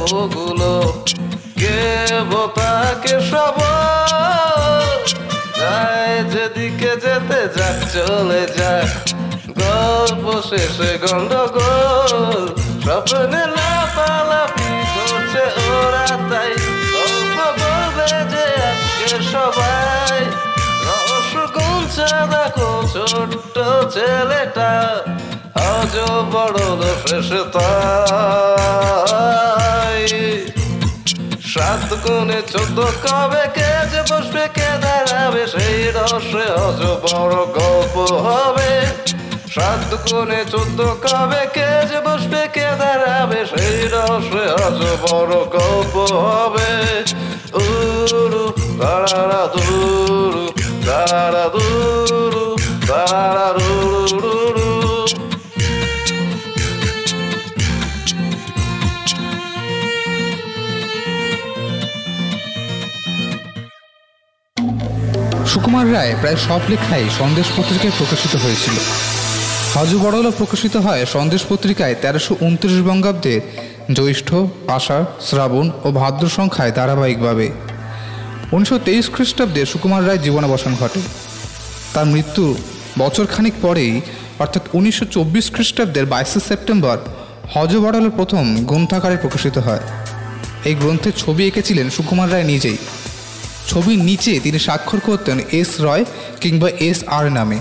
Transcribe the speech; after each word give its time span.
গল্পগুলো 0.00 0.72
কে 1.60 1.78
বোতাকে 2.30 3.14
সবার 3.30 4.98
যায় 5.58 6.16
যেদিকে 6.32 6.92
যেতে 7.04 7.40
যাক, 7.56 7.76
চলে 7.92 8.42
যাক। 8.58 8.88
গল্প 9.60 10.26
শেষে 10.48 10.92
গন্ডগোল। 11.02 12.42
স্বপ্নে 12.84 13.42
লাফালাফি 13.56 14.70
করছে 14.94 15.44
ওরা, 15.68 16.06
তাই 16.30 16.52
গল্প 16.94 17.36
বলবে 17.60 18.10
যে 18.32 18.44
আজকে 18.70 19.10
সবাই। 19.32 20.18
রসগোঞ্চা 20.86 22.10
দেখো 22.32 22.70
ছোট্ট 22.92 23.56
ছেলেটা। 23.94 24.70
আজ 25.54 25.94
বড় 26.32 26.60
শেষে 27.02 27.42
তাই 27.54 28.90
সাত 31.52 31.88
গুণে 32.04 32.40
চোদ্দ 32.52 32.78
কবে 33.04 33.44
কে 33.56 33.70
যে 33.92 34.00
বসবে, 34.10 34.44
কে 34.56 34.70
দাঁড়াবে, 34.84 35.42
সেই 35.52 35.78
রসে 35.96 36.46
অজ 36.66 36.80
বড় 37.04 37.36
গল্প 37.58 37.96
হবে। 38.26 38.72
সাত 39.54 39.88
গুণে 40.04 40.40
চোদ্দ 40.52 40.78
কবে 41.04 41.42
কে 41.54 41.68
যে 41.90 41.98
বসবে, 42.06 42.42
কে 42.54 42.68
দাঁড়াবে, 42.80 43.40
সেই 43.52 43.78
রসে 43.92 44.44
অজ 44.64 44.80
বড় 45.04 45.34
গল্প 45.56 45.94
হবে। 46.24 46.70
উরু 47.62 48.44
তারা 48.80 49.42
দুরু 49.54 50.44
তারা 50.86 51.44
দুরু 51.54 52.46
তারা 52.88 53.46
রুরু 53.58 53.99
সুকুমার 65.50 65.86
রায় 65.92 66.12
প্রায় 66.20 66.38
সব 66.46 66.62
লেখাই 66.70 67.04
সন্দেশ 67.20 67.46
পত্রিকায় 67.56 67.94
প্রকাশিত 67.98 68.34
হয়েছিল। 68.44 68.76
হজ 69.74 69.90
বড়লা 70.04 70.30
প্রকাশিত 70.30 70.74
হয় 70.76 71.02
সন্দেশ 71.06 71.42
পত্রিকায় 71.50 71.94
তেরোশো 72.02 72.32
উনত্রিশ 72.40 72.76
বঙ্গাব্দের 72.88 73.40
জ্যৈষ্ঠ, 73.96 74.28
আষাঢ়, 74.76 75.04
শ্রাবণ 75.26 75.66
ও 75.84 75.88
ভাদ্র 75.92 76.24
সংখ্যায় 76.28 76.72
ধারাবাহিকভাবে। 76.72 77.46
উনিশশো 78.52 78.78
তেইশ 78.78 79.06
খ্রিস্টাব্দে 79.14 79.62
সুকুমার 79.66 80.06
রায় 80.06 80.18
জীবনাবসান 80.18 80.72
ঘটে। 80.80 81.00
তার 81.94 82.06
মৃত্যু 82.06 82.44
বছরখানিক 82.98 83.54
পরেই, 83.62 84.00
অর্থাৎ 84.38 84.64
উনিশশো 84.72 85.04
চব্বিশ 85.04 85.46
খ্রিস্টাব্দের 85.54 86.06
বাইশে 86.06 86.40
সেপ্টেম্বর, 86.48 86.98
হজ 87.54 87.70
বড়ালের 87.76 88.10
প্রথম 88.10 88.44
গ্রন্থাকারে 88.64 89.16
প্রকাশিত 89.16 89.58
হয়। 89.58 89.82
এই 90.68 90.74
গ্রন্থের 90.74 91.12
ছবি 91.12 91.42
এঁকেছিলেন 91.46 91.86
সুকুমার 91.90 92.32
রায় 92.32 92.44
নিজেই। 92.44 92.78
ছবির 93.68 93.98
নিচে 93.98 94.40
তিনি 94.40 94.58
স্বাক্ষর 94.58 95.00
করতেন 95.00 95.38
এস 95.52 95.80
রয় 95.80 96.04
কিংবা 96.40 96.68
এস 96.68 97.04
আর 97.06 97.32
নামে। 97.32 97.58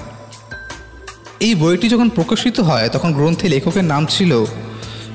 এই 1.40 1.56
বইটি 1.56 1.90
যখন 1.90 2.10
প্রকাশিত 2.10 2.60
হয়, 2.60 2.90
তখন 2.90 3.14
গ্রন্থে 3.14 3.50
লেখকের 3.50 3.84
নাম 3.84 4.06
ছিল 4.06 4.46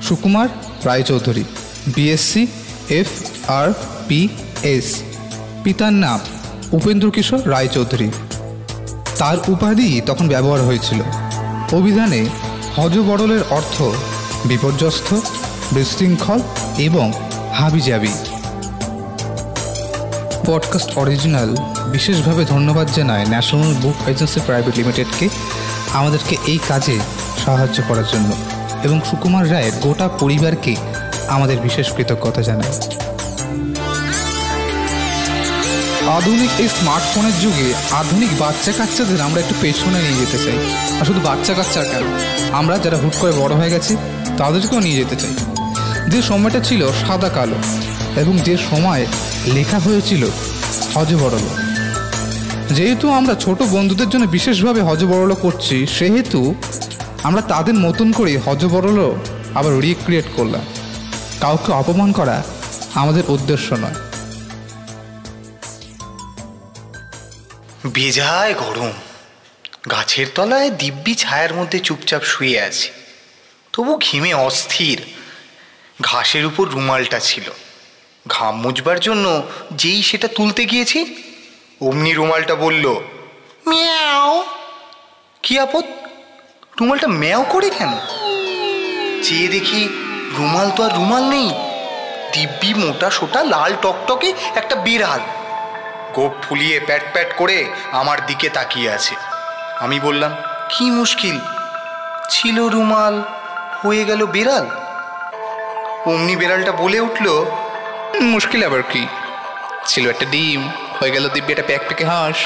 Sukumar 0.03 0.47
Raychaudhuri 0.85 1.43
BSc 1.87 2.47
F 2.89 3.07
R 3.49 3.73
P 4.07 4.27
S 4.63 5.01
পিতার 5.63 5.93
নাম 5.93 6.19
উপেন্দ্র 6.71 7.11
কিশোর 7.11 7.49
রায়চৌধুরী। 7.49 8.09
তার 9.17 9.37
উপাধি 9.47 10.01
তখন 10.05 10.27
ব্যবহার 10.27 10.61
হয়েছিল। 10.61 11.01
অভিধানে 11.71 12.25
হজবড়লের 12.75 13.39
অর্থ 13.49 13.81
বিপর্যস্ত, 14.45 15.19
বিশৃঙ্খল 15.71 16.39
এবং 16.77 17.13
হাবিজাবি। 17.53 18.13
পডকাস্ট 20.45 20.97
অরিজিনাল 20.97 21.55
বিশেষভাবে 21.91 22.45
ধন্যবাদ 22.45 22.87
জানায় 22.95 23.25
ন্যাশনাল 23.25 23.73
বুক 23.73 24.09
এজেন্সি 24.09 24.39
প্রাইভেট 24.45 24.77
লিমিটেডকে 24.77 25.29
আমাদেরকে 25.93 26.37
এই 26.45 26.59
কাজে 26.67 26.99
সাহায্য 27.45 27.83
করার 27.87 28.03
জন্য 28.13 28.35
এবং 28.83 29.01
সুকুমার 29.09 29.51
রায়ের 29.51 29.71
গোটা 29.81 30.07
পরিবারকে 30.07 30.75
আমাদের 31.27 31.57
বিশেষ 31.57 31.91
কৃতজ্ঞতা 31.91 32.41
জানাই 32.41 32.71
আধুনিক 36.07 36.49
এই 36.57 36.67
স্মার্টফোনের 36.67 37.39
যুগে 37.39 37.73
আধুনিক 37.91 38.29
বাচ্চা 38.39 38.71
কাচ্চাদের 38.71 39.21
আমরা 39.21 39.39
একটু 39.39 39.55
পেছনে 39.61 39.99
নিয়ে 39.99 40.13
যেতে 40.13 40.37
চাই। 40.37 40.57
আর 40.99 41.05
শুধু 41.05 41.19
বাচ্চা 41.19 41.53
কাচ্চা 41.53 41.83
কেন? 41.83 42.19
আমরা 42.51 42.77
যারা 42.77 42.97
হুট 42.97 43.13
করে 43.19 43.31
বড় 43.31 43.55
হয়ে 43.55 43.69
গেছি, 43.69 43.97
তাদেরকেও 44.37 44.79
নিয়ে 44.79 44.97
যেতে 44.97 45.15
চাই। 45.15 45.33
যে 46.07 46.21
সময়টা 46.21 46.59
ছিল 46.59 46.87
সাদা 46.87 47.29
কালো 47.29 47.55
এবং 48.15 48.37
যে 48.37 48.57
সময় 48.71 49.05
লেখা 49.47 49.79
হয়েছিল 49.79 50.29
হজবরল 50.95 51.65
যেহেতু 52.75 53.09
আমরা 53.09 53.35
ছোট 53.35 53.61
বন্ধুদের 53.61 54.09
জন্য 54.09 54.25
বিশেষভাবে 54.25 54.81
হজবরল 54.81 55.33
করছি, 55.33 55.87
সেহেতু 55.87 56.55
আমরা 57.23 57.41
তাদের 57.41 57.73
মতন 57.73 58.11
করে 58.11 58.37
হজবরল 58.37 59.15
আবার 59.55 59.79
রিক্রিয়েট 59.79 60.25
করলাম। 60.35 60.61
কাউকে 61.41 61.71
অপমান 61.71 62.11
করা 62.11 62.43
আমাদের 62.93 63.23
উদ্দেশ্য 63.27 63.73
নয়। 63.73 63.95
বেজায় 67.85 68.53
গরম। 68.53 68.91
গাছের 69.91 70.27
তলায় 70.35 70.69
দিব্যি 70.69 71.15
ছায়ার 71.15 71.53
মধ্যে 71.53 71.79
চুপচাপ 71.79 72.23
শুয়ে 72.23 72.61
আছি। 72.61 72.89
তবু 73.73 73.97
ঘিমে 73.97 74.33
অস্থির। 74.33 75.01
ঘাসের 76.01 76.45
উপর 76.45 76.69
রুমালটা 76.69 77.19
ছিল। 77.19 77.43
ঘাম 78.25 78.55
মুছবার 78.61 78.99
জন্য 78.99 79.25
যেই 79.71 80.01
সেটা 80.03 80.27
তুলতে 80.27 80.61
গিয়েছি? 80.65 80.99
অমনি 81.81 82.11
রুমালটা 82.13 82.55
বলল, 82.55 82.85
মিয়াও। 83.67 84.43
কি 85.43 85.53
আপদ? 85.59 85.85
রুমালটা 86.79 87.07
ম্যাও 87.21 87.43
করে 87.49 87.69
কেন? 87.69 87.93
চেয়ে 89.23 89.47
দেখি 89.47 89.81
রুমাল 90.37 90.67
তো 90.75 90.83
আর 90.83 90.91
রুমাল 90.95 91.23
নেই। 91.29 91.49
দিব্যি 92.33 92.71
মোটা 92.73 93.09
সোটা 93.09 93.43
লাল 93.43 93.71
টকটকে 93.81 94.29
একটা 94.55 94.75
বিড়াল। 94.75 95.21
গোপ 96.13 96.33
ফুলিয়ে 96.43 96.77
প্যাট 96.79 97.03
প্যাট 97.13 97.29
করে 97.37 97.57
আমার 97.91 98.17
দিকে 98.25 98.47
তাকিয়ে 98.49 98.89
আছে। 98.91 99.15
আমি 99.79 99.97
বললাম, 99.99 100.31
কি 100.69 100.85
মুশকিল? 100.89 101.37
ছিল 102.29 102.57
রুমাল, 102.67 103.15
হয়ে 103.81 104.03
গেল 104.05 104.21
বিড়াল? 104.25 104.65
অমনি 106.11 106.35
বিড়ালটা 106.35 106.71
বলে 106.71 106.99
উঠল 106.99 107.27
মুশকিল 108.21 108.63
আবার 108.65 108.83
কি? 108.83 109.07
ছিল 109.85 110.09
একটা 110.09 110.25
ডিম 110.25 110.61
হয়ে 110.99 111.11
গেল 111.11 111.29
দিব্যি 111.29 111.51
একটা 111.53 111.63
প্যাক 111.63 111.81
প্যাকে 111.87 112.05
হাঁস। 112.05 112.37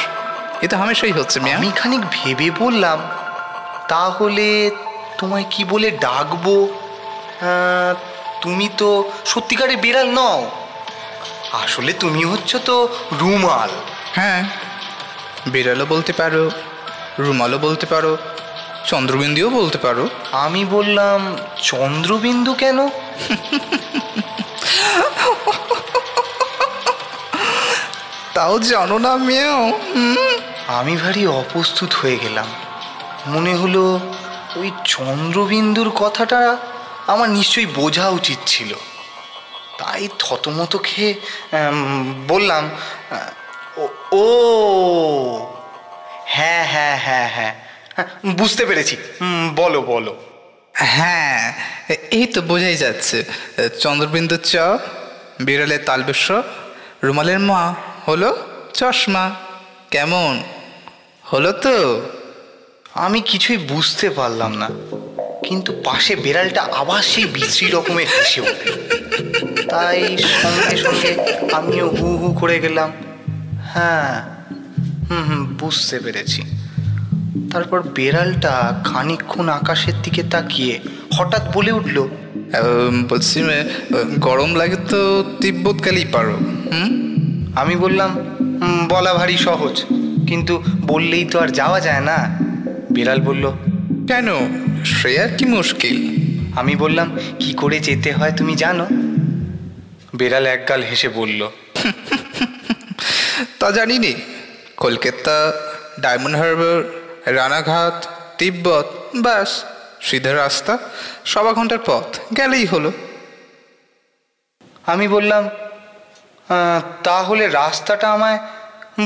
এ 0.62 0.68
তো 0.68 0.78
হামেশাই 0.78 1.12
হচ্ছে 1.12 1.40
ম্যাম 1.40 1.58
আমি 1.58 1.72
খানিক 1.76 2.02
ভেবে 2.12 2.52
বললাম 2.52 3.00
তাহলে 3.88 4.72
তোমায় 5.18 5.46
কি 5.50 5.64
বলে 5.64 5.92
ডাকবো? 5.92 6.68
তুমি 8.42 8.70
তো 8.78 9.12
সত্যিকারে 9.26 9.76
বিড়াল 9.76 10.08
নও। 10.12 10.50
আসলে 11.64 11.94
তুমি 11.94 12.24
হচ্ছ 12.24 12.56
তো 12.56 12.76
রুমাল। 13.20 13.70
হ্যাঁ 14.16 14.44
বিড়ালও 15.48 15.86
বলতে 15.86 16.14
পারো 16.14 16.52
রুমালও 17.20 17.58
বলতে 17.58 17.86
পারো 17.86 18.18
চন্দ্রবিন্দুও 18.86 19.50
বলতে 19.50 19.78
পারো। 19.78 20.10
আমি 20.32 20.66
বললাম 20.66 21.38
চন্দ্রবিন্দু 21.64 22.54
কেন? 22.54 22.80
তাও 28.34 28.60
জানো 28.60 28.98
না 28.98 29.16
মেয়েও 29.18 29.80
আমি 30.68 30.98
ভারী 30.98 31.26
অপ্রস্তুত 31.26 31.94
হয়ে 31.94 32.18
গেলাম। 32.18 32.46
মনে 33.28 33.56
হলো 33.56 34.00
ওই 34.56 34.72
চন্দ্রবিন্দুর 34.86 35.90
কথাটা 35.90 36.58
আমার 37.08 37.30
নিশ্চয়ই 37.30 37.66
বোঝা 37.66 38.10
উচিত 38.10 38.38
ছিল। 38.46 38.74
তাই 39.78 40.08
থতমত 40.20 40.78
খেয়ে 40.84 41.14
বললাম 42.28 42.70
ও- 44.12 45.48
হ্যাঁ 46.26 46.66
হ্যাঁ 46.66 46.98
হ্যাঁ 46.98 47.30
হ্যাঁ 47.30 47.54
হ্যাঁ, 47.96 48.08
বুঝতে 48.36 48.66
পেরেছি। 48.66 48.98
বলো 49.56 49.82
বলো। 49.82 50.16
হ্যাঁ 50.80 51.54
এই 52.12 52.26
তো 52.26 52.42
বোঝাই 52.42 52.76
যাচ্ছে। 52.76 53.24
চন্দ্রবিন্দু 53.80 54.38
চ 54.44 54.56
বিড়ালের 55.42 55.80
তালবেশ 55.86 56.32
রুমালের 57.04 57.40
মা 57.40 57.76
হলো 58.08 58.38
চশমা। 58.74 59.36
কেমন? 59.92 60.44
হলো 61.34 61.52
তো? 61.52 62.02
আমি 62.94 63.22
কিছুই 63.22 63.58
বুঝতে 63.58 64.10
পারলাম 64.10 64.58
না। 64.58 64.70
কিন্তু 65.48 65.82
পাশে 65.86 66.16
বেড়ালটা 66.16 66.62
আবার 66.62 67.02
সেই 67.02 67.26
বিশ্রী 67.26 67.68
রকমের 67.70 68.08
হেসে 68.08 68.42
উঠল। 68.42 68.72
তাই 69.70 70.18
সঙ্গে 70.18 70.78
সঙ্গে 70.78 71.18
আমিও 71.54 71.90
হু 71.90 72.18
হু 72.18 72.34
করে 72.34 72.60
গেলাম। 72.60 72.92
হ্যাঁ 73.74 74.40
হুম 75.10 75.24
হুম, 75.24 75.58
বুঝতে 75.58 76.00
পেরেছি। 76.00 76.42
তারপর 77.52 77.82
বেড়ালটা 77.96 78.82
খানিকক্ষণ 78.84 79.50
আকাশের 79.50 79.94
দিকে 80.04 80.24
তাকিয়ে 80.24 80.80
হঠাৎ 81.18 81.42
বলে 81.54 81.72
উঠল 81.72 82.08
বলছি 83.10 83.44
গরম 84.20 84.56
লাগে 84.56 84.76
তো 84.90 85.24
তিব্বতকালেই 85.42 86.06
পারো 86.12 86.34
হুম? 86.72 86.90
আমি 87.56 87.76
বললাম 87.76 88.10
বলা 88.90 89.14
ভারী 89.14 89.38
সহজ 89.38 89.84
কিন্তু 90.28 90.64
বললেই 90.82 91.26
তো 91.26 91.40
আর 91.40 91.48
যাওয়া 91.48 91.80
যায় 91.80 92.02
না। 92.02 92.38
বিড়াল 92.92 93.22
বলল 93.22 93.52
কেন? 94.08 94.28
সে 94.86 95.22
আর 95.22 95.30
কি 95.38 95.46
মুশকিল। 95.46 95.98
আমি 96.56 96.76
বললাম 96.76 97.18
কি 97.40 97.54
করে 97.54 97.80
যেতে 97.80 98.12
হয় 98.12 98.32
তুমি 98.32 98.56
জানো? 98.56 98.86
বেড়াল 100.16 100.46
একগাল 100.46 100.82
হেসে 100.84 101.10
বলল 101.10 101.50
তা 103.60 103.72
জানি 103.72 104.00
নি 104.00 104.14
কলকাতা 104.78 105.54
ডায়মন্ড 106.00 106.38
হারবার 106.38 106.84
রানাঘাট 107.26 108.08
তিব্বত 108.38 108.86
ব্যাস 109.16 109.64
সিধা 110.02 110.34
রাস্তা 110.34 110.78
সবা 111.26 111.54
ঘণ্টার 111.54 111.78
পথ 111.86 112.38
গেলেই 112.38 112.66
হলো। 112.66 112.92
আমি 114.86 115.08
বললাম 115.08 115.50
তাহলে 117.04 117.48
রাস্তাটা 117.48 118.12
আমায় 118.12 118.40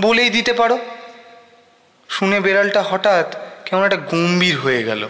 বলেই 0.02 0.30
দিতে 0.30 0.54
পারো? 0.54 0.80
শুনে 2.10 2.40
বেড়ালটা 2.40 2.82
হঠাৎ 2.82 3.36
কেমন 3.66 3.84
একটা 3.84 3.98
গম্ভীর 3.98 4.60
হয়ে 4.60 4.84
গেল। 4.84 5.10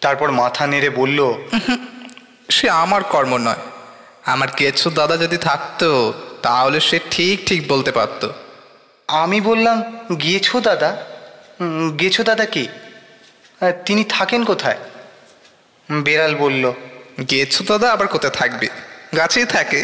তারপর 0.00 0.30
মাথা 0.30 0.66
নেড়ে 0.66 0.90
বলল 0.90 1.34
সে 2.50 2.70
আমার 2.70 3.04
কর্ম 3.04 3.36
নয়। 3.36 3.56
আমার 4.26 4.48
কেছো 4.48 4.90
দাদা 4.90 5.16
যদি 5.16 5.36
থাকতো 5.36 6.14
তাহলে 6.42 6.80
সে 6.80 7.00
ঠিক 7.10 7.46
ঠিক 7.46 7.68
বলতে 7.68 7.92
পারতো। 7.92 8.32
আমি 9.08 9.40
বললাম 9.40 9.98
গিয়েছো 10.22 10.60
দাদা? 10.60 10.88
"উম, 10.88 11.15
গেছো 12.00 12.22
দাদা 12.24 12.44
কি? 12.44 12.68
তিনি 13.86 14.04
থাকেন 14.08 14.44
কোথায়? 14.44 14.78
বেড়াল 15.88 16.34
বলল। 16.34 16.72
গেছো 17.30 17.64
দাদা 17.64 17.92
আবার 17.92 18.08
কোথায় 18.08 18.32
থাকবে? 18.32 18.66
গাছেই 19.16 19.44
থাকে। 19.44 19.80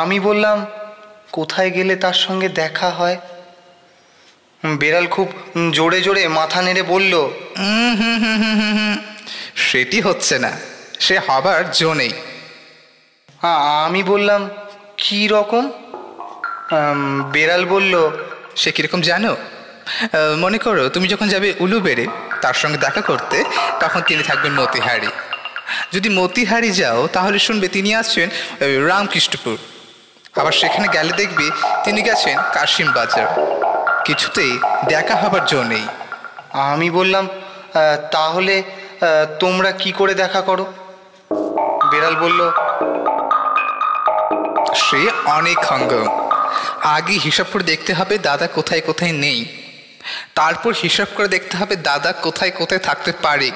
আমি 0.00 0.20
বললাম 0.20 0.66
কোথায় 1.32 1.70
গেলে 1.70 1.96
তার 1.96 2.12
সঙ্গে 2.14 2.48
দেখা 2.48 2.90
হয়? 2.90 3.18
বেড়াল 4.78 5.06
খুব 5.06 5.28
জোরে 5.72 6.00
জোরে 6.00 6.28
মাথা 6.28 6.62
নেড়ে 6.62 6.82
বলল 6.82 7.14
উম 7.14 7.92
হুম 8.00 8.16
হুম 8.22 8.36
হুম 8.42 8.56
হুম 8.60 8.74
হুম। 8.78 8.96
সেটি 9.56 10.00
হচ্ছে 10.00 10.38
না। 10.38 10.52
সে 11.00 11.18
হবার 11.18 11.70
জো 11.70 11.94
নেই। 11.94 12.12
আমি 13.84 14.02
বললাম 14.02 14.50
কি 14.96 15.28
রকম? 15.28 15.64
বেড়াল 17.32 17.64
বলল 17.64 17.94
সে 18.56 18.70
কীরকম 18.72 19.00
জানো? 19.00 19.36
মনে 20.42 20.58
করো 20.66 20.84
তুমি 20.94 21.06
যখন 21.12 21.26
যাবে 21.34 21.48
উলুবেড়ে 21.64 22.04
তার 22.42 22.56
সঙ্গে 22.62 22.78
দেখা 22.86 23.02
করতে 23.10 23.36
তখন 23.82 24.00
তিনি 24.08 24.22
থাকবেন 24.28 24.52
মতিহারি। 24.60 25.10
যদি 25.94 26.08
মতিহারি 26.20 26.70
যাও 26.80 27.00
তাহলে 27.16 27.38
শুনবে 27.46 27.66
তিনি 27.76 27.90
আসছেন 28.00 28.28
রামকৃষ্ণপুর। 28.90 29.56
আবার 30.40 30.54
সেখানে 30.60 30.86
গেলে 30.96 31.12
দেখবে 31.20 31.46
তিনি 31.84 32.00
গেছেন 32.08 32.36
কাশিম 32.56 32.88
বাজার। 32.96 33.28
কিছুতেই 34.06 34.52
দেখা 34.92 35.14
হবার 35.22 35.44
জো 35.50 35.60
নেই। 35.72 35.84
আমি 36.70 36.88
বললাম 36.98 37.24
তাহলে 38.14 38.54
তোমরা 39.42 39.70
কি 39.82 39.90
করে 39.98 40.14
দেখা 40.22 40.40
করো? 40.48 40.64
বেড়াল 41.90 42.14
বলল 42.24 42.40
সে 44.84 45.02
অনেক 45.38 45.58
হঙ্গম 45.70 46.08
আগে 46.96 47.14
হিসাব 47.26 47.46
করে 47.52 47.64
দেখতে 47.72 47.92
হবে 47.98 48.14
দাদা 48.28 48.46
কোথায় 48.56 48.82
কোথায় 48.88 49.14
নেই। 49.24 49.40
তারপর 50.34 50.72
হিসাব 50.82 51.08
করে 51.16 51.28
দেখতে 51.28 51.54
হবে 51.56 51.74
দাদা 51.88 52.10
কোথায় 52.26 52.50
কোথায় 52.50 52.82
থাকতে 52.88 53.12
পারে। 53.24 53.50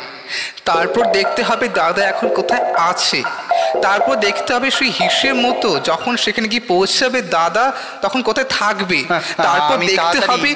তারপর 0.65 1.03
দেখতে 1.19 1.43
হবে 1.43 1.67
দাদা 1.83 2.03
এখন 2.13 2.29
কোথায় 2.35 2.65
আছে। 2.91 3.21
তারপর 3.83 4.15
দেখতে 4.27 4.51
হবে 4.55 4.69
সেই 4.71 4.93
হিসেব 5.01 5.35
মতো 5.47 5.69
যখন 5.81 6.13
সেখানে 6.17 6.47
গিয়ে 6.49 6.65
পৌঁছাবে 6.73 7.19
দাদা 7.39 7.65
তখন 8.03 8.21
কোথায় 8.23 8.49
থাকবে। 8.59 8.99
তারপর 9.47 9.77
দেখতে 9.91 10.19
হবে 10.27 10.51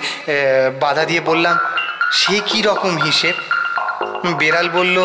বাধা 0.80 1.04
দিয়ে 1.04 1.22
বললাম 1.30 1.56
সে 2.12 2.36
কি 2.46 2.58
রকম 2.62 2.92
হিসেব? 2.96 3.34
বেড়াল 4.40 4.66
বলল 4.68 4.98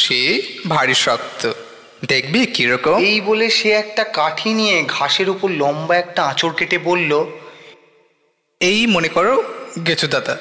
সে 0.00 0.20
ভারী 0.68 0.96
শক্ত। 1.04 1.42
দেখবি 2.08 2.40
কীরকম 2.46 2.96
এই 3.12 3.18
বলে 3.20 3.46
সে 3.50 3.68
একটা 3.82 4.02
কাঠি 4.18 4.50
নিয়ে 4.54 4.76
ঘাসের 4.96 5.28
উপর 5.28 5.48
লম্বা 5.50 5.94
একটা 5.96 6.20
আঁচড় 6.22 6.54
কেটে 6.58 6.78
বলল 6.78 7.12
এই 8.60 8.80
মনে 8.86 9.08
করো 9.08 9.34
গেছো 9.86 10.06
দাদা। 10.14 10.34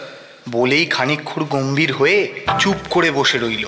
বলেই 0.55 0.85
খানিকক্ষণ 0.95 1.41
গম্ভীর 1.53 1.91
হয়ে 1.93 2.19
চুপ 2.61 2.79
করে 2.89 3.09
বসে 3.17 3.37
রইল। 3.37 3.65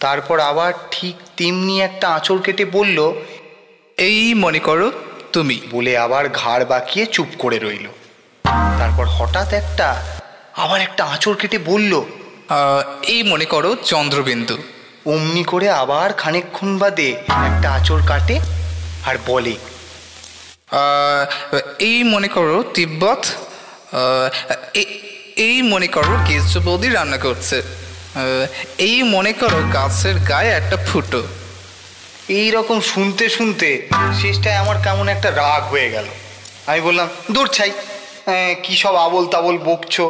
তারপর 0.00 0.36
আবার 0.50 0.72
ঠিক 0.94 1.16
তেমনি 1.38 1.74
একটা 1.88 2.06
আঁচড় 2.16 2.40
কেটে 2.46 2.64
বলল 2.76 2.98
এই 4.08 4.22
মনে 4.44 4.60
করো 4.68 4.88
তুমি। 5.34 5.56
বলে 5.70 5.92
আবার 6.06 6.24
ঘাড় 6.40 6.64
বাঁকিয়ে 6.72 7.04
চুপ 7.14 7.30
করে 7.38 7.58
রইল। 7.58 7.86
তারপর 8.80 9.06
হঠাৎ 9.16 9.48
একটা 9.60 9.88
আবার 10.64 10.80
একটা 10.86 11.02
আঁচড় 11.14 11.36
কেটে 11.40 11.58
বলল 11.70 11.92
এই 13.14 13.20
মনে 13.32 13.46
করো 13.54 13.70
চন্দ্রবিন্দু। 13.92 14.56
অমনি 15.12 15.42
করে 15.52 15.66
আবার 15.82 16.08
খানিকক্ষণ 16.22 16.70
বাদে 16.78 17.08
একটা 17.48 17.68
আঁচড় 17.76 18.02
কাটে 18.10 18.36
আর 19.08 19.16
বলে 19.26 19.54
এই 21.88 21.98
মনে 22.12 22.28
করো 22.36 22.56
তিব্বত। 22.74 23.22
এই 25.46 25.56
মনে 25.72 25.88
করো 25.96 26.14
কেঁচো 26.26 26.58
বৌদি 26.66 26.88
রান্না 26.88 27.18
করছে। 27.26 27.56
এই 28.88 28.98
মনে 29.14 29.32
করো 29.40 29.58
গাছের 29.76 30.16
গায়ে 30.30 30.50
একটা 30.60 30.76
ফুটো। 30.88 31.22
এই 32.38 32.48
রকম 32.56 32.78
শুনতে 32.92 33.24
শুনতে 33.36 33.68
শেষটায় 34.20 34.58
আমার 34.62 34.76
কেমন 34.84 35.06
একটা 35.14 35.28
রাগ 35.42 35.62
হয়ে 35.72 35.88
গেল। 35.94 36.06
আমি 36.70 36.80
বললাম 36.88 37.08
দূর 37.34 37.46
ছাই 37.56 37.70
কি 38.64 38.72
সব 38.82 38.94
আবল 39.06 39.24
তাবল 39.34 39.56
বকছো? 39.68 40.04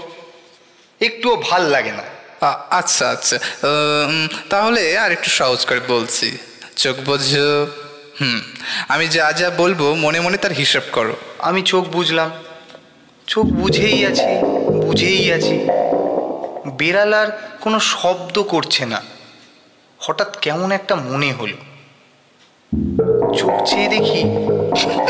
একটুও 1.00 1.36
ভালো 1.48 1.66
লাগে 1.74 1.92
না। 1.98 2.04
আচ্ছা 2.80 3.04
আচ্ছা। 3.14 3.36
তাহলে 4.52 4.82
আর 5.04 5.10
একটু 5.16 5.30
সহজ 5.38 5.60
করে 5.68 5.80
বলছি। 5.94 6.28
চোখ 6.82 6.96
বোঝো। 7.08 7.50
হুম 8.20 8.38
আমি 8.92 9.06
যা 9.16 9.26
যা 9.40 9.48
বলব 9.62 9.80
মনে 10.04 10.18
মনে 10.24 10.36
তার 10.42 10.54
হিসাব 10.60 10.84
করো। 10.96 11.14
আমি 11.48 11.60
চোখ 11.70 11.84
বুঝলাম। 11.96 12.30
চোখ 13.30 13.46
বুঝেই 13.60 13.98
আছি 14.10 14.30
বুঝেই 14.86 15.24
আছি। 15.36 15.56
বেড়াল 16.80 17.12
আর 17.20 17.28
কোনো 17.64 17.78
শব্দ 17.92 18.36
করছে 18.52 18.82
না। 18.92 19.00
হঠাৎ 20.00 20.30
কেমন 20.44 20.68
একটা 20.78 20.94
মনে 21.08 21.30
হলো। 21.38 21.58
চোখ 23.38 23.54
চেয়ে 23.68 23.88
দেখি 23.94 24.20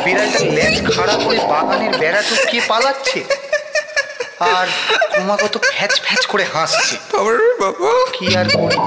বিড়ালটা 0.04 0.40
ল্যাজ 0.56 0.76
খাড়া 0.92 1.16
করে 1.24 1.38
বাগানের 1.52 1.92
বেড়া 2.00 2.20
টপকিয়ে 2.28 2.62
পালাচ্ছে 2.68 3.20
আর 4.54 4.66
ক্রমাগত 5.12 5.54
ফ্যাচ 5.72 5.92
ফ্যাচ 6.04 6.22
করে 6.32 6.44
হাসছে। 6.54 6.94
কি 8.14 8.26
আর 8.40 8.48
করি? 8.60 8.78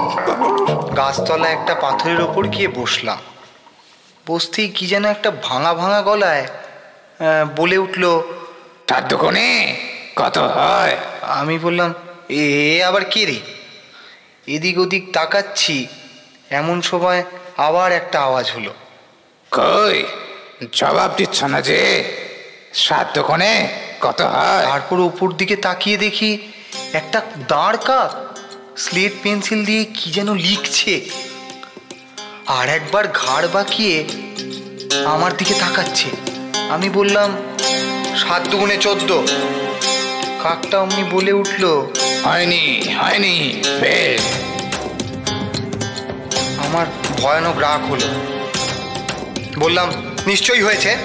গাছতলা 0.98 1.48
একটা 1.56 1.74
পাথরের 1.84 2.20
ওপর 2.26 2.42
গিয়ে 2.54 2.68
বসলাম। 2.80 3.20
বসতেই 4.26 4.68
কি 4.76 4.84
যেন 4.92 5.04
একটা 5.14 5.30
ভাঙা 5.46 5.72
ভাঙা 5.80 6.00
গলায় 6.08 6.44
বলে 7.58 7.76
উঠল 7.84 8.04
তার 8.90 9.08
দোকানে 9.08 9.76
কত 10.16 10.38
হয়? 10.38 10.96
আমি 11.22 11.58
বললাম 11.58 11.94
এ 12.28 12.82
আবার 12.84 13.04
কে 13.04 13.26
রে? 13.26 13.40
এদিক 14.46 14.78
ওদিক 14.78 15.12
তাকাচ্ছি 15.12 15.86
এমন 16.50 16.80
সময় 16.80 17.24
আবার 17.56 17.92
একটা 17.92 18.20
আওয়াজ 18.20 18.50
হলো। 18.50 18.74
কই? 19.50 20.04
জবাব 20.72 21.10
দিচ্ছ 21.16 21.44
না 21.44 21.60
যে? 21.60 22.04
সাত 22.74 23.14
দোকানে 23.14 23.68
কত 24.00 24.22
হয়? 24.22 24.64
তারপর 24.64 25.00
উপর 25.00 25.32
দিকে 25.32 25.56
তাকিয়ে 25.56 25.96
দেখি 25.96 26.38
একটা 26.92 27.22
দাঁড় 27.48 27.76
কাক 27.76 28.38
স্লেট 28.78 29.12
পেন্সিল 29.22 29.64
দিয়ে 29.64 29.84
কি 29.84 30.10
যেন 30.10 30.34
লিখছে। 30.34 31.00
আর 32.46 32.68
একবার 32.68 33.08
ঘাড় 33.08 33.48
বাঁকিয়ে 33.48 34.04
আমার 35.04 35.36
দিকে 35.36 35.54
তাকাচ্ছে। 35.54 36.10
আমি 36.70 36.90
বললাম 36.90 37.49
সাত 38.16 38.42
দুগুণে 38.50 38.76
চোদ্দ। 38.76 39.10
কাকটা 40.42 40.76
অমনি 40.80 41.04
বলে 41.10 41.32
উঠল 41.32 41.64
হয়নি 42.24 42.94
হয়নি 43.00 43.34
ফেল 43.80 44.22
আমার 46.66 46.86
ভয়ানক 47.20 47.58
রাগ 47.58 47.80
হলো। 47.90 48.08
বললাম 49.58 49.88
নিশ্চয়ই 50.26 50.62
হয়েছে। 50.62 50.96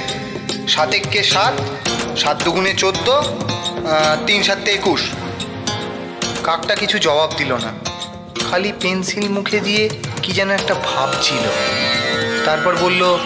সাতেককে 0.68 1.24
সাত 1.24 1.56
সাত 2.18 2.38
দুগুণে 2.44 2.74
চোদ্দ 2.74 3.08
তিন 4.28 4.44
সাতে 4.44 4.72
একুশ। 4.72 5.02
কাকটা 6.44 6.76
কিছু 6.76 7.00
জবাব 7.00 7.30
দিল 7.38 7.52
না। 7.54 7.72
খালি 8.48 8.72
পেন্সিল 8.82 9.30
মুখে 9.30 9.60
দিয়ে 9.60 9.90
কি 10.24 10.32
যেন 10.32 10.50
একটা 10.52 10.74
ভাবছিল 10.74 11.44
তারপর 12.46 12.76
বলল 12.82 13.18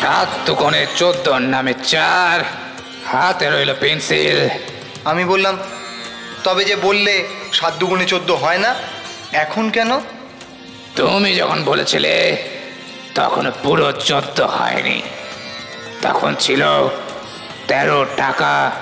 সাত 0.00 0.28
দুকোণে 0.46 0.86
চোদ্দ 0.96 1.28
নামে 1.28 1.74
চার। 1.84 2.63
হাতে 3.06 3.50
রইল 3.50 3.74
পেন্সিল। 3.80 4.48
আমি 5.04 5.24
বললাম 5.24 5.58
তবে 6.44 6.64
যে 6.64 6.76
বললে 6.76 7.14
সাত 7.52 7.74
দুগুণে 7.74 8.04
চোদ্দ 8.04 8.30
হয় 8.30 8.58
না 8.58 8.74
এখন 9.32 9.70
কেন? 9.70 10.00
তুমি 10.96 11.34
যখন 11.34 11.64
বলেছিলে 11.64 12.36
তখন 13.14 13.52
পুরো 13.62 13.92
চোদ্দ 13.92 14.40
হয়নি। 14.40 15.02
তখন 16.02 16.34
ছিল 16.34 16.62
তেরো 17.68 18.06
টাকা 18.16 18.72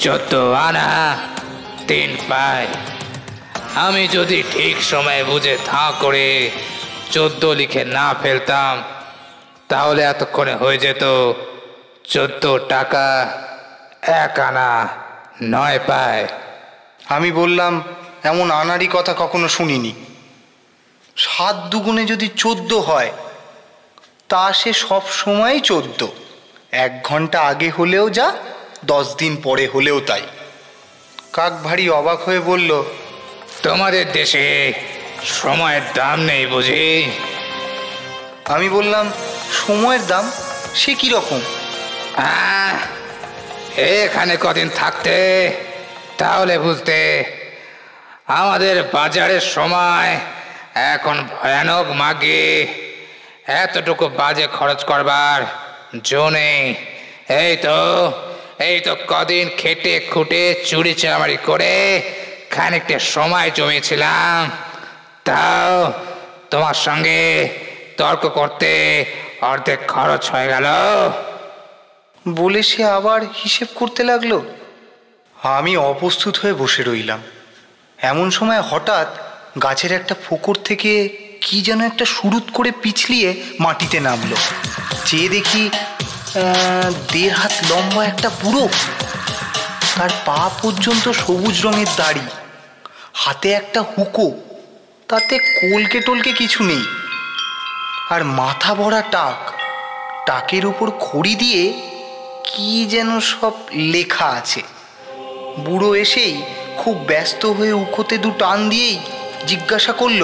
চোদ্দ 0.00 0.34
আনা 0.34 0.88
তিন 1.88 2.16
পায়। 2.28 2.66
আমি 3.74 4.08
যদি 4.08 4.42
ঠিক 4.50 4.82
সময় 4.82 5.24
বুঝে 5.24 5.58
থা 5.64 5.92
করে 6.00 6.50
চোদ্দ 7.10 7.44
লিখে 7.44 7.84
না 7.84 8.14
ফেলতাম 8.22 8.82
তাহলে 9.68 10.02
এতক্ষণে 10.02 10.54
হয়ে 10.54 10.78
যেত 10.78 11.04
চোদ্দ 12.04 12.58
টাকা। 12.68 13.06
এক 14.06 14.38
আনা 14.38 14.88
নয় 15.42 15.78
পায়। 15.86 16.26
আমি 17.06 17.32
বললাম 17.32 17.82
এমন 18.22 18.50
আনারই 18.50 18.88
কথা 18.92 19.14
কখনো 19.18 19.48
শুনিনি। 19.48 19.92
সাত 21.16 21.56
দুগুণে 21.56 22.04
যদি 22.04 22.28
চোদ্দ 22.28 22.72
হয় 22.72 23.12
তা 24.28 24.52
সে 24.52 24.72
সব 24.72 25.08
সময় 25.08 25.60
চোদ্দ। 25.60 26.06
এক 26.72 27.02
ঘণ্টা 27.02 27.40
আগে 27.40 27.70
হলেও 27.70 28.10
যা 28.10 28.32
দশ 28.84 29.14
দিন 29.16 29.36
পরে 29.42 29.68
হলেও 29.74 30.00
তাই। 30.00 30.22
কাক 31.32 31.62
ভারী 31.62 31.88
অবাক 31.88 32.22
হয়ে 32.22 32.40
বলল 32.40 32.84
তোমাদের 33.62 34.12
দেশে 34.12 34.72
সময়ের 35.24 35.82
দাম 35.94 36.20
নেই 36.20 36.46
বুঝি? 36.46 37.10
আমি 38.44 38.68
বললাম 38.68 39.12
সময়ের 39.52 40.06
দাম 40.06 40.30
সে 40.74 40.94
কি 40.94 41.08
রকম 41.08 41.40
আহ, 42.16 42.76
এখানে 43.76 44.34
কদিন 44.44 44.68
থাকতে, 44.80 45.16
তাহলে 46.18 46.54
বুঝতে 46.58 46.98
আমাদের 48.40 48.76
বাজারের 48.96 49.44
সময় 49.56 50.10
এখন 50.92 51.16
ভয়ানক 51.34 51.86
মাগে। 52.00 52.46
এতটুকু 53.62 54.06
বাজে 54.20 54.46
খরচ 54.56 54.80
করবার 54.90 55.40
জো 56.08 56.24
নেই। 56.36 56.60
এই 57.42 57.52
তো 57.56 57.78
এই 58.68 58.76
তো 58.86 58.92
কদিন 59.12 59.46
খেটে 59.60 59.94
খুটে 60.10 60.42
চুরি 60.68 60.94
চামারি 60.94 61.38
করে 61.48 61.74
খানিকটা 62.50 62.98
সময় 63.14 63.48
জমিয়েছিলাম। 63.56 64.38
তাও 65.24 65.92
তোমার 66.50 66.76
সঙ্গে 66.86 67.20
তর্ক 67.98 68.22
করতে 68.38 68.72
অর্ধেক 69.50 69.80
খরচ 69.92 70.24
হয়ে 70.32 70.48
গেল। 70.48 70.66
বলে 72.28 72.62
সে 72.62 72.84
আবার 72.84 73.22
হিসেব 73.22 73.68
করতে 73.74 74.04
লাগল। 74.04 74.40
আমি 75.42 75.76
অপ্রস্তুত 75.76 76.38
হয়ে 76.38 76.52
বসে 76.52 76.82
রইলাম। 76.82 77.22
এমন 77.98 78.30
সময় 78.30 78.60
হঠাৎ 78.60 79.08
গাছের 79.62 79.92
একটা 79.92 80.14
ফোকর 80.24 80.54
থেকে 80.54 81.08
কি 81.40 81.60
যেন 81.60 81.80
একটা 81.80 82.04
সুরুত 82.04 82.42
করে 82.52 82.72
পিছলিয়ে 82.82 83.42
মাটিতে 83.60 84.00
নামলো। 84.00 84.36
চেয়ে 85.06 85.28
দেখি 85.28 85.70
দেড় 87.12 87.34
হাত 87.34 87.52
লম্বা 87.70 88.04
একটা 88.04 88.30
বুড়ো। 88.42 88.68
তার 89.96 90.10
পা 90.24 90.50
পর্যন্ত 90.62 91.08
সবুজ 91.08 91.66
রঙের 91.66 91.86
দাড়ি। 91.96 92.26
হাতে 93.12 93.52
একটা 93.52 93.82
হুকো। 93.82 94.32
তাতে 95.08 95.38
কলকে 95.38 96.00
টলকে 96.00 96.32
কিছু 96.32 96.64
নেই। 96.64 96.84
আর 98.10 98.24
মাথা 98.24 98.74
ভরা 98.74 99.02
টাক। 99.02 99.52
টাকের 100.26 100.66
উপর 100.66 100.90
খড়ি 100.90 101.34
দিয়ে 101.34 101.93
কি 102.54 102.86
যেন 102.86 103.20
সব 103.20 103.52
লেখা 103.70 104.26
আছে। 104.26 104.62
বুড়ো 105.58 105.94
এসেই 105.94 106.42
খুব 106.78 106.96
ব্যস্ত 106.98 107.46
হয়ে 107.46 107.72
উকোতে 107.72 108.18
দু 108.18 108.30
টান 108.30 108.68
দিয়েই 108.68 109.00
জিজ্ঞাসা 109.46 109.92
করল 109.92 110.22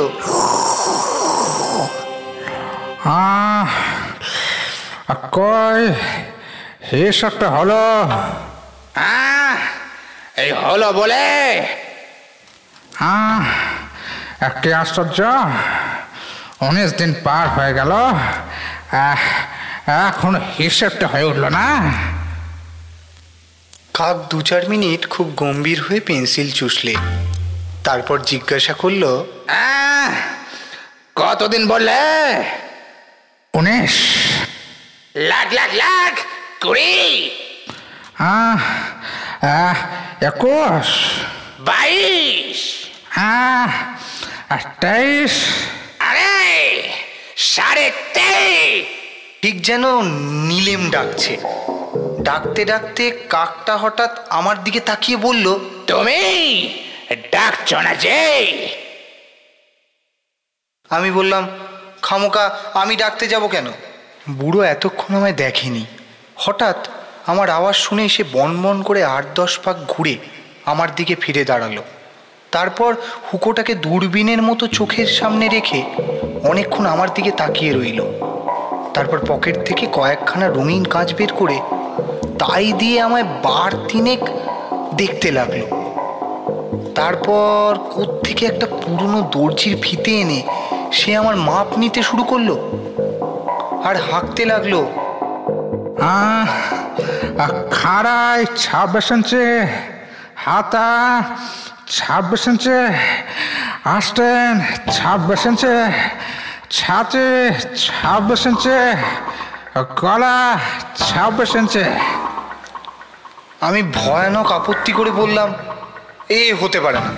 হিসাবটা 6.92 7.48
হলো? 7.50 7.82
এই 10.36 10.50
হলো 10.52 10.92
বলে? 10.92 11.24
একটি 14.40 14.72
আশ্চর্য 14.72 15.18
উনিশ 16.60 16.94
দিন 16.94 17.14
পার 17.24 17.48
হয়ে 17.48 17.74
গেল 17.74 17.92
আহ, 17.92 19.18
এখন 20.08 20.40
হিসেবটা 20.58 21.06
হয়ে 21.06 21.22
উঠল 21.22 21.44
না? 21.48 21.66
কাক 24.00 24.16
দু 24.16 24.40
চার 24.40 24.68
মিনিট 24.68 25.08
খুব 25.08 25.32
গম্ভীর 25.36 25.82
হয়ে 25.82 26.00
পেন্সিল 26.00 26.50
চুষলে। 26.50 26.94
তারপর 27.84 28.22
জিজ্ঞাসা 28.22 28.72
করল 28.72 29.24
আহ, 29.48 30.12
কতদিন 31.14 31.68
বললে? 31.68 31.92
উনিশ। 33.54 33.92
লাখ 35.16 35.52
লাখ 35.52 35.74
লাখ 35.74 36.18
কুড়ি। 36.62 37.30
আহ, 38.18 38.58
আহ, 39.44 39.76
একুশ। 40.24 40.86
বাইশ। 41.58 42.84
আহ, 43.16 43.72
আর 44.48 44.60
আরে 45.98 46.82
সাড়ে 47.36 47.92
তেইশ। 48.14 48.99
ঠিক 49.42 49.62
যেন 49.62 50.02
নীলেম 50.46 50.90
ডাকছে। 50.90 51.36
ডাকতে 52.22 52.64
ডাকতে 52.64 53.10
কাকটা 53.28 53.76
হঠাৎ 53.76 54.26
আমার 54.28 54.64
দিকে 54.64 54.80
তাকিয়ে 54.80 55.18
বলল 55.18 55.58
তুমি 55.86 56.20
ডাকছ 57.32 57.74
না 57.74 57.94
যে? 57.94 58.20
আমি 60.90 61.10
বললাম 61.10 61.48
খামোকা 62.02 62.58
আমি 62.74 62.96
ডাকতে 62.96 63.26
যাব 63.26 63.48
কেন? 63.48 63.66
বুড়ো 64.30 64.62
এতক্ষণ 64.62 65.14
আমায় 65.14 65.32
দেখেনি। 65.32 65.86
হঠাৎ 66.36 66.88
আমার 67.26 67.50
আওয়াজ 67.50 67.76
শুনে 67.76 68.08
সে 68.08 68.24
বন 68.32 68.62
বন 68.62 68.82
করে 68.82 69.04
আট 69.04 69.24
দশ 69.34 69.58
পাক 69.58 69.76
ঘুরে 69.88 70.16
আমার 70.64 70.94
দিকে 70.94 71.14
ফিরে 71.14 71.44
দাঁড়াল। 71.44 71.82
তারপর 72.50 72.96
হুকোটাকে 73.32 73.74
দূরবীনের 73.74 74.42
মতো 74.42 74.66
চোখের 74.66 75.06
সামনে 75.06 75.48
রেখে 75.48 75.82
অনেকক্ষণ 76.44 76.86
আমার 76.86 77.14
দিকে 77.14 77.30
তাকিয়ে 77.30 77.72
রইল। 77.72 78.00
তারপর 78.94 79.18
পকেট 79.28 79.56
থেকে 79.64 79.84
কয়েকখানা 79.92 80.46
রঙিন 80.48 80.84
কাঁচ 80.84 81.08
বের 81.14 81.32
করে 81.32 81.58
তাই 82.38 82.66
দিয়ে 82.72 82.96
আমায় 83.00 83.26
বার 83.42 83.70
তিনেক 83.88 84.20
দেখতে 84.96 85.28
লাগল। 85.30 85.60
তারপর 86.94 87.66
কোত্থেকে 87.94 88.42
একটা 88.46 88.66
পুরনো 88.82 89.20
দর্জির 89.32 89.74
ফিতে 89.82 90.12
এনে 90.20 90.40
সে 90.92 91.10
আমার 91.16 91.36
মাপ 91.36 91.68
নিতে 91.78 92.00
শুরু 92.02 92.24
করল 92.24 92.50
আর 93.84 93.96
হাঁকতে 93.96 94.42
লাগল 94.44 94.74
খাড়াই 97.70 98.40
ছাব্বিশ 98.56 99.08
ইঞ্চি 99.10 99.44
হাতা 100.36 100.88
ছাব্বিশ 101.88 102.44
ইঞ্চি 102.48 102.78
আস্টেন 103.84 104.52
ছাব্বিশ 104.92 105.42
ইঞ্চি 105.46 105.74
ছাতি 106.76 107.26
ছাব্বিশ 107.84 108.42
ইঞ্চি 108.50 108.76
গলা 110.02 110.36
ছাব্বিশ 111.08 111.52
ইঞ্চি। 111.60 111.84
আমি 113.66 113.80
ভয়ানক 113.96 114.48
আপত্তি 114.58 114.92
করে 114.98 115.10
বললাম, 115.22 115.48
এ 116.38 116.40
হতে 116.60 116.78
পারে 116.84 116.98
না। 117.06 117.12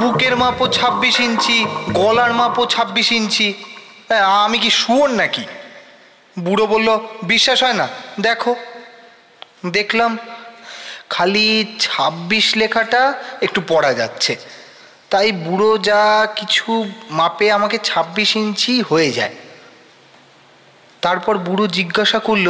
বুকের 0.00 0.34
মাপও 0.42 0.64
ছাব্বিশ 0.78 1.16
ইঞ্চি, 1.26 1.58
গলার 2.00 2.32
মাপও 2.40 2.62
ছাব্বিশ 2.74 3.08
ইঞ্চি। 3.18 3.48
আমি 4.44 4.58
কি 4.64 4.70
শুয়োর 4.80 5.10
নাকি? 5.20 5.44
বুড়ো 6.44 6.64
বলল, 6.72 6.88
বিশ্বাস 7.32 7.58
হয় 7.64 7.76
না, 7.80 7.86
দেখো। 8.26 8.52
দেখলাম, 9.76 10.12
খালি 11.14 11.48
ছাব্বিশ 11.84 12.46
লেখাটা 12.60 13.02
একটু 13.46 13.60
পড়া 13.68 13.92
যাচ্ছে। 14.00 14.32
তাই 15.14 15.30
বুড়ো 15.46 15.70
যা 15.88 16.02
কিছু 16.38 16.70
মাপে 17.18 17.46
আমাকে 17.58 17.76
ছাব্বিশ 17.88 18.30
ইঞ্চি 18.42 18.74
হয়ে 18.90 19.10
যায়। 19.18 19.34
তারপর 21.02 21.34
বুড়ো 21.46 21.64
জিজ্ঞাসা 21.78 22.18
করল, 22.28 22.46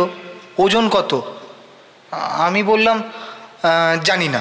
ওজন 0.63 0.85
কত? 0.97 1.13
আমি 2.47 2.61
বললাম 2.71 2.97
জানি 4.09 4.29
না। 4.35 4.41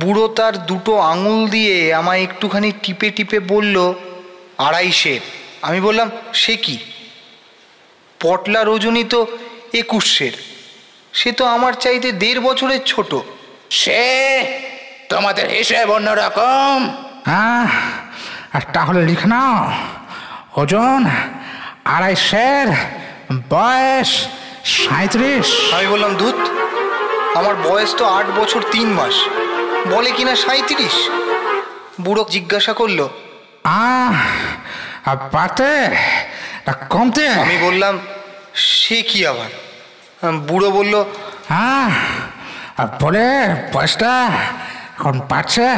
বুড়ো 0.00 0.24
তার 0.38 0.54
দুটো 0.70 0.92
আঙুল 1.12 1.40
দিয়ে 1.54 1.76
আমায় 2.00 2.22
একটুখানি 2.26 2.68
টিপে 2.82 3.08
টিপে 3.16 3.38
বলল 3.52 3.76
আড়াইশের 4.66 5.22
আমি 5.66 5.78
বললাম, 5.86 6.08
সে 6.42 6.54
কি? 6.64 6.76
পটলার 8.20 8.66
ওজনই 8.74 9.06
তো 9.14 9.20
একুশের। 9.80 10.34
সে 11.18 11.30
তো 11.38 11.44
আমার 11.54 11.72
চাইতে 11.84 12.08
দেড় 12.22 12.40
বছরের 12.48 12.82
ছোট। 12.90 13.10
সে 13.80 14.02
তোমাদের 15.12 15.46
হিসেব 15.58 15.88
অন্যরকম। 15.96 16.76
হ্যাঁ 17.30 17.64
আর 18.56 18.62
তাহলে 18.74 19.00
লিখে 19.08 19.28
নাও। 19.34 19.56
ওজন 20.60 21.02
আড়াইশের 21.94 22.68
বয়স 23.54 24.10
সাঁত্রিশ 24.76 25.48
আমি 25.76 25.86
বললাম 25.86 26.12
দুধ 26.14 26.38
আমার 27.38 27.54
বয়স 27.68 27.90
তো 27.98 28.04
আট 28.18 28.26
বছর 28.38 28.60
তিন 28.74 28.88
মাস। 28.98 29.16
বলে 29.92 30.10
কিনা 30.16 30.34
সাঁত্রিশ 30.44 30.96
বুড়ো 32.00 32.22
জিজ্ঞাসা 32.34 32.72
করল 32.80 33.00
আহ 33.64 34.14
আর 35.10 35.18
পাতে 35.32 35.72
না 36.66 36.72
কমতে? 36.92 37.26
আমি 37.44 37.56
বললাম 37.66 37.94
সে 38.54 38.98
কি 39.02 39.20
আবার? 39.26 39.50
বুড়ো 40.48 40.68
বলল 40.70 40.94
হ্যাঁ 41.48 41.88
আর 42.80 42.88
বলে 43.00 43.26
বয়সটা 43.72 44.12
এখন 45.02 45.20
বাড়ছে 45.30 45.68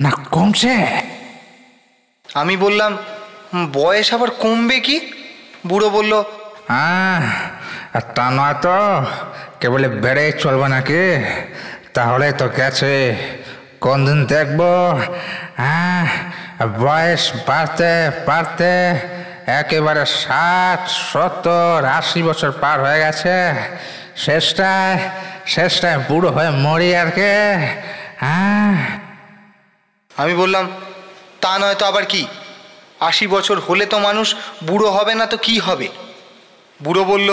না 0.00 0.10
কমছে? 0.34 0.76
আমি 2.28 2.54
বললাম 2.56 2.92
বয়স 3.72 4.08
আবার 4.14 4.30
কমবে 4.42 4.78
কি? 4.86 4.96
বুড়ো 5.68 5.88
বলল 5.90 6.12
হ্যাঁ 6.70 7.20
আর 7.96 8.04
তা 8.16 8.26
নয় 8.30 8.56
তো 8.64 8.78
কেবল 9.60 9.82
বেড়েই 10.04 10.30
চলবে 10.42 10.66
নাকি? 10.74 11.04
তাহলে 11.94 12.26
তো 12.32 12.46
গেছে 12.58 12.94
কোন 13.80 13.98
দিন 14.06 14.18
দেখব? 14.32 14.60
হ্যাঁ 15.62 16.04
বয়স 16.82 17.24
বাড়তে 17.48 17.92
বাড়তে 18.28 18.72
একেবারে 19.60 20.04
ষাট 20.20 20.82
সত্তর 21.10 21.78
আশি 21.98 22.20
বছর 22.22 22.50
পার 22.62 22.76
হয়ে 22.84 22.98
গেছে। 23.04 23.36
শেষটায় 24.24 24.96
শেষটায় 25.46 25.98
বুড়ো 26.08 26.30
হয়ে 26.36 26.50
মরি 26.64 26.90
আর 27.00 27.08
কে। 27.10 27.34
হ্যাঁ। 28.18 28.76
আমি 30.10 30.34
বললাম 30.34 30.64
তা 31.40 31.58
নয় 31.58 31.74
তো 31.74 31.84
আবার 31.86 32.04
কি? 32.04 32.26
আশি 33.00 33.26
বছর 33.26 33.58
হলে 33.60 33.86
তো 33.86 33.98
মানুষ 33.98 34.34
বুড়ো 34.62 34.90
হবে 34.90 35.14
না 35.14 35.26
তো 35.26 35.36
কি 35.38 35.58
হবে? 35.58 35.88
বুড়ো 36.82 37.04
বলল 37.04 37.30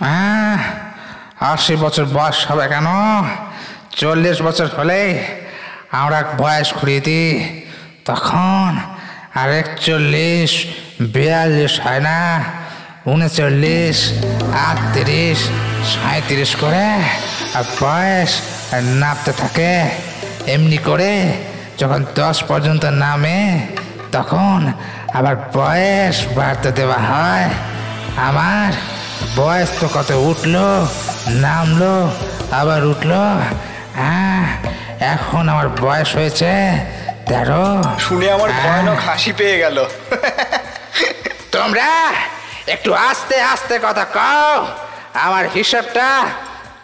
হ্যাঁ 0.00 0.56
আশি 1.40 1.76
বছর 1.76 2.04
বয়স 2.04 2.46
হবে 2.50 2.68
কেন? 2.68 2.88
চল্লিশ 3.96 4.42
বছর 4.42 4.66
হলে 4.78 5.00
আমরা 5.92 6.22
বয়স 6.38 6.74
ঘুরিয়ে 6.74 7.00
দিই। 7.00 7.30
তখন 8.04 8.70
আর 9.34 9.50
একচল্লিশ 9.52 10.52
বিয়াল্লিশ 11.00 11.80
হয় 11.80 12.00
না 12.00 12.18
উনচল্লিশ 13.06 13.98
আটত্রিশ 14.68 15.38
সাঁত্রিশ 15.92 16.56
করে 16.56 16.86
আর 17.54 17.64
বয়স 17.80 18.32
নামতে 18.78 19.32
থাকে। 19.32 19.90
এমনি 20.46 20.78
করে 20.78 21.32
যখন 21.78 22.04
দশ 22.14 22.44
পর্যন্ত 22.44 22.84
নামে 22.84 23.66
তখন 24.12 24.72
আবার 25.14 25.36
বয়স 25.54 26.26
বাড়তে 26.36 26.72
দেওয়া 26.72 26.98
হয়। 26.98 27.48
আমার 28.16 28.72
বয়স 29.36 29.70
তো 29.80 29.88
কত 29.88 30.10
উঠল 30.10 30.54
নামলো 31.28 32.12
আবার 32.52 32.84
উঠল। 32.84 33.12
হ্যাঁ 33.94 34.56
এখন 35.00 35.48
আমার 35.48 35.68
বয়স 35.68 36.14
হয়েছে 36.14 36.52
তেরো। 37.26 37.82
শুনে 37.98 38.30
আমার 38.30 38.50
ভয়ানক 38.50 38.98
হাসি 38.98 39.32
পেয়ে 39.32 39.58
গেল। 39.58 39.84
তোমরা 41.52 42.12
একটু 42.66 42.94
আস্তে 42.94 43.42
আস্তে 43.42 43.78
কথা 43.82 44.04
কও। 44.04 44.66
আমার 45.14 45.44
হিসাবটা 45.54 46.26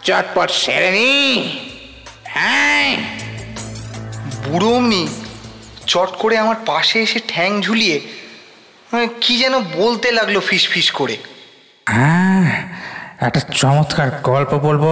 চটপট 0.03 0.49
সেরে 0.51 0.91
নি। 0.91 1.13
হ্যাঁ। 2.37 2.91
বুড়ো 4.43 4.69
অমনি 4.75 5.03
চট 5.87 6.09
করে 6.17 6.35
আমার 6.37 6.55
পাশে 6.65 6.97
এসে 7.01 7.19
ঠ্যাং 7.27 7.61
ঝুলিয়ে 7.61 7.97
কি 9.21 9.33
যেন 9.37 9.55
বলতে 9.75 10.07
লাগল 10.11 10.39
ফিস 10.39 10.63
ফিস 10.67 10.91
করে। 10.91 11.15
হ্যাঁ 11.89 12.43
একটা 13.21 13.39
চমৎকার 13.39 14.09
গল্প 14.23 14.51
বলব। 14.57 14.85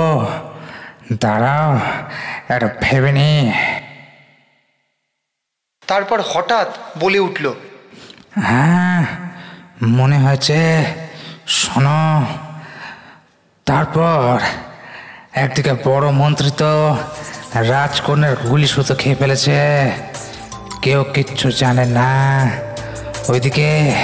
দাঁড়াও 1.21 1.71
একটা 2.49 2.69
ভেবে 2.81 3.11
নি। 3.11 3.51
তারপর 5.87 6.19
হঠাৎ 6.27 6.67
বলে 6.99 7.19
উঠল 7.19 7.45
হ্যাঁ 8.41 9.01
মনে 9.81 10.17
হয়েছে 10.19 10.59
শোনো 11.47 12.01
তারপর 13.67 14.39
একদিকে 15.33 15.73
বড় 15.85 16.11
মন্ত্রী 16.11 16.51
তো 16.51 16.73
রাজকন্যার 17.55 18.35
গুলি 18.35 18.67
সুতো 18.67 18.95
খেয়ে 18.95 19.15
ফেলেছে। 19.15 19.91
কেউ 20.81 21.03
কিচ্ছু 21.03 21.51
জানে 21.51 21.85
না। 21.85 22.11
ওইদিকে 23.29 23.95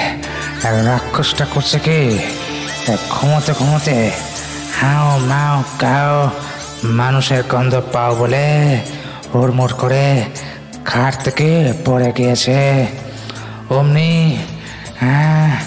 রাক্ষসটা 0.64 1.46
করছে 1.54 1.80
কি? 1.80 2.20
ঘুমোতে 3.10 3.54
ঘুমোতে 3.54 4.12
হাও 4.82 5.20
মাও 5.20 5.64
কাও 5.80 6.30
মানুষের 6.84 7.44
গন্ধ 7.50 7.82
পাও 7.94 8.16
বলে 8.16 8.48
হুড়মুড় 9.36 9.74
করে 9.74 10.24
খাট 10.86 11.24
থেকে 11.24 11.74
পড়ে 11.86 12.12
গিয়েছে। 12.18 12.88
অমনি 13.70 14.38
হ্যাঁ 15.00 15.58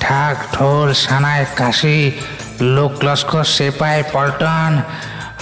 ঢাক 0.00 0.36
ঢোল, 0.54 0.92
সানায় 0.92 1.46
কাশি, 1.56 2.12
লোক 2.60 2.92
লস্কর, 3.04 3.44
সেপাই, 3.44 4.02
পল্টন 4.12 4.80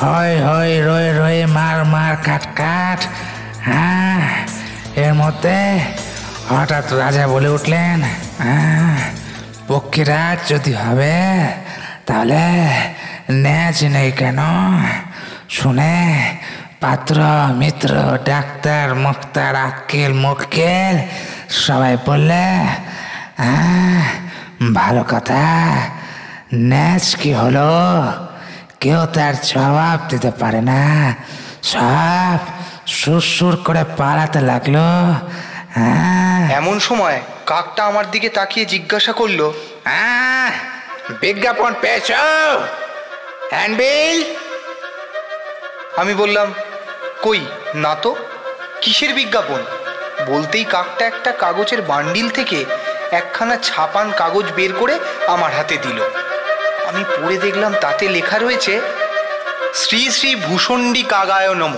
হয় 0.00 0.34
হয় 0.42 0.74
রয়ে 0.82 1.10
রয়ে 1.12 1.46
মার 1.46 1.78
মার 1.84 2.14
কাট 2.26 2.44
কাট 2.56 3.00
হ্যাঁ? 3.62 4.20
এর 4.96 5.12
মধ্যে 5.14 5.58
হঠাৎ 6.48 6.86
রাজা 6.92 7.24
বলে 7.26 7.48
উঠলেন 7.48 7.98
হ্যাঁ 8.38 8.96
পক্ষীরাজ 9.68 10.38
যদি 10.48 10.72
হবে 10.74 11.16
তাহলে 12.06 12.42
ন্যাচ 13.34 13.78
নেই 13.86 14.10
কেন? 14.12 14.40
শুনে 15.48 15.96
পাত্র 16.80 17.16
মিত্র 17.52 17.90
ডাক্তার 18.24 18.86
মুক্তার 18.96 19.54
আক্কেল 19.68 20.12
মুক্কেল 20.16 20.94
সবাই 21.58 21.94
বললে 22.06 22.44
"আহ, 23.42 24.04
ভালো 24.74 25.02
কথা 25.08 25.44
ন্যাচ 26.62 27.04
কি 27.16 27.30
হলো? 27.32 27.70
কেউ 28.80 29.06
তার 29.14 29.34
জবাব 29.42 30.08
দিতে 30.08 30.30
পারে 30.30 30.60
না। 30.60 31.14
সব 31.62 33.18
সুর 33.20 33.56
করে 33.56 33.84
পালাতে 33.96 34.40
লাগল। 34.40 34.76
হ্যাঁ। 35.74 36.54
এমন 36.54 36.78
সময় 36.78 37.20
কাকটা 37.46 37.84
আমার 37.84 38.10
দিকে 38.10 38.28
তাকিয়ে 38.28 38.66
জিজ্ঞাসা 38.66 39.12
করল 39.12 39.52
আহ, 39.84 40.50
বিজ্ঞাপন 41.20 41.74
পেয়েছ? 41.80 42.10
হ্যান্ডবিল? 43.50 44.34
আমি 45.96 46.14
বললাম 46.14 46.54
কই 47.22 47.40
না 47.74 47.94
তো 47.94 48.16
কিসের 48.80 49.14
বিজ্ঞাপন? 49.14 49.60
বলতেই 50.26 50.64
কাকটা 50.64 51.06
একটা 51.06 51.32
কাগজের 51.32 51.82
বান্ডিল 51.82 52.28
থেকে 52.28 52.64
একখানা 53.10 53.56
ছাপান 53.56 54.12
কাগজ 54.16 54.44
বের 54.56 54.72
করে 54.72 54.98
আমার 55.26 55.56
হাতে 55.56 55.76
দিল। 55.76 56.02
আমি 56.88 57.02
পড়ে 57.16 57.36
দেখলাম 57.46 57.72
তাতে 57.80 58.04
লেখা 58.16 58.38
রয়েছে, 58.38 58.74
শ্রী 59.74 60.02
শ্রী 60.16 60.30
ভূষণ্ডী 60.46 61.02
কাগায় 61.14 61.54
নম, 61.54 61.74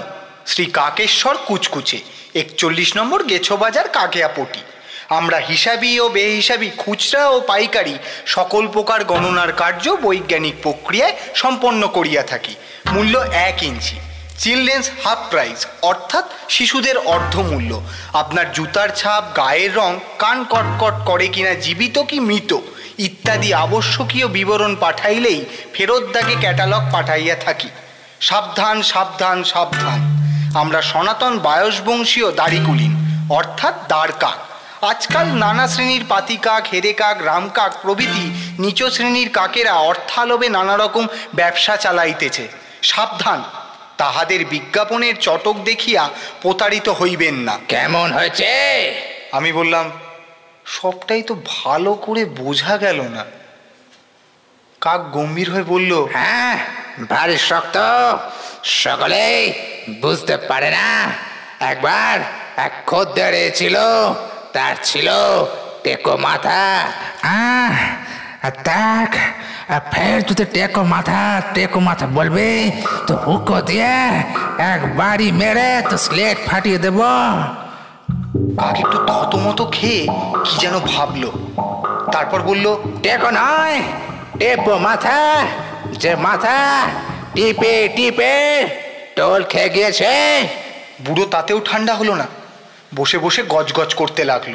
শ্রী 0.50 0.64
কাকেশ্বর 0.78 1.36
কুচকুচে, 1.48 1.98
একচল্লিশ 2.42 2.90
নম্বর 2.98 3.20
গেছো 3.30 3.54
বাজার 3.56 3.86
কাকেয়াপটি। 3.88 4.60
আমরা 5.18 5.38
হিসাবি 5.50 5.90
ও 6.00 6.06
বেহিসাবি, 6.16 6.68
খুচরা 6.82 7.22
ও 7.28 7.36
পাইকারি, 7.40 7.94
সকল 8.26 8.64
প্রকার 8.74 9.00
গণনার 9.04 9.52
কার্য 9.52 9.84
বৈজ্ঞানিক 10.04 10.54
প্রক্রিয়ায় 10.62 11.14
সম্পন্ন 11.34 11.82
করিয়া 11.96 12.22
থাকি। 12.22 12.54
মূল্য 12.92 13.14
এক 13.48 13.58
ইঞ্চি। 13.70 13.96
চিলড্রেন্স 14.38 14.86
হাফ 15.04 15.20
প্রাইস, 15.30 15.60
অর্থাৎ 15.90 16.24
শিশুদের 16.48 16.96
অর্ধমূল্য। 17.14 17.70
আপনার 18.12 18.46
জুতার 18.52 18.90
ছাপ, 19.00 19.22
গায়ের 19.36 19.72
রং, 19.74 19.90
কান 20.22 20.38
কটকট 20.52 20.94
করে 21.08 21.26
কিনা 21.34 21.52
জীবিত 21.64 21.96
কি 22.10 22.18
মৃত? 22.28 22.52
ইত্যাদি 23.06 23.54
আবশ্যকীয় 23.54 24.26
বিবরণ 24.28 24.76
পাঠাইলেই 24.80 25.44
ফেরত 25.74 26.04
দাগে 26.12 26.36
ক্যাটালগ 26.40 26.82
পাঠাইয়া 26.92 27.36
থাকি। 27.36 27.68
সাবধান 28.20 28.82
সাবধান 28.82 29.38
সাবধান। 29.44 30.00
আমরা 30.54 30.82
সনাতন 30.82 31.38
বায়সবংশীয় 31.38 32.28
দাড়িকুলিন 32.32 32.92
অর্থাৎ 33.30 33.74
দাঁড় 33.88 34.14
কাক 34.20 34.38
আজকাল 34.84 35.26
নানা 35.26 35.68
শ্রেণির 35.68 36.04
পাতি 36.08 36.36
কাক 36.36 36.64
হেরে 36.72 36.92
কাক 36.92 37.16
রাম 37.24 37.48
কাক 37.48 37.72
প্রভৃতি 37.82 38.24
নিচ 38.58 38.82
শ্রেণির 38.82 39.28
কাকেরা 39.28 39.74
অর্থালোভে 39.90 40.48
নানা 40.48 40.76
রকম 40.76 41.04
ব্যবসা 41.34 41.76
চালাইতেছে। 41.76 42.48
সাবধান 42.82 43.40
তাহাদের 43.96 44.40
বিজ্ঞাপনের 44.44 45.14
চটক 45.20 45.56
দেখিয়া 45.64 46.02
প্রতারিত 46.42 46.88
হইবেন 46.88 47.34
না। 47.34 47.54
কেমন 47.68 48.12
হয়েছে? 48.12 48.50
আমি 49.32 49.52
বললাম 49.52 49.90
সবটাই 50.76 51.22
তো 51.28 51.34
ভালো 51.56 51.92
করে 52.04 52.22
বোঝা 52.40 52.74
গেল 52.84 52.98
না। 53.16 53.22
কাক 54.82 55.00
গম্ভীর 55.16 55.48
হয়ে 55.54 55.66
বলল 55.72 55.92
হ্যাঁ 56.16 56.54
ভারী 57.12 57.38
শক্ত 57.48 57.76
সকলেই 58.80 59.40
বুঝতে 60.02 60.34
পারে 60.48 60.70
না। 60.78 60.88
একবার 61.70 62.14
এক 62.66 62.72
খদ্দের 62.88 63.34
ছিল 63.58 63.76
তার 64.54 64.74
ছিল 64.88 65.08
টেকো 65.84 66.14
মাথা। 66.26 66.62
আহ 67.36 67.76
দেখ 68.68 69.10
ফের 69.92 70.16
যদি 70.28 70.44
টেকো 70.54 70.82
মাথা 70.94 71.20
টেকো 71.54 71.80
মাথা 71.88 72.06
বলবে 72.18 72.48
তো 73.06 73.12
হুকো 73.24 73.58
দিয়ে 73.68 73.94
এক 74.72 74.80
বাড়ি 74.98 75.28
মেরে 75.40 75.70
তো 75.90 75.96
স্লেট 76.06 76.36
ফাটিয়ে 76.46 76.78
দেবো। 76.84 77.12
কাক 78.60 78.76
একটু 78.82 78.98
থতমত 79.08 79.60
খেয়ে 79.76 80.02
কি 80.44 80.54
যেন 80.62 80.74
ভাবলো। 80.92 81.30
তারপর 82.14 82.40
বলল 82.48 82.66
টেকো 83.04 83.30
নয় 83.38 83.78
টেপো 84.40 84.74
মাথা 84.86 85.18
যে 86.02 86.12
মাথা 86.26 86.56
টিপে 87.34 87.74
টিপে 87.96 88.32
টোল 89.16 89.40
খেয়ে 89.50 89.70
গিয়েছে। 89.74 90.12
বুড়ো 91.04 91.24
তাতেও 91.34 91.58
ঠান্ডা 91.68 91.94
হলো 92.00 92.14
না 92.20 92.26
বসে 92.96 93.18
বসে 93.24 93.42
গজগজ 93.54 93.90
করতে 94.00 94.22
লাগল। 94.30 94.54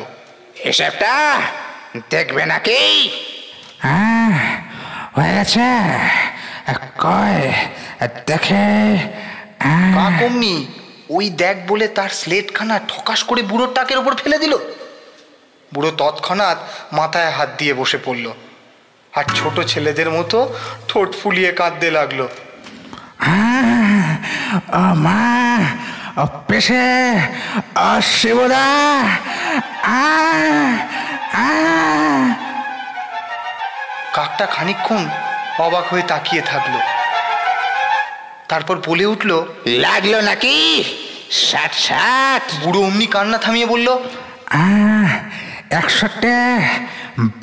হিসেবটা 0.65 1.13
দেখবে 2.13 2.43
নাকি? 2.51 2.81
হ্যাঁ 3.85 4.31
হয়ে 5.15 5.31
গেছে 5.37 5.67
কয় 7.03 7.41
দেখে 8.29 8.65
হ্যাঁ। 9.63 9.91
ওই 11.09 11.29
দেখ 11.29 11.57
বলে 11.67 11.87
তার 11.87 12.09
স্লেটখানা 12.09 12.79
ঠকাস 12.87 13.23
করে 13.23 13.41
বুড়োর 13.41 13.73
টাকের 13.73 13.97
ওপর 13.97 14.15
ফেলে 14.15 14.37
দিল। 14.37 14.57
বুড়ো 15.73 15.91
তৎক্ষণাৎ 15.91 16.57
মাথায় 16.93 17.31
হাত 17.31 17.49
দিয়ে 17.57 17.73
বসে 17.73 17.97
পড়ল। 18.05 18.31
আর 19.13 19.23
ছোট 19.35 19.59
ছেলেদের 19.59 20.09
মতো 20.11 20.55
ঠোঁট 20.87 21.09
ফুলিয়ে 21.23 21.51
কাঁদতে 21.51 21.91
লাগল। 21.91 22.27
মা 25.05 25.21
পেশে 26.47 26.85
শিবদা। 28.01 28.65
কাকটা 34.13 34.45
খানিকক্ষণ 34.45 35.09
অবাক 35.59 35.85
হয়ে 35.93 36.01
তাকিয়ে 36.01 36.41
থাকল। 36.41 36.94
তারপর 38.51 38.75
বলে 38.87 39.05
উঠল 39.13 39.31
লাগল 39.85 40.13
নাকি? 40.29 40.55
ষাট 41.47 41.73
ষাট 41.85 42.45
বুড়ো 42.61 42.81
অমনি 42.87 43.07
কান্না 43.13 43.37
থামিয়ে 43.43 43.67
বলল 43.73 43.87
একষট্টি 45.79 46.35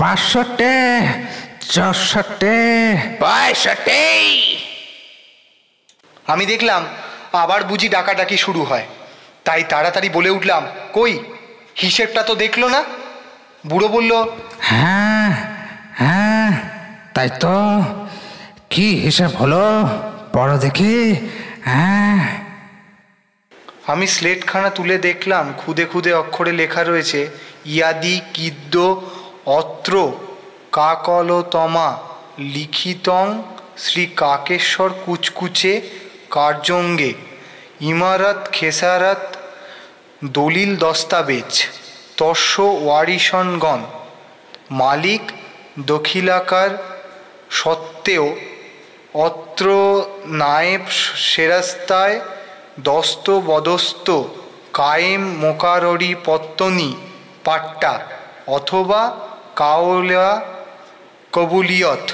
বাষট্টি 0.01 0.75
চৌষট্টি 1.75 2.59
পঁয়ষট্টি। 3.23 4.03
আমি 6.33 6.45
দেখলাম 6.53 6.83
আবার 7.43 7.61
বুঝি 7.71 7.89
ডাকাডাকি 7.97 8.37
শুরু 8.45 8.63
হয়। 8.71 8.87
তাই 9.47 9.63
তাড়াতাড়ি 9.73 10.09
বলে 10.17 10.31
উঠলাম 10.37 10.63
কই 10.97 11.13
হিসেবটা 11.83 12.21
তো 12.29 12.33
দেখল 12.45 12.63
না? 12.75 12.81
বুড়ো 13.71 13.89
বলল 13.97 14.13
হ্যাঁ 14.71 15.29
হ্যাঁ 16.01 16.51
তাই 17.15 17.29
তো। 17.43 17.57
কি 18.73 18.87
হিসাব 19.05 19.33
হলো? 19.41 19.65
বড় 20.37 20.59
দেখি। 20.59 20.95
হ্যাঁ। 21.65 22.23
আমি 23.87 24.07
স্লেটখানা 24.07 24.71
তুলে 24.71 24.99
দেখলাম, 24.99 25.45
খুদে 25.59 25.85
খুদে 25.85 26.13
অক্ষরে 26.13 26.53
লেখা 26.53 26.83
রয়েছে, 26.85 27.21
ইয়াদি 27.67 28.21
কিদ্দ 28.35 28.75
অত্র 29.59 30.13
কাকলতমা 30.73 31.89
লিখিতং 32.39 33.27
শ্রী 33.77 34.07
কাকেশ্বর 34.07 34.91
কুচকুচে 35.05 35.81
কার্যঙ্গে, 36.31 37.13
ইমারত 37.93 38.41
খেসারত 38.53 39.23
দলিল 40.25 40.77
দস্তাবেজ, 40.77 41.53
তস্য 42.17 42.53
ওয়ারিশনগণ, 42.85 43.81
মালিক 44.71 45.23
দখিলাকার 45.87 46.71
সত্ত্বেও 47.51 48.27
অত্র 49.15 49.67
নায়েব 50.27 50.81
সেরাস্তায় 51.17 52.21
দস্ত 52.81 53.31
বদস্ত 53.31 54.23
কায়েম 54.73 55.23
মোকাররি 55.35 56.15
পত্তনি 56.25 56.97
পাট্টা 57.45 58.01
অথবা 58.47 59.17
কাওলা 59.57 60.41
কবুলিয়ত। 61.33 62.07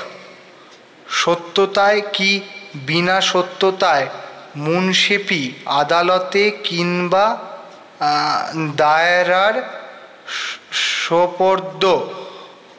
সত্যতায় 1.12 2.00
কি 2.12 2.40
বিনা 2.86 3.20
সত্যতায় 3.20 4.06
মুনশেপি 4.56 5.42
আদালতে 5.66 6.50
কিংবা 6.64 7.26
দায়রার 8.76 9.54
সোপর্দ 10.72 11.82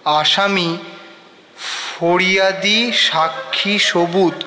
আসামি 0.05 0.77
ফরিয়াদি 1.99 2.93
সাক্ষী 2.93 3.79
সবুত 3.79 4.43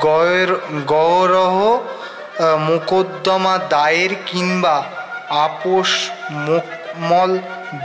গয়ের 0.00 0.50
গৌরহ 0.86 1.56
মোকদ্দমা 2.58 3.58
দায়ের 3.58 4.14
কিংবা 4.26 4.84
আপোষ 5.30 5.90
মোকমল 6.30 7.38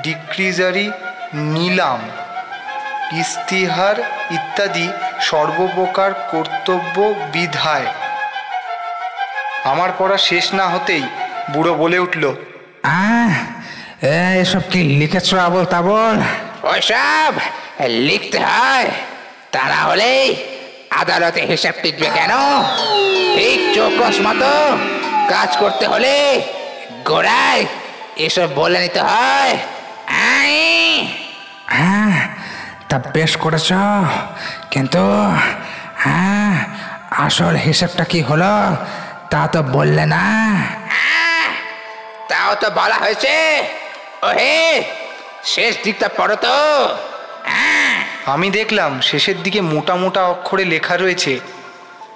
ডিক্রিজারি 0.03 0.91
নিলাম 1.33 1.99
ইস্তিহার 3.11 3.97
ইত্যাদি 4.31 4.87
সর্বপ্রকার 5.21 6.13
কর্তব্য 6.31 6.95
বিধায়। 7.33 7.87
আমার 9.63 9.89
পড়া 9.97 10.17
শেষ 10.17 10.53
না 10.53 10.67
হতেই 10.67 11.03
বুড়ো 11.53 11.73
বলে 11.73 11.99
উঠল 11.99 12.23
এসব 14.41 14.61
কি 14.71 14.83
লিখেছ 14.83 15.33
আবল 15.35 15.65
তাবল 15.65 16.17
ওইসব 16.63 17.33
লিখতে 17.87 18.39
হয় 18.39 18.87
তা 19.51 19.63
না 19.67 19.75
হলে 19.75 20.35
আদালতে 20.91 21.41
হিসাব 21.41 21.73
টিকবে 21.83 22.09
কেন? 22.09 22.33
ঠিক 23.35 23.59
চৌকস 23.75 24.17
মতো 24.21 24.53
কাজ 25.29 25.57
করতে 25.57 25.87
হলে 25.87 26.41
গোড়ায় 27.05 27.65
এসব 28.17 28.47
বলে 28.55 28.79
নিতে 28.79 29.01
হয়। 29.01 29.53
হ্যাঁ 31.67 32.29
তা 32.89 32.97
বেশ 33.13 33.37
করেছ 33.37 33.69
কিন্তু 34.71 35.03
হ্যাঁ 35.97 36.53
আসল 37.11 37.55
হিসেবটা 37.55 38.03
কি 38.03 38.21
হলো 38.21 38.53
তা 39.31 39.47
তো 39.47 39.61
বললে 39.61 40.05
না। 40.05 40.23
তাও 42.29 42.55
তো 42.55 42.69
বলা 42.69 42.95
হয়েছে। 42.95 43.35
ওহে 44.23 44.83
শেষ 45.43 45.73
দিকটা 45.83 46.07
পড়ো 46.17 46.35
তো। 46.35 46.57
আমি 48.25 48.47
দেখলাম 48.49 48.91
শেষের 49.01 49.37
দিকে 49.43 49.61
মোটা 49.61 49.95
মোটা 49.95 50.21
অক্ষরে 50.33 50.65
লেখা 50.65 50.95
রয়েছে, 50.97 51.39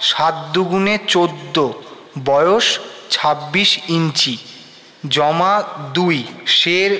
সাত 0.02 0.36
দুগুণে 0.54 0.96
চোদ্দ, 1.14 1.56
বয়স 2.30 2.68
ছাব্বিশ 3.10 3.72
ইঞ্চি, 3.98 4.36
জমা 5.16 5.54
দুই, 5.94 6.18
শের 6.60 6.92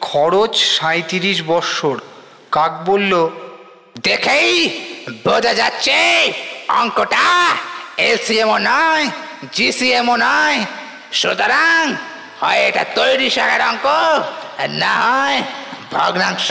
খরচ 0.00 0.54
সাঁত্রিশ 0.76 1.38
বৎসর। 1.42 1.96
কাক 2.52 2.72
বলল, 2.88 3.12
দেখেই 4.06 4.52
বোঝা 5.24 5.52
যাচ্ছে, 5.60 5.98
অঙ্কটা 6.80 7.26
এলসিএমও 7.98 8.58
নয়, 8.70 9.04
জিসিএমও 9.56 10.16
নয়। 10.26 10.58
সুতরাং 11.12 11.82
হয় 12.40 12.60
এটা 12.68 12.84
তৈরি 12.98 13.28
শাখার 13.36 13.62
অঙ্ক, 13.70 13.86
না 14.82 14.92
হয় 15.06 15.38
ভগ্নাংশ। 15.94 16.48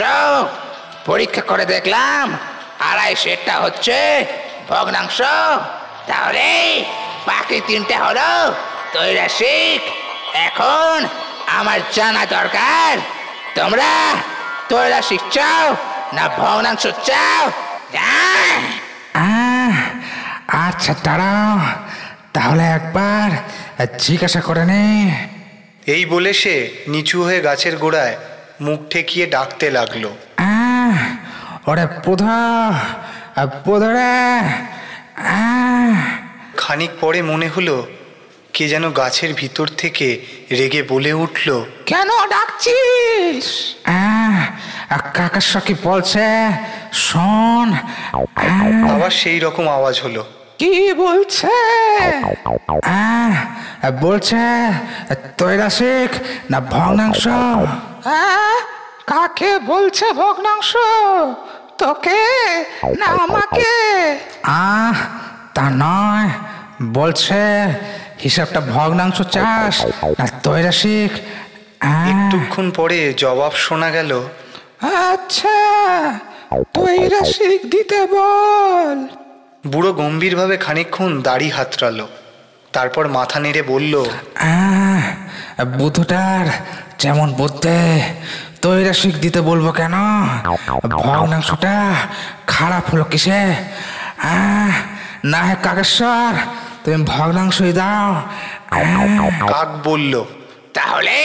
পরীক্ষা 1.06 1.42
করে 1.42 1.64
দেখলাম 1.64 2.38
আড়াই 2.80 3.16
সেটটা 3.16 3.60
হচ্ছে 3.60 4.26
ভগ্নাংশ। 4.68 5.22
তাহলে 6.06 6.84
বাকি 7.26 7.60
তিনটা 7.66 7.96
হলো 7.98 8.54
তৈরাসিক 8.92 9.80
এখন 10.34 11.06
আমার 11.46 11.80
জানা 11.94 12.26
দরকার 12.26 12.98
তোমরা 13.54 14.14
তৈরাসিক 14.68 15.20
চাও 15.30 15.76
না 16.12 16.28
ভগ্নাংশ 16.28 16.86
চাও? 17.04 17.50
আচ্ছা 20.48 20.94
দাঁড়াও। 21.02 21.58
তাহলে 22.32 22.62
একবার 22.62 23.30
জিজ্ঞাসা 23.98 24.40
করে 24.40 24.64
নে 24.64 24.84
এই 25.86 26.04
বলে 26.06 26.32
সে 26.32 26.70
নিচু 26.88 27.22
হয়ে 27.22 27.40
গাছের 27.40 27.76
গোড়ায় 27.76 28.16
মুখ 28.60 28.80
ঠেকিয়ে 28.90 29.26
ডাকতে 29.26 29.70
লাগল। 29.70 30.04
আহ, 30.36 30.65
ওরে 31.66 31.86
পোধা 32.04 32.38
পোধরে 33.64 34.14
খানিক 36.56 36.90
পরে 37.00 37.22
মনে 37.22 37.48
হলো 37.48 37.86
কে 38.52 38.68
যেন 38.68 38.90
গাছের 38.90 39.34
ভিতর 39.34 39.66
থেকে 39.76 40.26
রেগে 40.50 40.82
বলে 40.82 41.12
উঠল 41.12 41.48
কেন 41.86 42.08
ডাকছিস? 42.26 43.46
আহ, 43.86 44.46
কাকাশা 45.14 45.60
কি 45.60 45.74
বলছে 45.82 46.24
শোন 46.92 47.68
আবার 48.94 49.10
সেই 49.10 49.38
রকম 49.40 49.68
আওয়াজ 49.68 50.00
হলো। 50.04 50.22
কি 50.58 50.92
বলছে? 50.94 51.52
বলছে 54.00 54.42
তৈরাসিক 55.38 56.10
না 56.50 56.60
ভগ্নাংশ? 56.60 57.26
আহ, 57.26 58.58
কাকে 59.06 59.58
বলছে 59.58 60.12
ভগ্নাংশ? 60.12 60.76
তোকে 61.78 62.20
না 62.98 63.06
আমাকে। 63.22 63.72
আহ 64.60 64.96
তা 65.54 65.64
নয়। 65.76 66.28
বলছে 66.92 67.40
হিসাবটা 68.24 68.60
ভগ্নাংশ 68.60 69.18
চাস 69.30 69.74
না 70.18 70.26
তৈরাসিক 70.42 71.12
আহ, 71.80 72.08
একটুক্ষণ 72.10 72.66
পরে 72.70 73.14
জবাব 73.16 73.52
শোনা 73.56 73.90
গেল 73.90 74.10
আচ্ছা 75.04 75.56
তৈরাসিক 76.74 77.60
দিতে 77.70 78.06
বল। 78.06 78.98
বুড়ো 79.66 79.92
গম্ভীরভাবে 79.92 80.56
খানিকক্ষণ 80.56 81.22
দাড়ি 81.22 81.48
হাতড়ালো 81.50 82.06
তারপর 82.72 83.04
মাথা 83.08 83.38
নেড়ে 83.40 83.62
বলল 83.62 83.94
আহ, 84.46 85.02
বুধটার 85.78 86.46
যেমন 86.98 87.28
বুদ্ধে 87.32 87.78
তৈরাসিক 88.62 89.14
দিতে 89.24 89.40
বলব 89.50 89.66
কেন? 89.78 89.94
ভগ্নাংশটা 91.06 91.74
খারাপ 92.52 92.84
হলো 92.90 93.04
কিসে? 93.12 93.42
না 95.32 95.40
হে 95.46 95.54
কাকেশ্বর, 95.66 96.32
তুমি 96.82 96.98
ভগ্নাংশই 97.12 97.72
দাও। 97.80 98.08
কাক 99.52 99.70
বলল, 99.86 100.14
তাহলে 100.76 101.18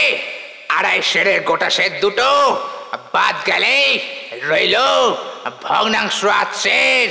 আড়াই 0.76 0.98
সেরের 1.10 1.40
গোটা 1.48 1.68
সের 1.76 1.92
দুটো 2.02 2.30
বাদ 3.14 3.36
গেলে 3.48 3.76
রইল 4.48 4.76
ভগ্নাংশ 5.66 6.18
আট 6.40 6.50
সের। 6.62 7.06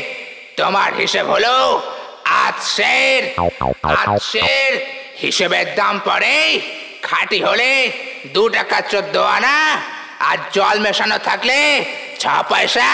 তোমার 0.59 0.89
হিসেব 1.01 1.25
হলো 1.33 1.55
আট 2.45 2.57
সের। 2.75 3.21
হিসেবের 5.23 5.67
দাম 5.79 5.95
পড়ে 6.07 6.37
খাঁটি 7.07 7.39
হলে 7.47 7.71
দু 8.33 8.43
টাকা 8.55 8.77
চোদ্দ 8.91 9.15
আনা 9.35 9.57
আর 10.29 10.37
জল 10.53 10.79
মেশানো 10.79 11.17
থাকলে 11.17 11.59
ছ 12.19 12.25
পয়সা। 12.49 12.89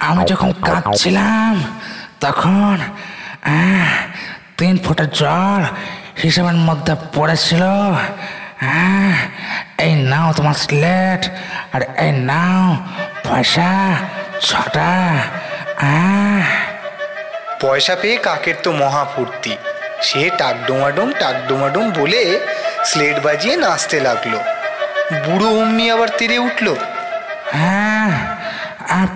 আমি 0.00 0.24
যখন 0.24 0.52
কাঁদছিলাম 0.52 1.54
তখন 2.20 2.76
তিন 4.58 4.74
ফোঁটা 4.84 5.04
জল 5.20 5.62
হিসাবের 6.22 6.58
মধ্যে 6.68 6.94
পড়েছিল। 7.14 7.62
এই 9.78 9.94
নাও 10.10 10.28
তোমার 10.32 10.54
স্লেট 10.54 11.22
আর 11.74 11.82
এই 12.04 12.12
নাও 12.30 12.64
পয়সা 13.28 13.72
ছটা। 14.40 14.92
আহ। 15.88 16.42
পয়সা 17.60 17.94
পেয়ে 18.02 18.16
কাকের 18.16 18.54
তো 18.62 18.72
মহা 18.72 19.02
ফুর্তি। 19.16 19.52
সে 20.02 20.22
টাকডোমাডোম 20.38 21.08
টাকডোমাডোম 21.20 21.86
বলে 21.98 22.22
স্লেট 22.84 23.16
বাজিয়ে 23.24 23.54
নাচতে 23.56 23.98
লাগল। 24.00 24.34
বুড়ো 25.24 25.48
অমনি 25.60 25.84
আবার 25.90 26.08
তেরে 26.18 26.38
উঠল। 26.38 26.66
হ্যাঁ 27.52 28.10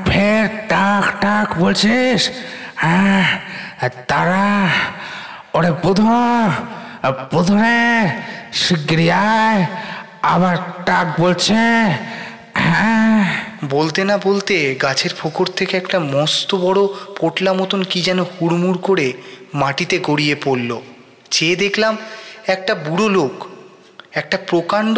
ফের 0.07 0.45
টাক 0.69 1.05
টাক 1.21 1.49
বলছিস? 1.59 2.21
হ্যাঁ 2.77 3.25
তারা 4.09 4.47
ওরে 5.55 5.71
বুধ 5.83 6.01
বুধরে 7.33 7.79
শিগগিরি 8.53 9.09
আয় 9.11 9.63
আবার 10.23 10.57
টাক 10.87 11.07
বলছে 11.21 11.61
হ্যাঁ। 12.67 13.23
বলতে 13.71 14.01
না 14.05 14.17
বলতে 14.19 14.55
গাছের 14.83 15.13
ফোকর 15.15 15.47
থেকে 15.47 15.75
একটা 15.77 15.99
মস্ত 16.15 16.51
বড় 16.55 16.81
পোটলা 17.19 17.53
মতন 17.53 17.81
কি 17.83 17.99
যেন 18.03 18.19
হুড়মুড় 18.33 18.79
করে 18.79 19.07
মাটিতে 19.57 19.97
গড়িয়ে 19.99 20.37
পড়ল। 20.45 20.71
চেয়ে 21.31 21.57
দেখলাম 21.57 21.97
একটা 22.47 22.75
বুড়ো 22.75 23.09
লোক 23.09 23.35
একটা 24.13 24.39
প্রকাণ্ড 24.47 24.97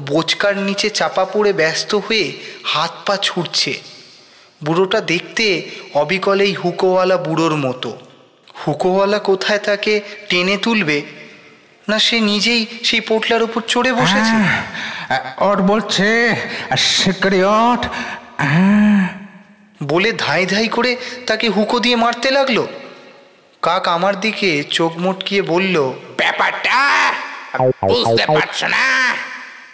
বোচকার 0.00 0.54
নিচে 0.58 0.90
চাপা 0.90 1.24
পড়ে 1.24 1.52
ব্যস্ত 1.52 1.90
হয়ে 1.94 2.32
হাত 2.64 2.92
পা 3.06 3.14
ছুটছে। 3.22 3.72
বুড়োটা 4.64 5.00
দেখতে 5.00 5.46
অবিকলেই 5.94 6.52
হুকোওয়ালা 6.54 7.16
বুড়োর 7.16 7.56
মতো। 7.56 7.90
হুকোওয়ালা 8.66 9.18
কোথায় 9.18 9.58
তাকে 9.58 10.00
টেনে 10.28 10.56
তুলবে? 10.56 11.02
না 11.88 11.98
সে 11.98 12.20
নিজেই 12.20 12.66
সেই 12.84 13.00
পোটলার 13.00 13.42
উপর 13.42 13.60
চড়ে 13.68 13.92
বসেছে? 13.92 14.34
হ্যাঁ, 15.08 15.24
ওট 15.48 15.58
বলছে 15.60 16.06
হ্যাঁ। 18.38 19.08
বলে 19.82 20.10
ধাই 20.18 20.42
ধাই 20.46 20.68
করে 20.68 20.96
তাকে 21.26 21.48
হুকো 21.48 21.76
দিয়ে 21.78 21.96
মারতে 21.96 22.28
লাগল। 22.30 22.58
কাক 23.68 23.88
আমার 23.88 24.20
দিকে 24.20 24.64
চোখ 24.70 24.96
মুটকিয়ে 24.96 25.42
বলল 25.42 25.92
ব্যাপারটা 26.16 26.78
বুঝতে 27.82 28.26
পারছ 28.26 28.64
না? 28.64 29.14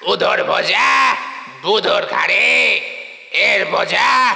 উধর 0.06 0.44
বোঝা 0.44 1.14
বুধর 1.62 2.06
ঘাড়ে 2.06 2.80
এর 3.32 3.64
বোঝা 3.64 4.34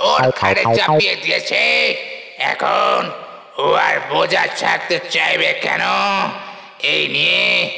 ওর 0.00 0.20
ঘাড়ে 0.30 0.62
চাপিয়ে 0.76 1.16
দিয়েছে। 1.16 1.94
এখন 2.38 3.10
ও 3.58 3.72
আর 3.72 4.00
বোঝা 4.10 4.46
ছাড়তে 4.56 5.00
চাইবে 5.10 5.52
কেন? 5.52 5.82
এই 6.82 7.08
নিয়ে 7.08 7.70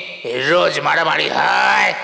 রোজ 0.51 0.81
মারামারি 0.81 1.29
হয়? 1.29 1.95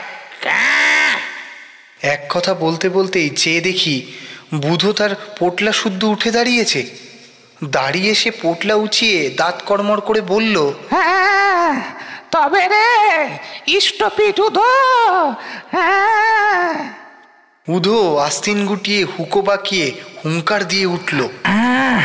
এক 2.00 2.20
কথা 2.30 2.54
বলতে 2.54 2.88
বলতেই 2.88 3.30
চেয়ে 3.30 3.60
দেখি 3.60 4.12
বুধ 4.54 4.90
তার 4.90 5.14
পোটলা 5.38 5.72
শুদ্ধ 5.72 6.04
উঠে 6.04 6.30
দাঁড়িয়েছে। 6.30 7.08
দাঁড়িয়ে 7.62 8.14
সে 8.14 8.31
পোটলা 8.31 8.75
উঁচিয়ে 8.75 9.31
দাঁত 9.31 9.62
কড়মড় 9.66 10.01
করে 10.01 10.21
বলল 10.21 10.73
হ্যাঁ 10.90 11.75
তবে 12.33 12.68
রে 12.68 12.88
ইষ্টপিঠ 13.66 14.40
উদো 14.40 14.71
হ্যাঁ। 15.73 16.75
উধো 17.68 18.16
আস্তিন 18.16 18.66
গুটিয়ে 18.66 19.05
হুকো 19.05 19.42
বাঁকিয়ে 19.42 19.92
হুঙ্কার 20.25 20.64
দিয়ে 20.64 20.87
উঠল। 20.87 21.29
আহ, 21.44 22.03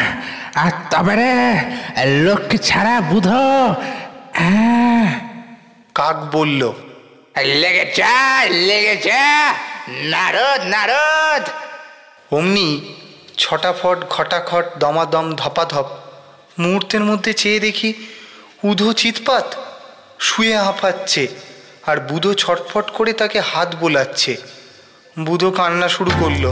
আর 0.55 0.71
তবে 0.91 1.15
রে 1.15 1.33
লক্ষ্মী 2.23 2.57
ছাড়া 2.57 3.01
বুধ 3.01 3.27
আহ, 3.27 5.09
কাক 5.95 6.17
বলল 6.31 6.73
লেগে 7.37 7.85
যা 7.95 8.45
লেগে 8.45 8.95
যা 8.95 9.53
নারদ 10.03 10.61
নারদ। 10.65 11.43
অমনি 12.31 12.69
ছটাফট 13.37 13.97
ঘটাখট 14.09 14.65
দমাদম 14.79 15.35
ধপাধপ। 15.35 15.87
মুহূর্তের 16.59 17.03
মধ্যে 17.03 17.33
চেয়ে 17.33 17.59
দেখি 17.59 17.93
উধো 18.63 18.93
চিৎপাত 18.93 19.55
শুয়ে 20.19 20.57
হাঁপাচ্ছে 20.57 21.27
আর 21.87 21.97
বুধো 21.99 22.33
ছটফট 22.33 22.85
করে 22.89 23.13
তাকে 23.13 23.39
হাত 23.39 23.75
বোলাচ্ছে। 23.75 24.37
বুধো 25.19 25.51
কান্না 25.51 25.87
শুরু 25.89 26.11
করল। 26.21 26.45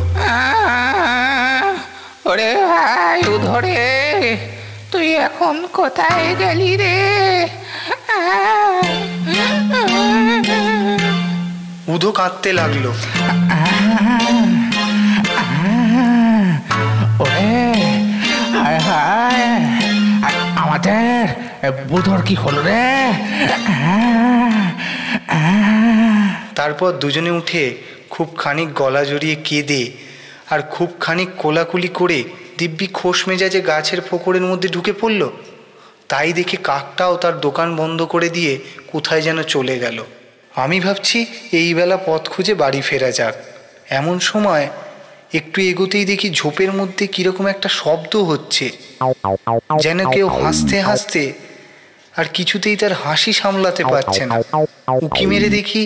ওরে 2.32 2.50
ভাই 2.56 3.20
উধরে 3.28 3.78
তুই 4.92 5.08
এখন 5.28 5.68
কোথায় 5.74 6.36
গেলি 6.40 6.72
রে? 6.78 6.96
উধো 11.88 12.12
কাঁদতে 12.12 12.54
লাগল। 12.54 12.86
আমাদের 20.64 21.28
বুধর 21.90 22.20
কি 22.22 22.36
হলো 22.36 22.62
রে? 22.62 22.86
তারপর 26.56 26.90
দুজনে 26.92 27.32
উঠে 27.32 27.64
খুব 28.10 28.28
খানিক 28.38 28.70
গলা 28.74 29.04
জড়িয়ে 29.04 29.36
কেঁদে 29.44 29.92
আর 30.50 30.60
খুব 30.62 30.90
খানিক 31.00 31.30
কোলাকুলি 31.38 31.90
করে 32.00 32.24
দিব্যি 32.58 32.88
খোস 32.88 33.20
মেজাজে 33.28 33.62
গাছের 33.62 34.02
ফোকরের 34.02 34.42
মধ্যে 34.42 34.70
ঢুকে 34.70 34.94
পড়ল। 34.94 35.22
তাই 36.08 36.34
দেখে 36.34 36.58
কাকটাও 36.64 37.14
তার 37.18 37.36
দোকান 37.40 37.70
বন্ধ 37.76 38.00
করে 38.04 38.30
দিয়ে 38.30 38.60
কোথায় 38.92 39.22
যেন 39.22 39.38
চলে 39.44 39.76
গেল। 39.80 39.98
আমি 40.56 40.78
ভাবছি 40.80 41.26
এই 41.52 41.70
বেলা 41.74 41.98
পথ 42.06 42.30
খুঁজে 42.30 42.54
বাড়ি 42.54 42.82
ফেরা 42.82 43.12
যাক। 43.12 43.36
এমন 43.90 44.16
সময় 44.20 44.66
একটু 45.40 45.58
এগোতেই 45.72 46.06
দেখি 46.12 46.28
ঝোপের 46.40 46.72
মধ্যে 46.80 47.04
কীরকম 47.16 47.46
একটা 47.54 47.70
শব্দ 47.82 48.14
হচ্ছে। 48.30 48.66
যেন 49.84 50.00
কেউ 50.16 50.28
হাসতে 50.42 50.78
হাসতে 50.88 51.24
আর 52.20 52.26
কিছুতেই 52.38 52.76
তার 52.82 52.94
হাসি 53.04 53.32
সামলাতে 53.42 53.84
পারছে 53.94 54.24
না। 54.30 54.36
উকি 55.08 55.24
মেরে 55.32 55.50
দেখি 55.58 55.82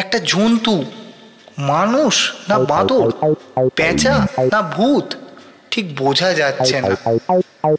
একটা 0.00 0.18
জন্তু, 0.32 0.74
মানুষ 1.72 2.14
না 2.50 2.56
বাঁদর 2.70 3.06
পেঁচা 3.78 4.14
না 4.54 4.60
ভূত, 4.74 5.06
ঠিক 5.72 5.86
বোঝা 6.00 6.30
যাচ্ছে 6.40 6.76
না। 6.82 6.88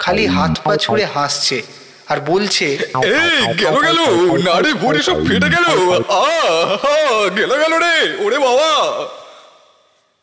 খালি 0.04 0.26
হাত 0.36 0.54
পা 0.66 0.74
ছুড়ে 0.84 1.06
হাসছে 1.16 1.58
আর 2.12 2.18
বলছে 2.32 2.68
গেল 3.62 3.76
গেল 3.86 4.00
নাড়ি 4.48 4.72
ভুড়ি 4.82 5.02
সব 5.08 5.18
ফেটে 5.28 5.48
গেল 5.56 5.68
আ 6.22 6.24
গেল 7.38 7.52
গেল 7.62 7.74
রে, 7.84 7.96
ওরে 8.26 8.38
বাবা। 8.46 8.72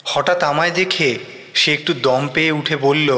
হঠাৎ 0.09 0.41
আমায় 0.43 0.71
দেখে 0.71 1.19
সে 1.55 1.73
একটু 1.73 1.95
দম 1.95 2.29
পেয়ে 2.35 2.53
উঠে 2.53 2.77
বলল 2.77 3.09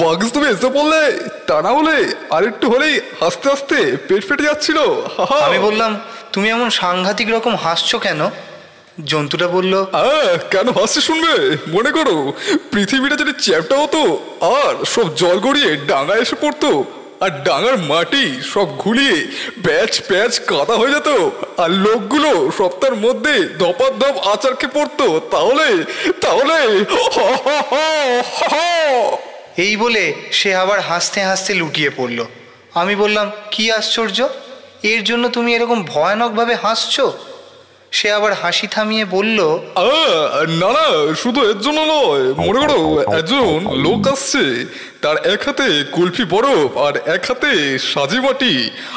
বাগস 0.00 0.32
তুমি 0.32 0.46
এসে 0.46 0.68
পড়লে? 0.68 1.02
তা 1.46 1.56
না 1.62 1.70
হলে 1.70 1.96
আরেকটু 2.30 2.66
হলেই 2.70 3.00
আস্তে 3.20 3.46
আস্তে 3.50 3.78
পেট 4.08 4.22
ফেটে 4.28 4.44
যাচ্ছিল। 4.44 4.78
আমি 5.46 5.58
বললাম 5.58 6.00
তুমি 6.32 6.46
এমন 6.50 6.70
সাংঘাতিক 6.70 7.28
রকম 7.30 7.54
হাসছো 7.54 7.98
কেন? 7.98 8.20
জন্তুটা 9.04 9.46
বলল 9.48 9.74
আহ, 9.82 10.36
কেন 10.50 10.66
হাসছে 10.68 11.00
শুনবে? 11.00 11.34
মনে 11.68 11.90
করো 11.90 12.16
পৃথিবীটা 12.72 13.16
যদি 13.16 13.32
চ্যাপটা 13.44 13.76
হতো 13.78 14.00
আর 14.58 14.84
সব 14.84 15.06
জল 15.14 15.36
গড়িয়ে 15.38 15.70
ডাঙা 15.86 16.14
এসে 16.14 16.36
পড়তো 16.40 16.70
আর 17.22 17.30
ডাঙার 17.44 17.76
মাটি 17.78 18.42
সব 18.42 18.78
ঘুলিয়ে 18.78 19.26
প্যাচ 19.64 20.02
প্যাচ 20.08 20.38
কাদা 20.38 20.74
হয়ে 20.74 20.90
যেত। 20.90 21.08
আর 21.58 21.70
লোকগুলো 21.70 22.50
সপ্তাহের 22.58 22.96
মধ্যে 22.96 23.34
ধপার 23.58 23.98
ধপ 23.98 24.14
আচারকে 24.28 24.66
পড়তো। 24.66 25.20
তাহলে 25.30 25.68
তাহলে। 26.20 26.58
এই 29.56 29.76
বলে 29.76 30.14
সে 30.32 30.54
আবার 30.54 30.80
হাসতে 30.80 31.20
হাসতে 31.20 31.54
লুটিয়ে 31.54 31.90
পড়ল। 31.96 32.24
আমি 32.74 32.96
বললাম, 32.96 33.30
কি 33.50 33.72
আশ্চর্য! 33.72 34.28
এর 34.82 35.04
জন্য 35.04 35.28
তুমি 35.28 35.54
এরকম 35.54 35.84
ভয়ানকভাবে 35.84 36.54
হাসছো? 36.54 37.18
সে 37.96 38.08
আবার 38.18 38.32
হাসি 38.42 38.66
থামিয়ে 38.74 39.04
বলল 39.16 39.38
না 40.60 40.68
না 40.76 40.86
শুধু 41.22 41.40
এর 41.50 41.58
জন্য 41.66 41.80
নয়। 41.94 42.24
মনে 42.46 42.58
করো 42.62 42.78
একজন 43.18 43.56
লোক 43.86 44.02
আসছে 44.12 44.44
তার 45.02 45.16
এক 45.34 45.40
হাতে 45.46 45.68
কুলফি 45.94 46.24
বরফ 46.32 46.70
আর 46.86 46.94
এক 47.16 47.22
হাতে 47.28 47.52
সাজি 47.92 48.18
মাটি। 48.26 48.54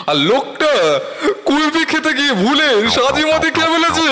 আর 0.09 0.17
লোকটা 0.31 0.71
কুলফি 1.47 1.83
খেতে 1.91 2.11
গিয়ে 2.19 2.33
ভুলে 2.43 2.69
সাজি 2.95 3.23
মাটি 3.31 3.49
খেয়ে 3.55 3.71
ফেলেছে। 3.73 4.09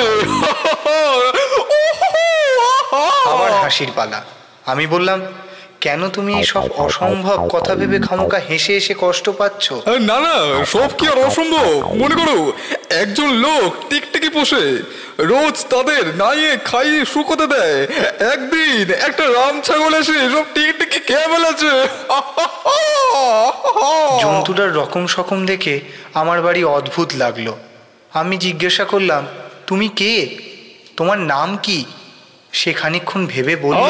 আবার 3.34 3.52
হাসির 3.64 3.92
পালা। 3.98 4.20
আমি 4.72 4.86
বললাম 4.94 5.20
কেন 5.84 6.10
তুমি 6.10 6.34
এই 6.34 6.44
সব 6.44 6.70
অসম্ভব 6.78 7.50
কথা 7.50 7.76
ভেবে 7.76 8.00
খামোকা 8.00 8.42
হেসে 8.50 8.74
হেসে 8.74 8.94
কষ্ট 9.00 9.30
পাচ্ছ? 9.30 9.74
না 10.00 10.20
না 10.20 10.66
সব 10.66 10.90
কি 10.98 11.08
আর 11.08 11.26
অসম্ভব? 11.26 11.96
মনে 11.96 12.16
করো 12.16 12.54
একজন 12.90 13.38
লোক 13.38 13.76
টিকটিকি 13.90 14.30
পোষে 14.30 14.82
রোজ 15.20 15.66
তাদের 15.70 16.16
নাইয়ে 16.16 16.58
খাইয়ে 16.58 17.06
শুকোতে 17.06 17.48
দেয়। 17.48 17.88
একদিন 18.34 18.92
একটা 18.92 19.28
রাম 19.28 19.62
ছাগল 19.62 19.94
এসে 19.94 20.30
সব 20.30 20.46
টিকটিকি 20.54 21.00
খেয়ে 21.00 21.28
ফেলেছে। 21.28 21.70
জন্তুটার 24.24 24.76
রকম 24.76 25.08
সকম 25.08 25.46
দেখে 25.46 25.80
আমার 26.14 26.42
বাড়ি 26.42 26.64
অদ্ভুত 26.64 27.16
লাগল। 27.16 27.54
আমি 28.14 28.38
জিজ্ঞাসা 28.38 28.84
করলাম 28.84 29.28
তুমি 29.68 29.90
কে? 29.90 30.38
তোমার 30.98 31.18
নাম 31.18 31.58
কি? 31.58 31.86
সে 32.54 32.74
খানিকক্ষণ 32.74 33.28
ভেবে 33.28 33.56
বলল 33.56 33.84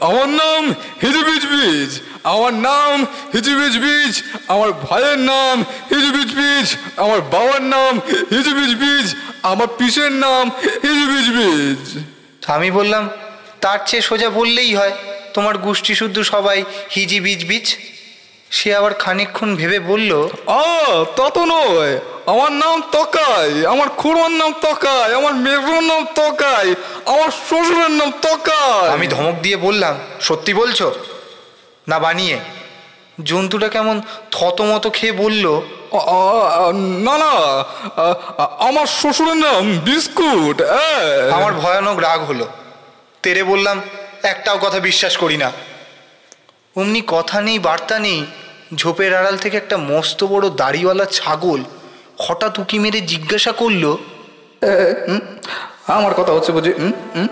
আমার 0.00 0.28
নাম 0.28 0.62
হিজিবিজ 1.02 1.44
বীজ 1.46 1.90
আমার 2.24 2.52
নাম 2.54 3.06
হিজিবিজ 3.32 3.74
বীজ 3.78 4.22
আমার 4.48 4.72
ভাইয়ের 4.72 5.18
নাম 5.18 5.64
হিজিবিজ 5.90 6.30
বীজ 6.34 6.76
আমার 6.96 7.20
বাবার 7.20 7.62
নাম 7.62 8.00
হিজিবিজ 8.30 8.72
বীজ 8.74 9.14
আমার 9.42 9.68
পিসের 9.78 10.12
নাম 10.12 10.50
হিজিবিজ 10.82 11.26
বীজ। 11.36 11.82
আমি 12.46 12.70
বললাম 12.70 13.10
তার 13.60 13.78
চেয়ে 13.86 14.02
সোজা 14.02 14.30
বললেই 14.30 14.74
হয় 14.74 14.92
তোমার 15.34 15.58
গোষ্ঠী 15.58 15.94
শুদ্ধ 15.94 16.22
সবাই 16.22 16.64
হিজি 16.94 17.20
বিজ 17.20 17.44
বিজ? 17.44 17.66
সে 18.56 18.68
আবার 18.74 18.92
খানিকক্ষণ 18.94 19.50
ভেবে 19.56 19.78
বলল 19.90 20.10
আ 20.60 20.62
তা 21.16 21.26
তো 21.36 21.42
নয়। 21.54 21.94
আমার 22.32 22.52
নাম 22.62 22.76
তকাই 22.92 23.50
আমার 23.72 23.88
খুড়োর 24.00 24.32
নাম 24.40 24.52
তকাই 24.66 25.08
আমার 25.18 25.34
মেজোর 25.44 25.82
নাম 25.90 26.02
তকাই 26.20 26.68
আমার 27.12 27.30
শ্বশুরের 27.48 27.92
নাম 28.00 28.10
তকাই। 28.26 28.88
আমি 28.94 29.06
ধমক 29.14 29.36
দিয়ে 29.44 29.56
বললাম 29.66 29.94
সত্যি 30.20 30.52
বলছো? 30.54 30.86
না 31.90 31.98
বানিয়ে। 31.98 32.36
জন্তুটা 33.28 33.68
কেমন 33.74 33.96
থতমত 34.34 34.84
খেয়ে 34.96 35.14
বলল 35.22 35.44
না 37.06 37.14
না 37.22 37.32
আমার 38.68 38.86
শ্বশুরের 38.98 39.38
নাম 39.46 39.62
বিস্কুট 39.86 40.56
আমার 41.36 41.52
ভয়ানক 41.62 41.96
রাগ 42.06 42.20
হলো। 42.30 42.46
তেরে 43.22 43.42
বললাম 43.52 43.76
একটাও 44.32 44.58
কথা 44.64 44.78
বিশ্বাস 44.88 45.14
করি 45.16 45.36
না। 45.36 45.48
অমনি 46.78 47.00
কথা 47.06 47.38
নেই, 47.40 47.58
বার্তা 47.58 47.96
নেই। 47.98 48.20
ঝোপের 48.74 49.12
আড়াল 49.14 49.36
থেকে 49.36 49.56
একটা 49.56 49.76
মস্ত 49.90 50.20
বড় 50.24 50.46
দাড়িওয়ালা 50.56 51.06
ছাগল 51.16 51.60
হঠাৎ 52.18 52.54
উঁকি 52.58 52.78
মেরে 52.78 53.00
জিজ্ঞাসা 53.12 53.52
করল 53.52 53.84
আমার 55.96 56.12
কথা 56.14 56.32
হচ্ছে 56.32 56.50
বুঝি, 56.52 56.72
হুম? 56.72 56.92
হুম? 57.14 57.28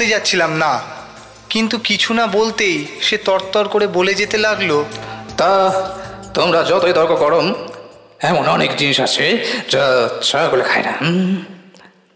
বলতে 0.00 0.14
যাচ্ছিলাম, 0.16 0.52
না। 0.64 0.72
কিন্তু 1.52 1.76
কিছু 1.88 2.10
না 2.18 2.24
বলতেই 2.38 2.76
সে 3.06 3.16
তরতর 3.28 3.66
করে 3.74 3.86
বলে 3.96 4.12
যেতে 4.20 4.36
লাগল, 4.46 4.70
তা 5.40 5.50
তোমরা 6.36 6.60
যতই 6.70 6.94
তর্ক 6.98 7.12
করম 7.24 7.46
এমন 8.30 8.44
অনেক 8.56 8.70
জিনিস 8.80 8.98
আছে 9.06 9.24
যা 9.72 9.84
ছাগলে 10.28 10.64
খায় 10.70 10.84
না 10.88 10.94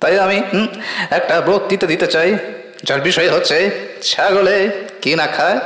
তাই 0.00 0.14
আমি 0.26 0.38
একটা 1.18 1.34
বক্তৃতা 1.48 1.86
দিতে 1.92 2.06
চাই, 2.14 2.30
যার 2.86 3.00
বিষয় 3.08 3.28
হচ্ছে 3.34 3.58
ছাগলে 4.10 4.56
কি 5.02 5.12
না 5.20 5.26
খায় 5.36 5.58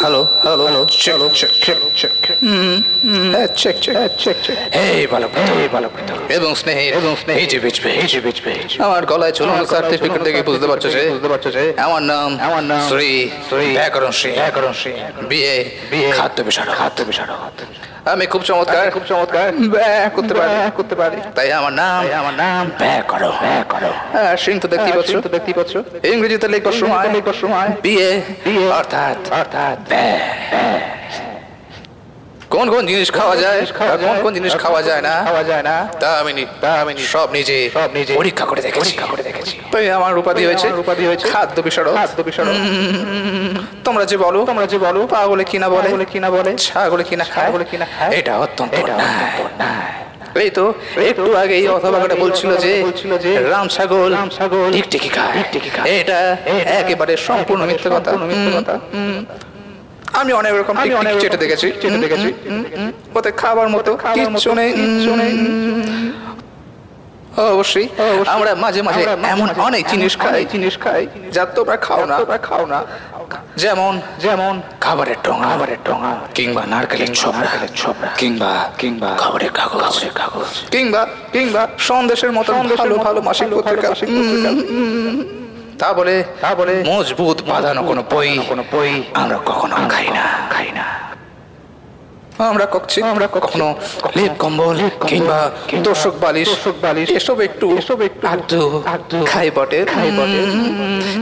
হুম। 0.00 0.04
Hello 0.04 0.20
hello 0.64 0.80
check 0.94 1.18
check 1.34 1.52
check 1.62 1.78
check 1.96 2.12
হ্যাঁ 3.32 3.48
চেক 3.56 3.76
চেক 3.84 4.10
চেক 4.18 4.36
চেক 4.44 4.56
এই 4.82 5.02
ভালো 5.06 5.26
হে 5.50 5.66
বালকৃত 5.74 6.10
এবং 6.36 6.50
স্নেহে 6.60 6.84
এবং 6.90 7.12
স্নেহে। 7.22 7.44
যে 7.52 7.58
বেচবে 7.64 7.90
এই 7.92 8.06
যে 8.12 8.20
বেচবে 8.20 8.50
আমার 8.84 9.02
গলায় 9.06 9.34
চলুন 9.38 9.58
সার্টিফিকেট 9.72 10.20
দেখে 10.22 10.42
বুঝতে 10.48 10.66
পারছ 10.70 10.84
যে 10.94 11.02
বুঝতে 11.10 11.28
পারছ 11.32 11.44
যে 11.56 11.62
আমার 11.86 12.02
নাম 12.02 12.28
আমার 12.46 12.62
নাম 12.62 12.80
শ্রী 12.90 13.10
শ্রী 13.48 13.66
ব্যাকরণ 13.78 14.12
শ্রী 14.12 14.30
ব্যাকরণ 14.32 14.72
শ্রী 14.80 14.92
বিয়ে 15.30 15.54
বিয়ে 15.90 16.08
খাদ্য 16.10 16.38
বিশারদ 16.42 16.72
খাদ্য 16.78 16.98
বিশারদ 17.08 17.56
আমি 18.04 18.26
খুব 18.26 18.42
চমৎকার। 18.42 18.90
খুব 18.90 19.02
চমৎকার। 19.08 19.52
ব্যা 19.52 20.08
করতে 20.14 20.34
পারি 20.34 20.54
করতে 20.76 20.94
পারি। 20.94 21.16
তাই 21.34 21.52
আমার 21.52 21.72
নাম 21.72 22.00
আমার 22.18 22.34
নাম 22.34 22.70
ব্যা 22.78 23.02
করো। 23.08 23.30
ব্যয় 23.40 23.64
করো। 23.68 23.90
হ্যাঁ 24.12 24.36
সিং 24.36 24.54
তো 24.60 24.68
দেখতেই 24.68 24.92
পাচ্ছ। 24.92 25.12
দেখতেই 25.16 25.54
পাচ্ছ। 25.54 25.76
ইংরেজিতে 26.04 26.48
লেখার 26.48 26.72
সময়। 26.72 27.08
লেখার 27.12 27.36
সময়। 27.40 27.68
বিয়ে 27.82 28.08
বিয়ে 28.44 28.72
অর্থাৎ 28.72 29.32
অর্থাৎ 29.32 29.78
কোন 32.54 32.66
কোন 32.74 32.82
জিনিস 32.90 33.08
খাওয়া 33.18 33.36
যায়? 33.44 33.60
কোন 34.06 34.16
কোন 34.24 34.32
জিনিস 34.38 34.52
খাওয়া 34.64 34.80
যায় 34.88 35.02
না? 35.08 35.14
খাওয়া 35.28 35.44
যায় 35.50 35.64
না? 35.68 35.74
তা 36.02 36.08
আমি 36.20 36.32
তা 36.62 36.70
আমি 36.82 36.92
সব 37.14 37.28
নিজে 37.36 37.56
সব 37.76 37.90
নিজে 37.98 38.12
পরীক্ষা 38.20 38.44
করে 38.50 38.60
দেখেছি। 38.66 38.80
পরীক্ষা 38.80 39.06
করে 39.12 39.22
দেখেছি। 39.28 39.54
তাই 39.72 39.84
আমার 39.98 40.12
উপাধি 40.22 40.42
হয়েছে? 40.48 40.66
উপাধি 40.82 41.04
হয়েছে। 41.06 41.26
খাদ্য 41.32 41.56
বিশারদ। 41.66 41.94
খাদ্য 42.00 42.18
বিশারদ। 42.28 42.54
তোমরা 43.86 44.04
যে 44.10 44.16
বলো 44.24 44.40
তোমরা 44.50 44.66
যে 44.72 44.78
বলো 44.86 45.00
পা 45.06 45.16
পাগলে 45.16 45.44
কিনা 45.50 45.68
বলে? 45.74 45.88
পাগলে 45.88 46.04
কিনা 46.12 46.28
বলে? 46.36 46.50
ছাগলে 46.66 47.04
কিনা 47.10 47.24
খায়? 47.32 47.46
ছাগলে 47.46 47.64
কিনা 47.70 47.86
খায়? 47.94 48.10
এটা 48.18 48.32
অত্যন্ত 48.44 48.72
এটা। 48.80 48.94
অত্যন্ত। 48.94 50.38
এই 50.44 50.50
তো 50.58 50.64
একটু 51.10 51.30
আগে 51.42 51.54
এই 51.60 51.66
অথবাটা 51.68 52.16
বলছিল 52.24 52.50
যে 52.64 52.72
বলছিল 52.88 53.12
যে 53.24 53.30
রাম 53.52 53.66
ছাগল 53.74 54.10
রাম 54.18 54.28
ছাগল 54.36 54.70
টিকটিকি 54.76 55.08
খায়। 55.16 55.32
টিকটিকি 55.36 55.70
খায়। 55.76 55.86
এটা 56.00 56.18
একেবারে 56.80 57.12
সম্পূর্ণ 57.28 57.62
মিথ্যে 57.70 57.88
কথা। 57.96 58.10
মিথ্যে 58.30 58.50
কথা। 58.58 58.74
আমি 60.12 60.32
অনেক 60.32 60.54
রকম 60.54 60.76
আমি 60.76 60.94
অনেক 60.94 61.14
চেটে 61.20 61.36
দেখেছি। 61.36 61.72
চেটে 61.82 61.98
দেখেছি। 61.98 62.28
ওতে 63.14 63.30
খাবার 63.32 63.68
মতো 63.68 63.90
কিচ্ছু 64.14 64.50
নেই। 64.54 64.70
অবশ্যই। 67.52 67.88
আমরা 68.26 68.54
মাঝে 68.54 68.82
মাঝে 68.82 69.02
এমন 69.34 69.48
অনেক 69.58 69.82
জিনিস 69.88 70.18
খাই। 70.18 70.44
জিনিস 70.52 70.78
খাই। 70.78 71.06
যা 71.32 71.46
তোমরা 71.46 71.76
খাও 71.76 72.04
না। 72.06 72.18
তোমরা 72.18 72.38
খাও 72.38 72.66
না। 72.66 72.80
যেমন 73.56 74.00
যেমন 74.20 74.60
খাবারের 74.80 75.16
টোঙা। 75.22 75.48
খাবারের 75.48 75.80
টোঙা। 75.84 76.12
কিংবা 76.34 76.62
নারকেলের 76.66 77.14
ছোবড়া 77.14 77.38
নারকেলের 77.40 77.72
ছোবড়া, 77.76 78.10
কিংবা 78.16 78.70
কিংবা 78.78 79.10
খাবারের 79.18 79.50
কাগজ। 79.50 79.82
খবরের 79.82 80.10
কাগজ। 80.10 80.70
কিংবা 80.70 81.06
কিংবা 81.32 81.68
সন্দেশের 81.78 82.32
মতো 82.32 82.52
ভালো 82.52 82.94
ভালো 82.98 83.22
মাসিক 83.22 83.48
পত্রিকা। 83.56 83.88
তা 85.80 85.88
বলে 85.92 86.14
তা 86.40 86.50
বলে 86.54 86.74
মজবুত 86.86 87.38
বাঁধানো 87.42 87.80
কোনো 87.82 88.02
বই 88.10 88.30
কোনো 88.48 88.62
বই 88.72 88.90
আমরা 89.14 89.36
কখনো 89.46 89.74
খাই 89.88 90.08
না। 90.08 90.24
খাই 90.50 90.68
না। 90.70 90.86
আমরা 92.48 92.66
কখছি 92.66 92.98
আমরা 93.02 93.26
কখনো 93.26 93.66
লেপ 94.16 94.32
কম্বল 94.38 94.76
কিংবা 95.06 95.38
তোষক 95.84 96.14
বালিশ 96.20 96.48
তোষক 96.50 96.76
বালিশ 96.82 97.08
এসব 97.10 97.36
একটু 97.40 97.66
এসব 97.78 97.98
একটু 98.02 98.24
আধটু 98.26 98.60
খাই 99.26 99.48
বটে। 99.50 99.78
খাই 99.84 100.10
বটে। 100.10 100.40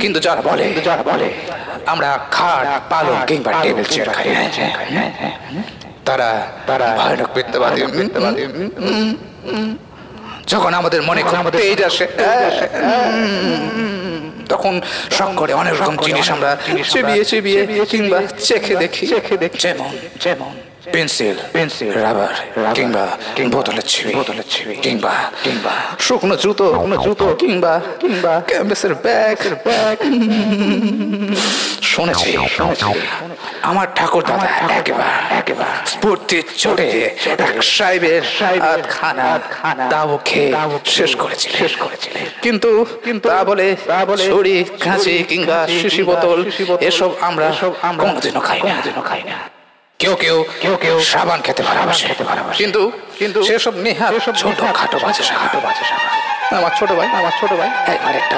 কিন্তু 0.00 0.18
যারা 0.20 0.40
বলে 0.42 0.66
যারা 0.84 1.02
বলে 1.02 1.28
আমরা 1.86 2.08
খাট 2.30 2.66
পালং 2.90 3.16
কিংবা 3.26 3.50
টেবিল 3.62 3.84
চেয়ার 3.84 4.08
খাই। 4.08 4.26
হ্যাঁ, 4.28 4.50
হ্যাঁ, 4.56 4.72
হ্যাঁ, 4.88 5.10
হ্যাঁ। 5.20 5.34
তারা 6.04 6.30
তারা 6.66 6.86
ভয়ানক। 6.98 7.28
উম, 8.80 9.10
উম, 9.48 9.70
যখন 10.46 10.72
আমাদের 10.74 11.00
মনে 11.02 11.20
আমাদের 11.34 11.60
তেজ 11.60 11.80
আসে 11.82 12.04
তখন 14.52 14.74
শখ 15.16 15.30
করে 15.40 15.52
অনেক 15.62 15.74
রকম 15.80 15.94
জিনিস 16.06 16.26
আমরা 16.34 16.50
চেবিয়ে 16.92 17.22
চেবিয়ে 17.30 17.60
কিংবা 17.92 18.18
চিবিয়ে 18.18 18.46
চেখে 18.48 18.74
দেখি 18.82 19.04
চেখে 19.14 19.36
দেখি। 19.42 19.58
যেমন 19.64 19.90
যেমন 20.24 20.52
পেন্সিল 20.94 21.36
পেন্সিল, 21.54 21.92
রাবার 22.04 22.34
কিংবা 22.74 23.04
বোতলের 23.54 23.86
ছিবি 23.92 24.12
বোতলের 24.14 24.46
ছিবি, 24.50 24.74
কিংবা 24.76 25.14
কিংবা 25.44 25.74
শুকনো 26.06 26.34
জুতো 26.36 26.66
শুকনো 26.74 26.96
জুতো 27.04 27.26
কিংবা 27.42 27.72
কিংবা 28.00 28.32
ক্যাম্পাসের 28.46 28.94
ব্যাগ। 29.04 29.38
ব্যাগ। 29.66 29.98
শুনেছি 31.92 32.30
আমার 33.62 33.86
ঠাকুর 33.96 34.22
দাদা 34.24 34.48
একবার 34.78 35.12
একবার 35.40 35.72
স্ফূর্তির 35.86 36.46
চড়ে 36.62 36.88
এক 37.32 37.62
সাহেবের 37.76 38.22
সাহেব 38.38 38.62
খানা 38.88 39.28
খানা 39.56 39.84
দাও 39.92 40.12
খেয়ে 40.24 40.50
দাও 40.52 40.70
শেষ 40.98 41.12
করেছিলেন। 41.16 41.58
শেষ 41.62 41.74
করেছিলেন। 41.76 42.24
কিন্তু 42.42 42.70
কিন্তু 43.04 43.26
তা 43.28 43.40
বলে 43.44 43.66
তা 43.86 43.98
বলে 44.04 44.24
ছুরি 44.26 44.56
কাঁচি 44.84 45.14
কিংবা 45.30 45.58
শিশি 45.80 46.02
বোতল 46.02 46.38
এসব 46.88 47.10
আমরা 47.20 47.46
সব 47.60 47.72
আমরা 47.88 48.02
কোনোদিনও 48.04 48.40
খাই 48.40 48.58
না। 48.58 48.64
কোনোদিনও 48.64 49.02
খাই 49.10 49.22
না। 49.30 49.36
কেউ 49.98 50.14
কেউ 50.16 50.44
কেউ 50.60 50.76
কেউ 50.76 51.00
সাবান 51.00 51.40
খেতে 51.40 51.62
ভালোবাসে। 51.62 52.06
খেতে 52.06 52.24
ভালোবাসে। 52.24 52.58
কিন্তু 52.58 52.92
কিন্তু 53.18 53.42
সেসব 53.42 53.74
নেহা 53.76 54.10
নেহাত 54.10 54.36
ছোট 54.36 54.60
খাটো 54.74 54.98
বাজে 54.98 55.22
সাবান। 55.22 55.60
বাজে 55.60 55.84
আমার 56.56 56.70
ছোট 56.78 56.92
ভাই 56.92 57.08
আমার 57.08 57.32
ছোট 57.40 57.52
ভাই। 57.52 57.68
একটা 57.68 58.08
আরেকটা 58.08 58.36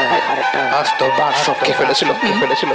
আস্ত 0.76 1.52
খেয়ে 1.61 1.78
ফেলেছিল। 1.78 2.12
ফেলেছিল। 2.40 2.70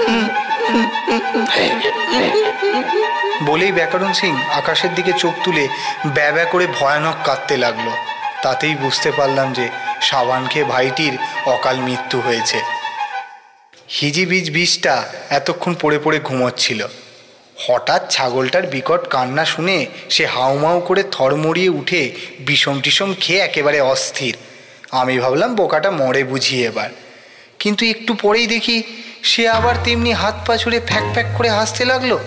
বলেই 3.45 3.71
ব্যাকরণ 3.71 4.13
সিং 4.13 4.37
আকাশের 4.53 4.95
দিকে 4.95 5.13
চোখ 5.13 5.33
তুলে 5.43 5.67
ব্যা 6.05 6.31
ব্যা 6.31 6.45
করে 6.45 6.67
ভয়ানক 6.67 7.15
কাঁদতে 7.23 7.57
লাগল। 7.57 7.87
তাতেই 8.43 8.75
বুঝতে 8.75 9.11
পারলাম 9.11 9.53
যে 9.53 9.69
সাবান 10.01 10.47
খেয়ে 10.47 10.65
ভাইটির 10.65 11.17
অকাল 11.45 11.75
মৃত্যু 11.75 12.19
হয়েছে। 12.19 12.61
হিজি 14.01 14.25
বীজ 14.25 14.51
বীজটা 14.51 15.03
এতক্ষণ 15.29 15.75
পড়ে 15.81 15.99
পড়ে 15.99 16.19
ঘুমোচ্ছিল। 16.19 16.87
হঠাৎ 17.57 18.11
ছাগলটার 18.11 18.67
বিকট 18.67 19.07
কান্না 19.07 19.45
শুনে 19.45 19.85
সে 20.09 20.25
হাউমাউ 20.25 20.79
করে 20.79 21.03
থরমড়িয়ে 21.11 21.69
উঠে 21.69 22.15
বিষম 22.39 22.81
টিসম 22.81 23.13
খেয়ে 23.19 23.39
একেবারে 23.39 23.79
অস্থির। 23.81 24.35
আমি 24.91 25.19
ভাবলাম, 25.19 25.55
বোকাটা 25.55 25.91
মরে 25.91 26.23
বুঝি 26.23 26.65
এবার। 26.65 26.89
কিন্তু 27.59 27.85
একটু 27.85 28.13
পরেই 28.13 28.47
দেখি 28.47 28.83
সে 29.23 29.49
আবার 29.49 29.75
তেমনি 29.83 30.13
হাত 30.13 30.35
পা 30.47 30.57
ছুড়ে 30.57 30.79
ফ্যাক 30.87 31.03
ফ্যাক 31.13 31.25
করে 31.37 31.49
হাসতে 31.49 31.85
লাগল। 31.85 32.17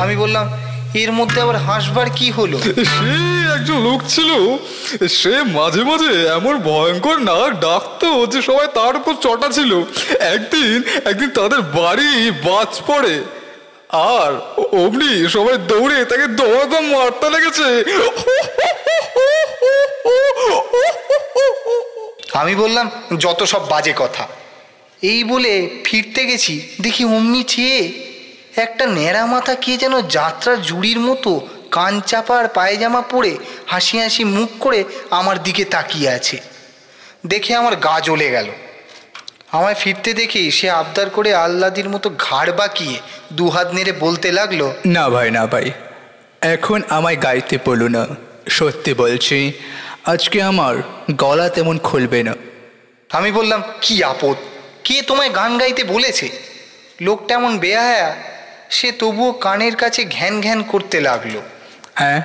আমি 0.00 0.16
বললাম, 0.16 0.52
এর 0.94 1.12
মধ্যে 1.12 1.40
আবার 1.40 1.56
হাসবার 1.56 2.06
কি 2.16 2.30
হলো? 2.30 2.58
সে 2.58 3.12
একজন 3.54 3.78
লোক 3.78 4.00
ছিল। 4.08 4.30
সে 5.08 5.42
মাঝে 5.42 5.84
মাঝে 5.84 6.28
এমন 6.28 6.58
ভয়ঙ্কর 6.58 7.18
নাক 7.18 7.60
ডাকতো 7.60 8.26
যে 8.26 8.42
সবাই 8.42 8.66
তার 8.74 8.96
উপর 8.96 9.14
চটা 9.14 9.48
ছিল। 9.48 9.82
একদিন 10.20 10.82
একদিন 11.04 11.30
তাদের 11.30 11.60
বাড়ি 11.60 12.30
বাজ 12.30 12.80
পড়ে। 12.86 13.24
আর 13.92 14.32
অমনি 14.72 15.28
সবাই 15.28 15.58
দৌড়ে 15.58 16.04
তাকে 16.04 16.26
দৌড়াদম 16.26 16.84
মারতে 16.84 17.30
লেগেছে। 17.30 17.66
আমি 22.32 22.54
বললাম, 22.54 22.90
যত 23.18 23.42
সব 23.42 23.68
বাজে 23.68 23.94
কথা। 23.96 24.28
এই 25.02 25.24
বলে 25.24 25.80
ফিরতে 25.84 26.26
গেছি, 26.26 26.68
দেখি 26.80 27.04
অমনি 27.04 27.42
চেয়ে 27.42 27.92
একটা 28.56 28.86
ন্যাড়া 28.86 29.26
মাথা 29.26 29.54
কে 29.54 29.76
যেন 29.76 30.00
যাত্রার 30.08 30.62
জুড়ির 30.62 31.00
মতো 31.00 31.48
কান 31.70 32.00
চাপার 32.00 32.48
পায়জামা 32.48 33.02
পরে 33.02 33.36
হাসি 33.66 33.98
হাসি 33.98 34.24
মুখ 34.24 34.50
করে 34.60 34.84
আমার 35.10 35.42
দিকে 35.42 35.64
তাকিয়ে 35.64 36.08
আছে। 36.08 36.36
দেখে 37.26 37.54
আমার 37.54 37.76
গা 37.76 38.00
জ্বলে 38.00 38.30
গেল। 38.30 38.48
আমায় 39.52 39.74
ফিরতে 39.74 40.14
দেখি 40.14 40.50
সে 40.50 40.70
আবদার 40.70 41.10
করে 41.10 41.34
আল্লাদির 41.34 41.88
মতো 41.88 42.10
ঘাড় 42.18 42.52
বাঁকিয়ে 42.52 42.96
দুহাত 43.32 43.68
নেড়ে 43.74 43.92
বলতে 43.92 44.32
লাগল 44.32 44.72
না 44.86 45.08
ভাই 45.08 45.30
না 45.30 45.46
ভাই 45.46 45.70
এখন 46.40 46.82
আমায় 46.90 47.22
গাইতে 47.22 47.58
বলো 47.64 47.88
না। 47.88 48.06
সত্যি 48.48 48.94
বলছি 48.94 49.52
আজকে 50.06 50.42
আমার 50.42 50.74
গলা 51.10 51.48
তেমন 51.48 51.78
খুলবে 51.78 52.22
না। 52.22 52.34
আমি 53.10 53.32
বললাম 53.32 53.62
কি 53.80 54.04
আপদ? 54.04 54.36
কে 54.84 55.02
তোমায় 55.02 55.34
গান 55.34 55.58
গাইতে 55.58 55.84
বলেছে? 55.84 56.28
লোকটা 57.00 57.34
এমন 57.34 57.58
বেহায়া 57.58 58.16
সে 58.70 58.92
তবুও 58.92 59.32
কানের 59.32 59.76
কাছে 59.76 60.04
ঘ্যান 60.04 60.40
ঘ্যান 60.40 60.62
করতে 60.62 61.00
লাগল। 61.00 61.34
হ্যাঁ 61.94 62.20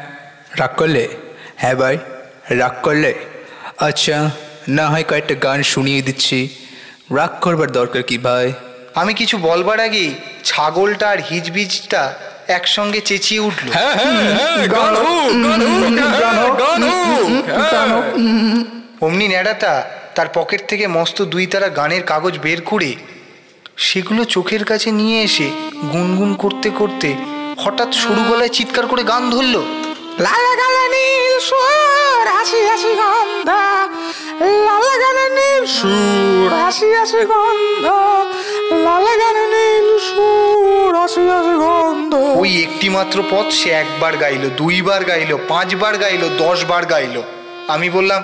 রাগ 0.60 0.76
করলে? 0.78 1.08
হ্যাঁ 1.56 1.76
ভাই 1.76 1.98
রাগ 2.50 2.76
করলে। 2.84 3.14
আচ্ছা 3.78 4.32
না 4.68 4.86
হয় 4.88 5.04
কয়েকটা 5.04 5.36
গান 5.36 5.64
শুনিয়ে 5.64 6.02
দিচ্ছি। 6.02 6.40
রাগ 7.16 7.30
করবার 7.42 7.72
দরকার 7.72 8.04
কি 8.04 8.18
ভাই? 8.18 8.54
আমি 8.96 9.14
কিছু 9.14 9.38
বলবার 9.38 9.80
আগেই 9.80 10.16
ছাগলটা 10.44 11.10
আর 11.10 11.18
হিজবিজটা 11.22 12.14
একসঙ্গে 12.48 13.02
চেঁচিয়ে 13.02 13.40
উঠল। 13.40 13.72
হ্যাঁ 13.72 13.96
হ্যাঁ 13.96 14.14
হ্যাঁ। 14.34 14.64
অমনি 19.02 19.28
ন্যাড়াটা 19.28 19.90
তার 20.16 20.28
পকেট 20.34 20.68
থেকে 20.68 20.88
মস্ত 20.88 21.22
দুই 21.22 21.48
তারা 21.48 21.70
গানের 21.70 22.04
কাগজ 22.04 22.40
বের 22.40 22.62
করে 22.62 22.96
সেগুলো 23.78 24.26
চোখের 24.26 24.64
কাছে 24.66 24.92
নিয়ে 24.92 25.24
এসে 25.24 25.50
গুনগুন 25.94 26.34
করতে 26.34 26.70
করতে 26.70 27.16
হঠাৎ 27.58 27.94
সরু 27.94 28.24
গলায় 28.24 28.50
চিৎকার 28.50 28.88
করে 28.88 29.04
গান 29.04 29.30
ধরলো। 29.30 29.66
লাল 30.20 30.56
গালে 30.58 30.88
নীল 30.90 31.40
হাসি 32.38 32.60
হাসি 32.70 32.92
গন্ধ 33.02 33.50
লাল 34.66 34.88
গালে 35.04 35.26
নীল 35.38 35.64
সুর 35.78 36.50
হাসি 36.64 36.90
হাসি 36.98 37.22
গন্ধ 37.32 37.86
লাল 38.86 39.08
গালে 39.22 39.46
নীল 39.54 39.88
সুর 40.10 40.92
হাসি 41.02 41.24
হাসি 41.34 41.56
গন্ধ। 41.64 42.14
ওই 42.42 42.52
একটি 42.66 42.88
মাত্র 42.98 43.18
পথ 43.32 43.48
সে 43.60 43.70
একবার 43.84 44.14
গাইলো 44.24 44.48
দুইবার 44.62 45.02
গাইলো 45.12 45.36
পাঁচবার 45.52 45.94
গাইলো 46.04 46.28
দশবার 46.44 46.84
গাইলো। 46.94 47.22
আমি 47.76 47.88
বললাম 47.98 48.22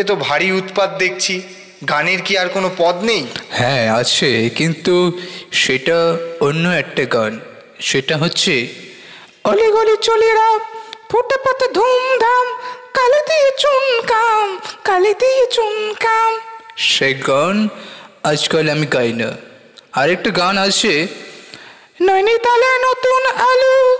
এ 0.00 0.02
তো 0.10 0.14
ভারী 0.26 0.48
উৎপাত 0.60 0.90
দেখছি 1.02 1.34
গানের 1.90 2.20
কি 2.26 2.32
আর 2.42 2.48
কোনো 2.56 2.68
পদ 2.80 2.96
নেই? 3.08 3.22
হ্যাঁ 3.58 3.84
আছে 4.00 4.30
কিন্তু 4.58 4.94
সেটা 5.62 5.98
অন্য 6.48 6.64
একটা 6.82 7.04
গান। 7.14 7.32
সেটা 7.88 8.14
হচ্ছে 8.22 8.54
অলি 9.50 9.68
গলি 9.76 9.94
চলিরা 10.08 10.48
ফুটে 11.10 11.36
পাতে 11.44 11.66
ধুমধাম 11.76 12.46
কালি 12.94 13.20
দিয়ে 13.28 13.50
চুনকাম 13.58 14.60
কালি 14.84 15.14
দিয়ে 15.14 15.46
চুনকাম। 15.46 16.40
সে 16.76 17.14
গান 17.14 17.68
আজকাল 18.22 18.70
আমি 18.70 18.86
গাই 18.86 19.12
না। 19.12 19.30
আরেকটা 19.92 20.30
গান 20.30 20.58
আছে। 20.58 21.06
নৈনিতালে 22.00 22.70
নতুন 22.78 23.26
আলু। 23.26 23.98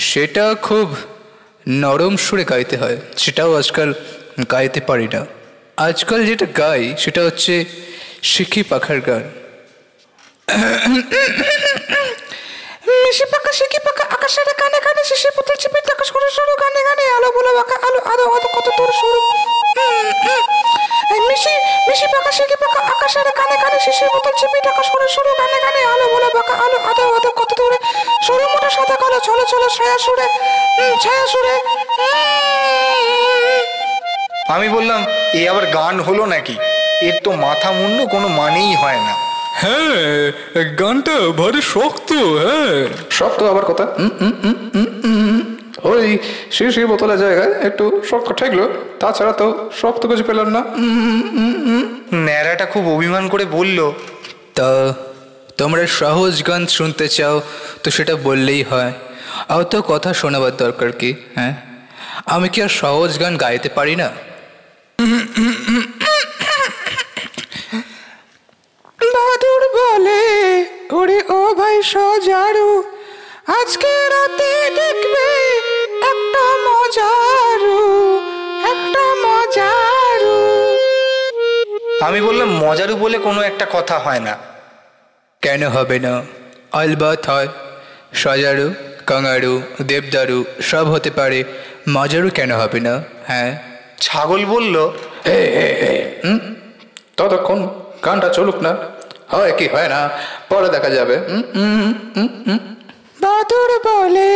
সেটা 0.00 0.54
খুব 0.62 0.96
নরম 1.68 2.16
সুরে 2.16 2.44
গাইতে 2.44 2.76
হয়। 2.76 2.96
সেটাও 3.16 3.54
আজকাল 3.54 3.94
গাইতে 4.52 4.80
পারি 4.80 5.08
না। 5.12 5.26
আজকাল 5.76 6.26
যেটা 6.26 6.46
গাই 6.58 6.94
সেটা 6.98 7.24
হচ্ছে 7.24 7.64
শিখি 8.22 8.62
পাখার 8.62 9.00
গান। 9.00 9.24
মিশি 13.04 13.24
পাকা 13.32 13.52
শিকি 13.58 13.78
পাকা? 13.86 14.04
আকাশের 14.14 14.48
কানে 14.60 14.78
কানে 14.86 15.02
শিশি 15.10 15.28
পুতুল 15.36 15.56
চিপি 15.62 15.80
টাকা 15.88 16.04
সরু 16.08 16.28
সরু 16.36 16.52
গানে 16.62 16.80
গানে 16.88 17.04
আলো 17.16 17.28
বলে 17.36 17.50
বাঁকা 17.58 17.76
আলো 17.86 18.00
আলো 18.12 18.24
আলো, 18.36 18.48
কত 18.56 18.66
দূর 18.78 18.90
সরু। 19.00 19.20
মিশি 21.28 21.54
মিশি 21.88 22.06
পাকা 22.12 22.30
শিকি 22.36 22.56
পাকা? 22.62 22.80
আকাশের 22.92 23.28
কানে 23.38 23.56
কানে 23.62 23.78
শিশি 23.86 24.04
পুতুল 24.12 24.34
চিপি 24.40 24.58
টাকা 24.66 24.82
সরু 24.88 25.06
সরু 25.14 25.30
গানে 25.40 25.58
গানে 25.64 25.80
আলো 25.92 26.06
বলে 26.14 26.28
বাঁকা 26.36 26.54
আলো 26.64 26.78
আলো 26.90 27.04
আলো, 27.18 27.30
কত 27.40 27.50
দূরে 27.58 27.78
সরু। 28.26 28.44
মোটা 28.52 28.70
সাদা 28.76 28.96
কালো, 29.02 29.18
চলো 29.26 29.44
চলো, 29.52 29.66
ছায়া 29.76 29.96
সুরে 30.04 30.26
ছায়া 31.02 31.24
সুরে। 31.32 31.54
আমি 34.54 34.68
বললাম, 34.76 35.00
এ 35.38 35.40
আবার 35.52 35.64
গান 35.76 35.96
হলো 36.06 36.24
নাকি? 36.32 36.56
এর 37.06 37.16
তো 37.24 37.30
মাথা 37.44 37.70
মুন্ড 37.78 37.98
কোনো 38.12 38.28
মানেই 38.38 38.72
হয় 38.82 39.00
না। 39.08 39.14
হ্যাঁ 39.52 40.32
গানটা 40.80 41.16
ভারী 41.32 41.60
শক্ত 41.66 42.10
হ্যাঁ। 42.42 42.76
শক্ত 43.10 43.40
আবার 43.42 43.64
কথা। 43.64 43.84
ওই 45.84 46.04
শিশি 46.50 46.84
বোতলের 46.84 47.18
জায়গায় 47.18 47.52
একটু 47.62 47.84
শক্ত 48.10 48.28
ঠেকলো 48.32 48.64
তাছাড়া 49.00 49.32
তো 49.32 49.46
শক্ত 49.80 50.02
কিছু 50.06 50.24
পেলাম 50.24 50.48
না। 50.48 50.60
ন্যাড়াটা 52.24 52.66
খুব 52.66 52.84
অভিমান 52.88 53.28
করে 53.28 53.44
বলল 53.44 53.78
তা 54.54 54.68
তোমরা 55.58 55.86
সহজ 55.86 56.42
গান 56.42 56.66
শুনতে 56.66 57.08
চাও 57.08 57.36
তো 57.82 57.90
সেটা 57.90 58.14
বললেই 58.16 58.62
হয়। 58.62 58.92
অত 59.50 59.72
কথা 59.86 60.12
শোনাবার 60.12 60.52
দরকার 60.56 60.92
কি 60.92 61.14
হ্যাঁ? 61.34 61.54
আমি 62.26 62.48
কি 62.48 62.62
আর 62.62 62.68
সহজ 62.68 63.18
গান 63.20 63.36
গাইতে 63.36 63.68
পারি 63.68 63.96
না 63.96 64.08
বাদুর 69.14 69.62
বলে 69.76 70.22
ভাই 71.54 71.82
সজারু 71.82 72.82
আজকে 73.46 74.08
রাতে 74.08 74.70
দেখবে 74.70 75.26
একটা 76.10 76.44
মজারু 76.66 77.80
একটা 78.70 79.04
মজারু। 79.24 80.36
আমি 82.04 82.20
বললাম 82.20 82.50
মজারু 82.50 82.96
বলে 82.96 83.18
কোনো 83.18 83.42
একটা 83.42 83.66
কথা 83.72 83.98
হয় 83.98 84.20
না। 84.20 84.36
কেন 85.42 85.68
হবে 85.68 85.98
না? 85.98 86.22
আলবাত 86.72 87.26
হয়। 87.26 87.48
সজারু 88.14 88.74
কাঙারু 89.06 89.62
দেবদারু 89.82 90.44
সব 90.62 90.86
হতে 90.90 91.10
পারে। 91.10 91.44
মজারু 91.88 92.30
কেন 92.30 92.52
হবে 92.52 92.80
না? 92.80 93.02
হ্যাঁ? 93.26 93.58
ছাগল 94.00 94.44
বলল 94.44 94.90
ততক্ষণ 97.16 97.68
গানটা 98.04 98.28
চলুক 98.28 98.56
না। 98.56 98.99
হয় 99.32 99.52
কি, 99.58 99.66
হয় 99.74 99.88
না? 99.94 100.00
পরে 100.50 100.68
দেখা 100.74 100.90
যাবে। 100.96 101.16
বাদুর 103.22 103.70
বলে, 103.88 104.34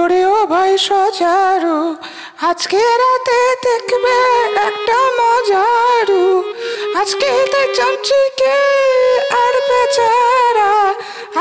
ওরে 0.00 0.20
ও 0.36 0.38
ভাই 0.52 0.72
সজারু, 0.88 1.78
আজকে 2.50 2.80
রাতে 3.02 3.40
দেখবে 3.66 4.16
একটা 4.68 4.98
মজারু। 5.20 6.24
আজকে 7.00 7.30
তো 7.52 7.60
চামচিকে 7.76 8.58
আর 9.42 9.54
বেচারা, 9.68 10.72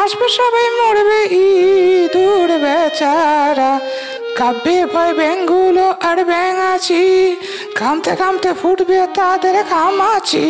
আসবে 0.04 0.28
সবাই 0.40 0.68
মরবে 0.80 1.20
ইঁদুর 1.46 2.50
বেচারা। 2.64 3.72
কাব্যে 4.40 4.86
ভয় 4.86 5.14
ব্যাঙগুলো 5.14 5.86
আর 6.02 6.24
ব্যাং 6.26 6.58
আছি 6.74 7.36
ঘামতে 7.76 8.12
ঘামতে 8.12 8.50
ফুটবে 8.62 9.08
তাদের 9.16 9.64
ঘামাচি 9.70 10.48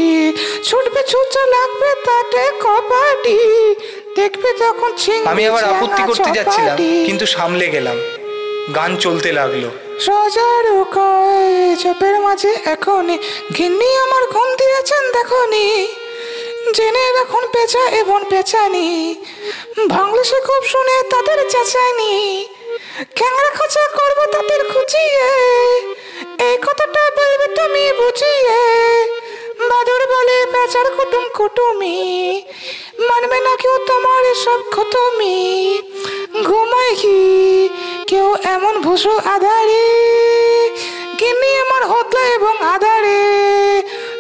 ছুটবে 0.64 1.04
ছুচে 1.04 1.44
লাগবে 1.46 1.90
তাতে 2.06 2.52
কবাডি 2.62 3.40
দেখবে 4.16 4.54
তখন 4.54 4.92
আমি 5.26 5.46
আবার 5.46 5.64
আপত্তি 5.64 6.02
করতে 6.08 6.30
যাচ্ছিলাম 6.36 6.78
কিন্তু 7.06 7.26
সামলে 7.26 7.68
গেলাম। 7.68 7.98
গান 8.76 8.96
চলতে 8.96 9.32
লাগল। 9.32 9.70
সজারু 10.00 10.86
কয় 10.96 11.76
চোপের 11.76 12.20
মাঝে 12.20 12.58
এখনই। 12.66 13.18
ঘিন্নি 13.54 13.90
আমার 13.96 14.24
ঘুম 14.32 14.50
দিয়েছেন 14.58 15.04
দেখনি। 15.12 15.88
জেনে 16.76 17.12
রাখুন 17.12 17.44
পেঁচা 17.54 17.84
এবং 17.90 18.20
পেঁচানি। 18.30 19.16
সে 20.24 20.38
খুব 20.42 20.62
শুনে 20.66 20.96
তাদের 21.12 21.40
চেঁচায়নি। 21.50 22.14
ক্যাংরা 23.16 23.50
খোঁচা 23.58 23.88
করব 23.98 24.32
তাদের 24.32 24.74
খুঁচিয়ে। 24.74 25.28
এই 26.52 26.58
কথাটা 26.58 27.02
বলবে 27.18 27.56
তুমি 27.56 27.92
বুঝিয়ে। 27.92 28.60
বাদুর 29.70 30.08
বলে 30.08 30.46
বেচার 30.46 30.92
কুটুম 30.98 31.24
কুটুমি। 31.34 31.98
মানবে 33.00 33.40
না 33.40 33.56
কেউ 33.56 33.78
তোমার 33.88 34.24
এসব 34.24 34.60
খতমি। 34.72 35.82
ঘুমায় 36.44 36.96
কি? 36.96 37.70
কেউ 38.08 38.36
এমন 38.44 38.82
ভুষো 38.82 39.18
আধারে। 39.18 39.88
গিন্নি 41.20 41.58
আমার 41.58 41.84
হতলা 41.86 42.22
এবং 42.28 42.64
আধারে। 42.64 43.22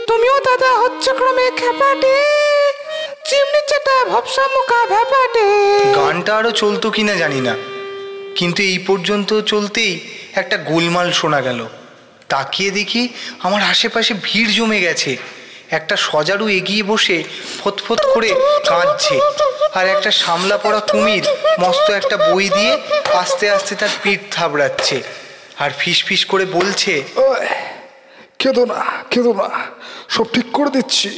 তুমিও 0.07 0.39
দাদা 0.39 0.77
হচ্ছে 0.77 1.13
ক্রমে 1.13 1.51
খেপাটে। 1.57 2.23
চিমনি 3.25 3.59
চাটা 3.69 4.05
ভবসা 4.05 4.47
মুখা 4.47 4.85
ভ্যাপাটে 4.85 5.47
গানটা 5.95 6.37
আরও 6.37 6.51
চলতো 6.51 6.91
কিনা 6.91 7.15
জানি 7.15 7.41
না। 7.41 7.78
কিন্তু 8.37 8.59
এই 8.63 8.79
পর্যন্ত 8.79 9.29
চলতেই 9.41 9.93
একটা 10.35 10.57
গোলমাল 10.57 11.11
শোনা 11.11 11.41
গেল। 11.41 11.59
তাকিয়ে 12.29 12.71
দেখি 12.71 13.01
আমার 13.43 13.61
আশেপাশে 13.61 14.13
ভিড় 14.23 14.51
জমে 14.57 14.79
গেছে। 14.79 15.17
একটা 15.77 15.95
সজারু 15.97 16.45
এগিয়ে 16.59 16.83
বসে 16.83 17.17
ফতফত 17.59 17.99
করে 18.13 18.29
কাঁদছে। 18.65 19.15
আর 19.77 19.85
একটা 19.87 20.11
সামলা 20.11 20.57
পড়া 20.57 20.79
কুমির 20.79 21.23
মস্ত 21.59 21.87
একটা 21.91 22.17
বই 22.17 22.49
দিয়ে 22.49 22.73
আস্তে 23.13 23.45
আস্তে 23.49 23.73
তার 23.75 23.89
পিঠ 24.03 24.19
থাবড়াচ্ছে। 24.31 24.97
আর 25.59 25.69
ফিস 25.79 26.03
ফিস 26.03 26.21
করে 26.25 26.45
বলছে 26.45 26.93
কেঁদো 28.39 28.63
না 28.65 28.79
কেঁদো 29.11 29.33
না 29.33 29.47
সব 30.09 30.25
ঠিক 30.33 30.47
করে 30.53 30.69
দিচ্ছি। 30.69 31.09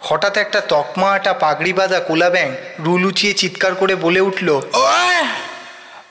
হঠাৎ 0.00 0.34
একটা 0.36 0.60
তকমা 0.60 1.08
আটা 1.12 1.32
পাগড়ি 1.32 1.72
বাঁধা 1.72 2.00
কোলা 2.00 2.28
ব্যাং 2.30 2.48
রুলুচিয়ে 2.78 3.32
চিৎকার 3.32 3.74
করে 3.74 3.94
বলে 3.94 4.20
উঠল 4.20 4.48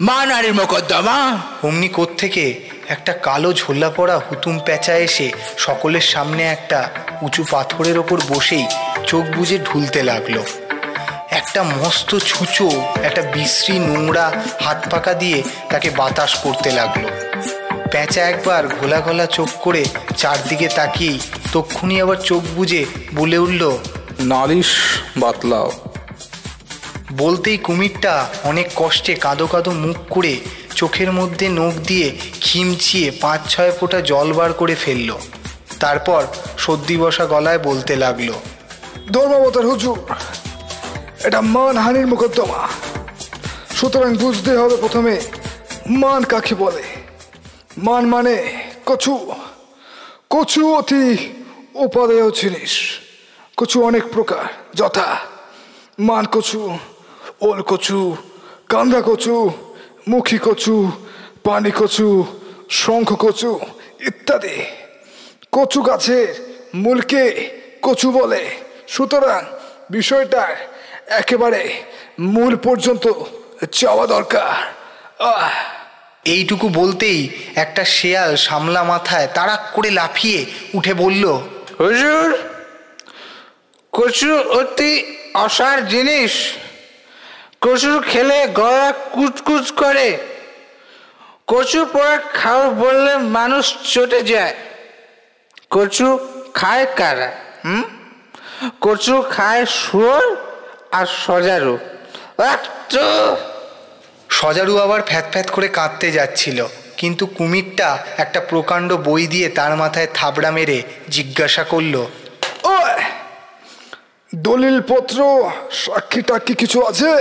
মা 0.01 0.25
নারীর 0.25 0.53
মোকদ্দমা। 0.53 1.39
অমনি 1.63 1.89
থেকে 2.17 2.69
একটা 2.87 3.13
কালো 3.13 3.53
ঝোলা 3.53 3.89
পড়া 3.89 4.17
হুতুম 4.17 4.59
প্যাঁচা 4.59 4.97
এসে 4.97 5.31
সকলের 5.57 6.01
সামনে 6.01 6.43
একটা 6.43 6.89
উঁচু 7.21 7.45
পাথরের 7.51 7.97
ওপর 7.97 8.21
বসেই 8.29 8.65
চোখ 9.07 9.25
বুজে 9.25 9.59
ঢুলতে 9.59 10.03
লাগল। 10.03 10.43
একটা 11.29 11.63
মস্ত 11.63 12.17
ছুঁচো 12.17 12.83
একটা 13.03 13.21
বিশ্রী 13.21 13.79
নোংরা 13.79 14.31
হাত 14.61 14.89
পাকা 14.89 15.13
দিয়ে 15.13 15.43
তাকে 15.69 15.89
বাতাস 15.89 16.35
করতে 16.35 16.71
লাগল। 16.71 17.05
প্যাঁচা 17.91 18.21
একবার 18.21 18.67
ঘোলা 18.67 19.01
ঘোলা 19.01 19.25
চোখ 19.25 19.49
করে 19.61 19.85
চারদিকে 20.17 20.67
তাকিয়েই 20.67 21.19
তক্ষুনি 21.53 22.01
আবার 22.01 22.15
চোখ 22.15 22.43
বুজে 22.55 22.85
বলে 23.15 23.37
উঠল 23.37 23.77
নালিশ 24.19 24.75
বাতলাও। 25.17 25.71
বলতেই 27.18 27.57
কুমিরটা 27.57 28.30
অনেক 28.43 28.70
কষ্টে 28.76 29.14
কাঁদো 29.16 29.47
কাঁদো 29.47 29.72
মুখ 29.72 29.97
করে 30.09 30.38
চোখের 30.76 31.11
মধ্যে 31.11 31.49
নখ 31.49 31.74
দিয়ে 31.74 32.18
খিমচিয়ে 32.41 33.11
পাঁচ 33.11 33.41
ছয় 33.49 33.72
ফোঁটা 33.72 34.01
জল 34.01 34.34
বার 34.34 34.53
করে 34.53 34.76
ফেলল। 34.76 35.18
তারপর 35.80 36.24
সর্দি 36.57 36.97
বসা 36.97 37.26
গলায় 37.26 37.59
বলতে 37.59 37.95
লাগল 37.95 38.34
ধর্মাবতার 39.11 39.66
হুজুর। 39.66 39.99
এটা 41.24 41.41
মান 41.41 41.78
হানির 41.78 42.07
মোকদ্দমা। 42.07 42.68
সুতরাং 43.76 44.18
বুঝতে 44.18 44.57
হবে 44.57 44.78
প্রথমে 44.78 45.22
মান 45.89 46.24
কাকে 46.24 46.55
বলে। 46.55 46.84
মান 47.78 48.05
মানে 48.05 48.64
কচু। 48.86 49.34
কচু 50.30 50.76
অতি 50.76 51.18
উপাদেয় 51.74 52.32
জিনিস। 52.32 52.99
কচু 53.57 53.84
অনেক 53.84 54.03
প্রকার, 54.14 54.45
যথা। 54.74 55.18
মান 55.99 56.26
কচু 56.26 56.78
ওল 57.43 57.61
কচু 57.61 58.15
কান্দা 58.69 59.01
কচু 59.05 59.51
মুখী 60.07 60.37
কচু 60.37 60.91
পানি 61.43 61.71
কচু 61.71 62.25
শঙ্খ 62.69 63.13
কচু 63.13 63.59
ইত্যাদি। 64.07 64.65
কচু 65.51 65.81
গাছের 65.81 66.57
মূলকে 66.75 67.49
কচু 67.81 68.11
বলে। 68.11 68.49
সুতরাং 68.87 69.43
বিষয়টা 69.91 70.55
একেবারে 71.07 71.83
মূল 72.19 72.55
পর্যন্ত 72.55 73.13
যাওয়া 73.71 74.07
দরকার। 74.07 74.73
আহ! 75.23 75.49
এইটুকু 76.25 76.69
বলতেই 76.69 77.29
একটা 77.55 77.83
শেয়াল 77.83 78.35
সামলা 78.35 78.83
মাথায় 78.83 79.27
তাড়াক 79.33 79.59
করে 79.73 79.89
লাফিয়ে 79.89 80.45
উঠে 80.73 80.93
বলল 80.93 81.25
হুজুর 81.79 82.37
কচু 83.91 84.37
অতি 84.37 85.17
অসার 85.33 85.87
জিনিস। 85.87 86.31
কচু 87.64 87.91
খেলে 88.11 88.47
গলা 88.59 88.89
কুচকুচ 89.14 89.66
করে। 89.72 90.09
কচু 91.47 91.80
পরে 91.93 92.16
খাও 92.34 92.61
বললে 92.84 93.14
মানুষ 93.38 93.66
চটে 93.93 94.22
যায়। 94.22 94.55
কচু 95.70 96.07
খায় 96.53 96.86
কারা 96.95 97.30
হুম? 97.66 97.84
কচু 98.82 99.16
খায় 99.30 99.66
শুয়োর 99.66 100.26
আর 100.91 101.05
সজারু। 101.26 101.78
সজারু 104.30 104.74
আবার 104.78 105.01
ফ্যাত 105.01 105.26
ফ্যাত 105.32 105.47
করে 105.51 105.68
কাঁদতে 105.68 106.07
যাচ্ছিল 106.11 106.59
কিন্তু 106.97 107.24
কুমিরটা 107.26 107.89
একটা 108.18 108.39
প্রকাণ্ড 108.49 108.89
বই 109.07 109.24
দিয়ে 109.28 109.47
তার 109.49 109.74
মাথায় 109.76 110.07
থাবড়া 110.14 110.51
মেরে 110.51 110.78
জিজ্ঞাসা 111.09 111.64
করল 111.64 111.95
ওই 112.64 112.91
দলিল 114.36 114.78
পত্র 114.82 115.18
সাক্ষী 115.72 116.22
টাক্ষী 116.22 116.53
কিছু 116.53 116.78
আছে? 116.86 117.11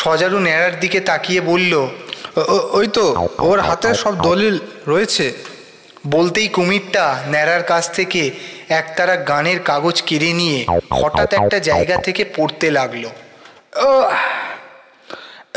সজারু 0.00 0.38
ন্যাড়ার 0.46 0.74
দিকে 0.82 1.00
তাকিয়ে 1.10 1.40
বলল 1.50 1.72
ওই 2.78 2.86
তো, 2.96 3.04
ওর 3.48 3.58
হাতে 3.68 3.90
সব 4.02 4.14
দলিল 4.28 4.54
রয়েছে। 4.90 5.26
বলতেই 6.14 6.48
কুমিরটা 6.56 7.04
ন্যাড়ার 7.32 7.64
কাছ 7.72 7.84
থেকে 7.96 8.22
একতারা 8.80 9.14
গানের 9.30 9.58
কাগজ 9.70 9.96
কেড়ে 10.08 10.30
নিয়ে 10.40 10.58
হঠাৎ 11.00 11.30
একটা 11.38 11.58
জায়গা 11.68 11.96
থেকে 12.06 12.22
পড়তে 12.36 12.66
লাগল। 12.78 13.04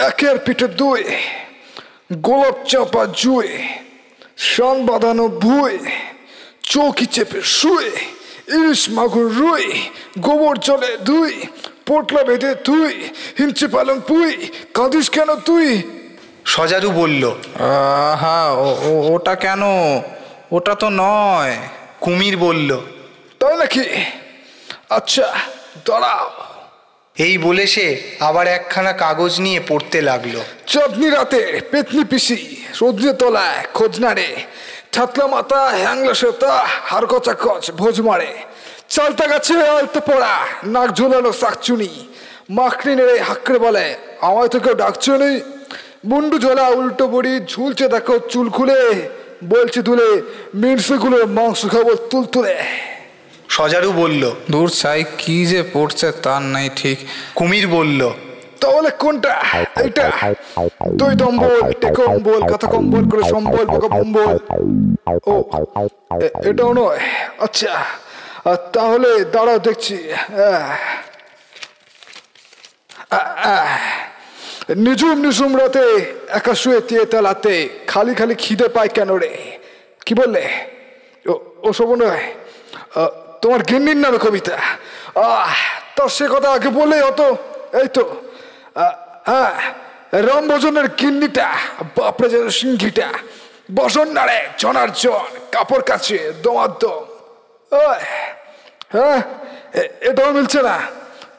একের 0.09 0.37
পিঠে 0.45 0.67
দুই, 0.81 1.01
গোলাপ 2.27 2.57
চাপা 2.69 3.03
জুয়ে 3.21 3.51
শান 4.49 4.77
বাঁধানো 4.87 5.25
ভুই, 5.43 5.75
চৌকি 6.71 7.05
চেপে 7.13 7.39
শুয়ে, 7.57 7.91
ইলিশ 8.57 8.83
মাগুর 8.95 9.27
রুই, 9.39 9.65
গোবর 10.25 10.55
জলে 10.67 10.91
ধুই 11.09 11.33
পোটলা 11.87 12.21
বেঁধে 12.29 12.51
তুই 12.67 12.91
হিঞ্চে 13.39 13.67
পালং 13.75 13.97
পুই 14.09 14.29
কাঁদিস 14.77 15.07
কেন 15.15 15.29
তুই? 15.47 15.67
সজারু 16.53 16.89
বলল 17.01 17.23
হ্যাঁ 18.21 18.49
ওটা 19.15 19.33
কেন? 19.43 19.63
ওটা 20.55 20.73
তো 20.81 20.87
নয়। 21.03 21.53
কুমির 22.03 22.35
বলল 22.45 22.69
তাই 23.39 23.53
নাকি? 23.61 23.85
আচ্ছা 24.97 25.27
দাঁড়াও। 25.87 26.27
এই 27.15 27.35
বলে 27.45 27.63
সে 27.73 27.87
আবার 28.27 28.45
একখানা 28.57 28.91
কাগজ 29.03 29.33
নিয়ে 29.45 29.59
পড়তে 29.69 29.99
লাগল। 30.09 30.35
চাঁদনি 30.71 31.07
রাতে 31.17 31.41
পেতনি 31.71 32.03
পিসি 32.11 32.37
সজনে 32.77 33.13
তলায় 33.21 33.59
খোঁজ 33.77 33.93
নাড়ে। 34.03 34.27
ছাতলা 34.93 35.25
মাথা 35.35 35.61
হ্যাংলা 35.83 36.13
সেতা 36.21 36.53
হার 36.89 37.05
কচা 37.11 37.33
কচ 37.45 37.63
ভোজ 37.79 37.97
মারে। 38.07 38.31
চালতা 38.93 39.25
গাছে 39.31 39.53
আলতে 39.77 39.99
পড়া 40.09 40.33
নাক 40.73 40.89
ঝোলানো 40.97 41.31
শাকচুনি। 41.41 41.89
মাখনি 42.57 42.91
নেড়ে 42.99 43.15
হাকড়ে 43.27 43.59
বলে 43.65 43.85
আমায় 44.27 44.49
তো 44.53 44.57
কেউ 44.63 44.75
ডাকছো 44.83 45.13
নেই। 45.21 45.35
মুন্ডু 46.09 46.35
ঝোলা 46.45 46.65
উল্টো 46.77 47.05
বড়ি 47.13 47.33
ঝুলছে 47.51 47.85
দেখো 47.93 48.15
চুল 48.31 48.47
খুলে। 48.57 48.81
বলছে 49.51 49.79
তুলে 49.87 50.09
মিনসেগুলো 50.61 51.17
মাংস 51.37 51.61
খাব 51.73 51.87
তুল 52.11 52.23
তুলে। 52.33 52.55
সজারু 53.55 53.89
বলল 54.01 54.23
দূর 54.53 54.67
ছাই 54.79 55.01
কি 55.21 55.37
যে 55.51 55.61
পড়ছে 55.73 56.07
তার 56.23 56.43
নাই 56.53 56.67
ঠিক। 56.79 56.97
কুমির 57.37 57.65
বলল 57.75 58.01
তাহলে 58.61 58.89
কোনটা? 59.01 59.33
এইটা। 59.83 60.05
তুই 60.99 61.13
দম্বল 61.21 61.55
টেকো 61.81 62.03
কম্বল 62.09 62.41
কথা 62.51 62.67
কম্বল 62.75 63.03
করে 63.11 63.23
সম্বল 63.33 63.65
বোকা 63.73 63.89
বম্বল 63.97 64.35
ও 65.31 65.33
এটাও 66.49 66.71
নয়। 66.79 66.99
আচ্ছা 67.45 67.73
তাহলে 68.55 69.25
দাঁড়াও 69.25 69.59
দেখছি। 69.59 70.09
নিঝুম 74.75 75.21
নিঝুম 75.21 75.59
রাতে 75.59 76.13
একা 76.29 76.55
শুয়ে 76.55 76.81
তিয়ে 76.81 77.05
তেলাতে 77.05 77.69
খালি 77.87 78.15
খালি 78.15 78.35
খিদে 78.35 78.67
পায় 78.67 78.87
কেন 78.87 79.11
রে? 79.11 79.57
কি 80.05 80.13
বললে? 80.13 80.49
ও- 81.29 81.39
ওসব 81.63 81.95
নয়। 81.95 82.33
তোমার 83.41 83.61
গিন্নির 83.61 83.97
নামে 83.97 84.17
কবিতা। 84.17 84.57
আহ, 85.15 85.53
তার 85.95 86.09
সে 86.09 86.27
কথা 86.27 86.51
আগে 86.51 86.69
বলে 86.69 87.01
অত, 87.01 87.21
এই 87.73 87.87
তো। 87.87 88.21
হ্যাঁ 89.25 89.73
রামভোজনের 90.11 90.87
গিন্নিটা, 90.87 91.53
বাপরে 91.97 92.29
যেন 92.29 92.49
সিংহিটা। 92.49 93.09
বসন 93.75 94.11
নাড়ে 94.11 94.47
জনার 94.57 94.93
জন 94.93 95.19
কাপড় 95.51 95.81
কাছে 95.81 96.33
দমার 96.43 96.69
দম 96.79 97.05
হ্যাঁ 98.93 99.19
এটাও 100.09 100.29
মিলছে 100.37 100.59
না। 100.67 100.75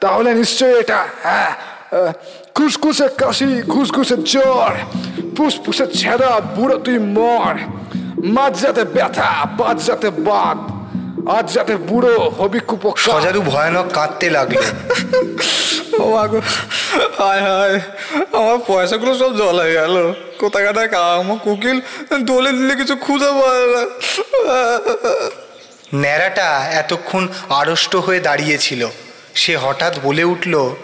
তাহলে 0.03 0.29
নিশ্চয়ই 0.41 0.75
এটা 0.81 0.99
হ্যাঁ 1.25 1.51
খুসখুসে 2.55 3.07
কাশি 3.21 3.49
খুসখুসে 3.73 4.15
জ্বর 4.31 4.73
ফুসফুসে 5.35 5.85
ছেঁড়া 5.99 6.31
বুড়ো 6.55 6.77
তুই 6.85 6.97
মর। 7.17 7.55
মাঝ 8.35 8.53
যাতে 8.63 8.83
ব্যথা 8.95 9.29
বাদ 9.59 9.77
যাতে 9.87 10.09
বাদ 10.29 10.59
আজ 11.37 11.45
যাতে 11.55 11.73
বুড়ো 11.89 12.13
হবি 12.39 12.59
কুপক 12.69 12.95
সজারু 13.05 13.39
ভয়ানক 13.51 13.87
কাঁদতে 13.97 14.27
লাগল। 14.35 14.63
ও 16.03 16.05
আগো 16.23 16.39
হায় 17.19 17.41
হায় 17.47 17.77
আমার 18.37 18.57
পয়সাগুলো 18.67 19.11
সব 19.21 19.31
জল 19.41 19.57
হয়ে 19.63 19.75
গেল 19.79 19.95
কোথাকাটা 20.41 20.81
আমার 21.19 21.37
কুকিল 21.45 21.77
দলে 22.29 22.51
দিলে 22.57 22.73
কিছু 22.81 22.95
খুঁজে 23.05 23.29
পায় 23.39 23.65
না। 23.73 23.81
ন্যাড়াটা 25.95 26.69
এতক্ষণ 26.71 27.27
আড়ষ্ট 27.49 27.95
হয়ে 27.95 28.19
দাঁড়িয়েছিল। 28.19 28.87
সে 29.35 29.57
হঠাৎ 29.57 29.99
বলে 30.03 30.23
উঠল 30.23 30.75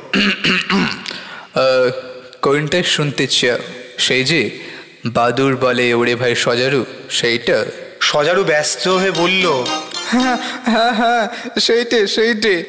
কোনটাই 2.41 2.83
শুনতে 2.83 3.27
চাও? 3.27 3.57
সেই 3.97 4.23
যে 4.23 4.59
বাদুর 5.05 5.55
বলে 5.55 5.93
ওরে 5.93 6.15
ভাই 6.15 6.35
সজারু 6.35 6.85
সেইটা? 7.09 7.65
সজারু 8.01 8.43
ব্যস্ত 8.43 8.87
হয়ে 8.87 9.11
বলল 9.11 9.65
হ্যাঁ 10.11 10.37
হ্যাঁ 10.65 10.93
হ্যাঁ 10.93 11.27
সেইটে 11.59 12.07
সেইটে। 12.07 12.63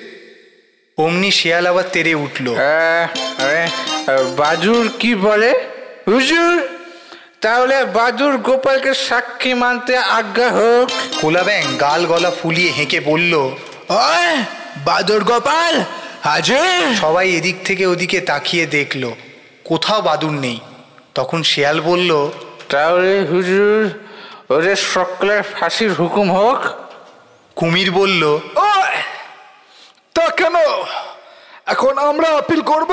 অমনি 0.98 1.30
শিয়াল 1.30 1.66
আবার 1.66 1.84
তেরে 1.92 2.14
উঠল। 2.14 2.54
আরে, 3.38 3.66
বাদুর 4.36 4.88
কি 4.98 5.14
বলে? 5.14 5.54
হুজুর! 6.06 6.75
তাহলে 7.42 7.84
বাদুর 7.84 8.34
গোপালকে 8.38 8.94
সাক্ষী 8.94 9.54
মানতে 9.54 9.96
আজ্ঞা 9.96 10.48
হোক। 10.50 10.88
কোলা 11.20 11.42
ব্যাং 11.42 11.64
গাল 11.80 12.06
গলা 12.06 12.30
ফুলিয়ে 12.30 12.70
হেঁকে 12.70 13.00
বলল 13.00 13.32
ওই 13.88 14.28
বাদর 14.84 15.24
গোপাল 15.24 15.74
হাজির? 16.22 16.96
সবাই 17.00 17.26
এদিক 17.36 17.56
থেকে 17.64 17.86
ওদিকে 17.86 18.18
তাকিয়ে 18.20 18.66
দেখল 18.66 19.02
কোথাও 19.64 20.00
বাদুর 20.02 20.34
নেই। 20.44 20.58
তখন 21.14 21.42
শিয়াল 21.42 21.80
বলল 21.80 22.10
তাহলে 22.68 23.12
হুজুর 23.30 23.82
ওদের 24.50 24.76
সকলের 24.94 25.42
ফাঁসির 25.42 25.92
হুকুম 25.92 26.28
হোক? 26.32 26.60
কুমির 27.56 27.90
বলল 27.92 28.22
ওই 28.66 28.94
তা 30.14 30.24
কেন? 30.38 30.56
এখন 31.66 31.98
আমরা 31.98 32.28
আপিল 32.28 32.60
করব? 32.62 32.90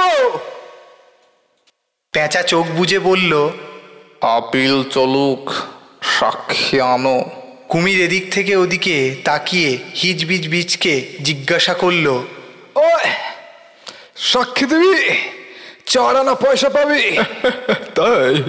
পেঁচা 2.13 2.41
চোখ 2.41 2.65
বুজে 2.67 2.99
বলল 2.99 3.49
আপিল 4.23 4.83
চলুক 4.83 5.53
সাক্ষী 6.01 6.79
আনো। 6.79 7.25
কুমির 7.67 8.01
এদিক 8.01 8.31
থেকে 8.31 8.55
ওদিকে 8.55 9.15
তাকিয়ে 9.23 9.79
হিজবিজ 9.95 10.47
বিজকে 10.47 11.07
জিজ্ঞাসা 11.21 11.73
করল 11.73 12.07
ও 12.75 12.87
সাক্ষী 14.15 14.65
দিবি 14.65 14.93
চার 15.85 16.15
আনা 16.15 16.33
পয়সা 16.33 16.69
পাবি? 16.69 17.17
তাই? 17.95 18.43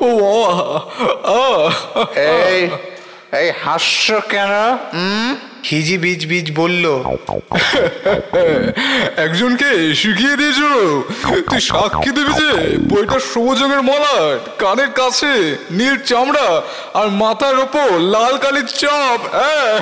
ও 0.00 0.10
এই 2.14 2.68
এই 3.38 3.52
হাস্য 3.64 4.20
কেন? 4.28 4.52
হুম 4.92 5.36
হিজি 5.66 5.96
বিজ 5.98 6.20
বিজ 6.26 6.46
বলল 6.52 6.84
একজনকে 9.24 9.68
শিখিয়ে 9.94 10.34
দিয়েছ 10.36 10.60
তুই 11.44 11.60
সাক্ষী 11.70 12.10
দিবি 12.16 12.32
যে 12.40 12.50
বইটা 12.90 13.18
সবুজ 13.26 13.58
রঙের 13.62 13.82
মলাট 13.82 14.42
কানের 14.58 14.90
কাছে 14.92 15.32
নীল 15.78 15.96
চামড়া 16.04 16.48
আর 16.94 17.08
মাথার 17.16 17.56
ওপর 17.58 17.88
লাল 18.14 18.34
কালির 18.38 18.68
চাপ 18.80 19.20
হ্যাঁ। 19.34 19.74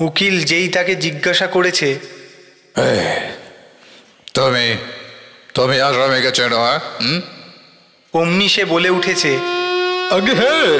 উকিল 0.00 0.36
যেই 0.44 0.66
তাকে 0.68 0.92
জিজ্ঞাসা 0.96 1.46
করেছে 1.46 1.88
তুমি 4.34 4.66
তুমি 5.54 5.76
আসামিকে 5.80 6.30
চেনো 6.30 6.58
হ্যাঁ? 6.60 6.80
অমনি 8.14 8.46
সে 8.48 8.62
বলে 8.64 8.90
উঠেছে 8.90 9.32
আগে 10.10 10.32
হ্যাঁ 10.34 10.74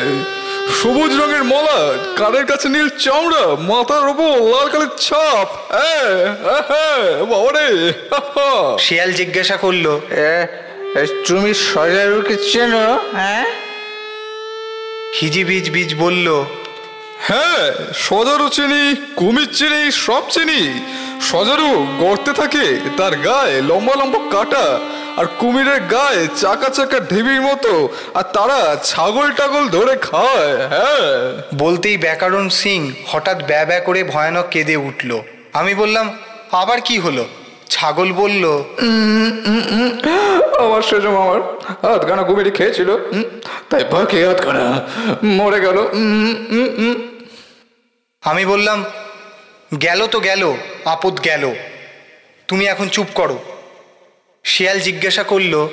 সবুজ 0.73 1.13
রঙের 1.21 1.45
মলা 1.45 1.79
কানের 2.17 2.47
কাছে 2.47 2.67
নীল 2.69 2.89
চামড়া 2.99 3.45
মাথার 3.69 4.05
ওপর 4.09 4.33
লাল 4.53 4.69
কালের 4.69 4.93
ছাপ 4.99 5.49
হ্যাঁ 5.73 6.11
হ্যাঁ, 6.45 6.63
হ্যাঁ 6.71 7.03
বাবারে। 7.25 7.67
শিয়াল 8.79 9.11
জিজ্ঞাসা 9.13 9.57
করল 9.57 9.87
তুমি 11.27 11.51
সজারুকে 11.65 12.35
চেনো 12.51 12.87
হ্যাঁ 13.13 13.45
হিজি 15.19 15.43
বীজ 15.45 15.67
বীজ 15.71 15.91
বলল 15.95 16.27
হ্যাঁ 17.29 17.63
সজারু 18.07 18.47
চিনি 18.57 18.83
কুমির 19.17 19.51
চিনি 19.59 19.83
সব 20.07 20.23
চিনি। 20.35 20.63
সজারু 21.31 21.69
গর্তে 22.03 22.33
থাকে 22.41 22.65
তার 22.99 23.15
গায়ে 23.27 23.57
লম্বা 23.71 23.95
লম্বা 24.01 24.21
কাটা 24.35 24.67
আর 25.19 25.27
কুমিরের 25.41 25.81
গায়ে 25.95 26.23
চাকা 26.43 26.69
চাকা 26.69 26.99
ঢিবির 27.11 27.41
মতো 27.43 27.73
আর 28.15 28.27
তারা 28.37 28.61
ছাগল 28.91 29.27
টাগল 29.31 29.65
ধরে 29.77 29.95
খায় 30.09 30.55
হ্যাঁ। 30.73 31.09
বলতেই 31.63 31.97
ব্যাকরণ 31.97 32.47
সিং 32.61 32.81
হঠাৎ 33.11 33.39
ব্যা 33.49 33.63
ব্যা 33.69 33.79
করে 33.87 34.01
ভয়ানক 34.13 34.47
কেঁদে 34.51 34.77
উঠল। 34.89 35.11
আমি 35.53 35.73
বললাম 35.75 36.07
আবার 36.63 36.79
কি 36.81 36.97
হলো? 36.99 37.25
ছাগল 37.75 38.09
বলল 38.13 38.45
আমার 40.65 40.83
সেজম 40.89 41.15
আমার 41.25 41.41
হাতখানা 41.83 42.23
কুমিরি 42.29 42.51
খেয়েছিল 42.59 42.91
তাই 43.71 43.83
বাকি 43.93 44.17
হাতখানা 44.25 44.65
মরে 45.39 45.59
গেল। 45.67 45.79
আমি 48.25 48.47
বললাম 48.47 48.85
গেল 49.83 50.07
তো 50.07 50.21
গেল 50.21 50.43
আপদ 50.85 51.25
গেল। 51.25 51.55
তুমি 52.49 52.67
এখন 52.67 52.89
চুপ 52.89 53.07
করো। 53.15 53.39
শিয়াল 54.45 54.81
জিজ্ঞাসা 54.81 55.23
করল 55.23 55.69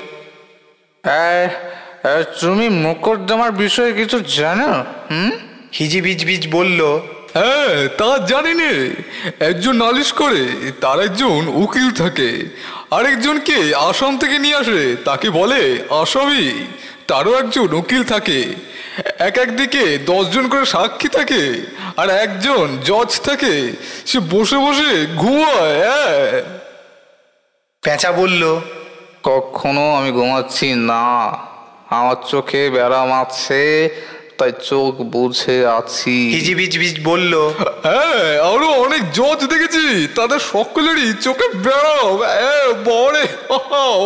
তুমি 2.42 2.70
মোকদ্দমার 2.70 3.52
বিষয়ে 3.52 3.94
কিছু 3.94 4.20
জানো? 4.20 4.86
হুম? 5.12 5.32
হিজি 5.80 6.02
বীজ 6.02 6.26
বীজ 6.26 6.48
বলল 6.52 6.82
হ্যাঁ 7.34 7.88
তা 7.98 8.26
জানি 8.26 8.54
নে 8.54 8.72
একজন 9.40 9.76
নালিশ 9.76 10.14
করে 10.14 10.72
তার 10.82 11.00
একজন 11.00 11.48
উকিল 11.48 11.92
থাকে। 11.92 12.30
আরেকজনকে 12.92 13.76
আসাম 13.76 14.18
থেকে 14.18 14.40
নিয়ে 14.40 14.56
আসে 14.56 14.96
তাকে 15.06 15.30
বলে 15.30 15.62
আসামি। 15.90 16.68
তারও 17.12 17.32
একজন 17.40 17.68
উকিল 17.74 18.04
থাকে। 18.04 18.40
এক 19.20 19.36
একদিকে 19.38 19.84
দশজন 20.06 20.46
করে 20.50 20.66
সাক্ষী 20.66 21.10
থাকে 21.10 21.44
আর 21.98 22.08
একজন 22.26 22.66
জজ 22.86 23.12
থাকে। 23.22 23.56
সে 24.06 24.18
বসে 24.34 24.58
বসে 24.66 24.92
ঘুমায় 25.16 25.76
হ্যাঁ। 25.84 26.42
পেঁচা 27.84 28.12
বলল, 28.12 28.44
কখনো 29.24 29.84
আমি 29.96 30.10
ঘুমাচ্ছি 30.12 30.68
না। 30.90 31.06
আমার 31.90 32.16
চোখে 32.28 32.62
বেড়া 32.70 33.02
আছে 33.22 33.64
তাই 34.42 34.54
চোখ 34.64 34.94
বুঝে 35.14 35.58
আছি। 35.80 36.18
হিজি 36.36 36.54
বীজ 36.56 36.74
বীজ 36.80 36.96
বলল 37.04 37.34
হ্যাঁ 37.84 38.30
আরও 38.52 38.68
অনেক 38.86 39.02
জজ 39.12 39.40
দেখেছি। 39.54 39.86
তাদের 40.16 40.40
সকলেরই 40.54 41.14
চোখে 41.22 41.48
বেড়াও 41.66 42.08
হ্যাঁ 42.18 42.68
বড়ে 42.86 43.24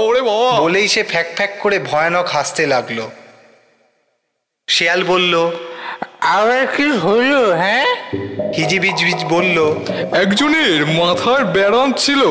ওরে 0.04 0.22
বাবা। 0.22 0.50
বলেই 0.60 0.88
সে 0.88 1.02
ফ্যাক 1.04 1.28
ফ্যাক 1.36 1.52
করে 1.60 1.80
ভয়ানক 1.80 2.28
হাসতে 2.28 2.64
লাগল। 2.66 3.00
শিয়াল 4.68 5.02
বলল 5.04 5.34
আবার 6.36 6.68
কি 6.68 6.88
হলো 7.06 7.42
হ্যাঁ? 7.54 7.90
হিজি 8.58 8.78
বীজ 8.80 9.00
বীজ 9.04 9.22
বলল 9.30 9.58
একজনের 10.24 10.86
মাথার 11.00 11.42
ব্যারাম 11.46 11.90
ছিল। 11.94 12.22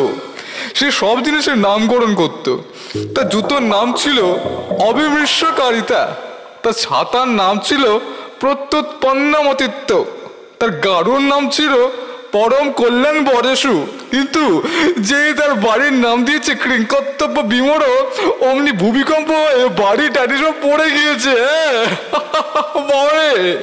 সে 0.74 0.90
সব 0.90 1.16
জিনিসের 1.24 1.56
নামকরণ 1.58 2.14
করত। 2.14 2.46
তার 3.14 3.28
জুতোর 3.28 3.62
নাম 3.74 3.92
ছিল 3.92 4.18
অবিমৃষ্যকারিতা 4.88 6.02
তার 6.64 6.72
ছাতার 6.72 7.28
নাম 7.28 7.58
ছিল 7.58 7.98
প্রত্যুৎপন্নমতিত্ব। 8.40 10.04
তার 10.60 10.70
গাড়ুর 10.70 11.20
নাম 11.20 11.50
ছিল 11.50 11.88
পরম 12.32 12.72
কল্যাণ 12.72 13.24
বরেশু। 13.24 13.86
কিন্তু 14.10 14.62
যে 14.98 15.32
তার 15.32 15.54
বাড়ির 15.54 15.92
নাম 15.92 16.24
দিয়েছে 16.24 16.54
কৃঙ্কর্তব্য 16.54 17.40
বিমর 17.40 17.82
অমনি 18.40 18.72
ভূমিকম্প 18.72 19.30
হয়ে 19.30 19.68
বাড়ি 19.68 20.08
টাড়ি 20.14 20.36
সব 20.38 20.54
পড়ে 20.62 20.90
গিয়েছে 20.90 21.30
হ্যাঁ? 21.30 21.86
বরে। 22.90 23.58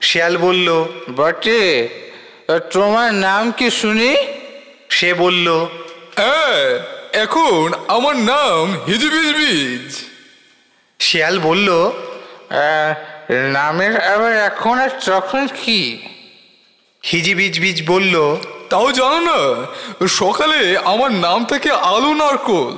শিয়াল 0.00 0.36
বলল 0.36 0.84
বটে 1.16 1.88
তোমার 2.72 3.14
নাম 3.14 3.52
কি 3.52 3.70
শুনি? 3.70 4.16
সে 4.88 5.14
বলল 5.14 5.66
হ্যাঁ 6.16 6.78
এখন 7.12 7.72
আমার 7.88 8.16
নাম 8.16 8.76
হিজবিজবিজ। 8.86 9.82
বীজ 9.82 10.11
শিয়াল 11.02 11.36
বলল 11.38 11.68
নামের 13.56 13.94
আবার 14.14 14.32
এখন 14.48 14.76
আর 14.78 14.90
তখন 15.06 15.42
কি? 15.60 15.80
হিজি 17.02 17.32
বীজ 17.34 17.54
বীজ 17.60 17.78
বলল 17.86 18.14
তাও 18.70 18.88
জানো 18.92 19.20
না 19.30 19.38
সকালে 20.20 20.60
আমার 20.84 21.10
নাম 21.26 21.40
থেকে 21.44 21.70
আলু 21.92 22.12
নারকোল 22.14 22.74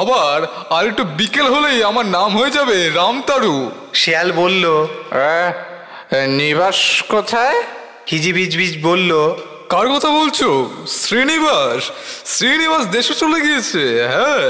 আবার 0.00 0.38
আর 0.70 0.82
একটু 0.86 1.02
বিকেল 1.18 1.46
হলেই 1.46 1.78
আমার 1.90 2.06
নাম 2.16 2.30
হয়ে 2.38 2.50
যাবে 2.50 2.76
রামতারু। 2.90 3.56
শিয়াল 3.94 4.28
বলল 4.32 4.64
নিবাস 6.40 6.78
কোথায়? 7.08 7.58
হিজি 8.10 8.30
বীজ 8.32 8.52
বীজ 8.56 8.74
বলল 8.82 9.10
কার 9.68 9.86
কথা 9.88 10.10
বলছো? 10.18 10.48
শ্রীনিবাস 11.00 11.82
শ্রীনিবাস 12.34 12.84
দেশে 12.86 13.14
চলে 13.14 13.38
গিয়েছে 13.40 13.82
হ্যাঁ। 14.12 14.48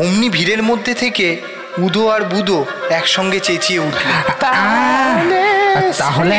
অমনি 0.00 0.28
ভিড়ের 0.28 0.62
মধ্যে 0.62 0.92
থেকে 0.94 1.26
উদো 1.78 2.08
আর 2.08 2.22
বুদো 2.24 2.64
একসঙ্গে 2.90 3.40
চেঁচিয়ে 3.40 3.78
উঠল। 3.78 4.08
তাহলে 5.98 6.38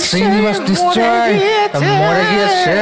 শ্রীনিবাস 0.00 0.60
নিশ্চয় 0.60 1.32
মরে 1.98 2.24
গিয়েছে। 2.30 2.76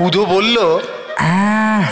উদো 0.00 0.24
বলল 0.24 0.80
আহ, 1.18 1.84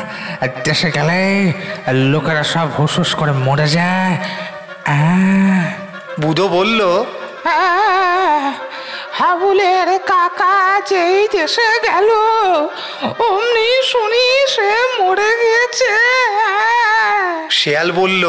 দেশে 0.64 0.90
গেলে 0.90 1.52
লোকেরা 1.92 2.42
সব 2.42 2.68
হুসুস 2.78 3.14
করে 3.14 3.32
মরে 3.32 3.68
যায়। 3.68 4.16
আহ, 4.86 5.64
বুদো 6.20 6.48
বলল 6.48 7.04
হাবুলের 9.18 9.88
কাকা 10.06 10.80
যেই 10.88 11.28
দেশে 11.32 11.70
গেল 11.84 12.10
অমনি 13.26 13.70
শুনি 13.82 14.26
সে 14.48 14.70
মরে 15.00 15.32
গেছে। 15.44 15.94
শিয়াল 17.50 17.92
বলল 17.92 18.24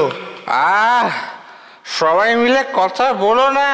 আহ 0.47 1.09
সবাই 1.97 2.35
মিলে 2.35 2.63
কথা 2.73 3.13
বলো 3.13 3.49
না 3.49 3.71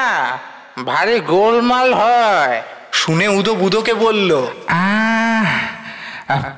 ভারী 0.86 1.20
গোলমাল 1.20 1.94
হয়। 1.94 2.62
শুনে 2.92 3.28
উদো 3.28 3.54
বুদোকে 3.56 3.94
বলল 3.94 4.32
আহ, 4.68 5.48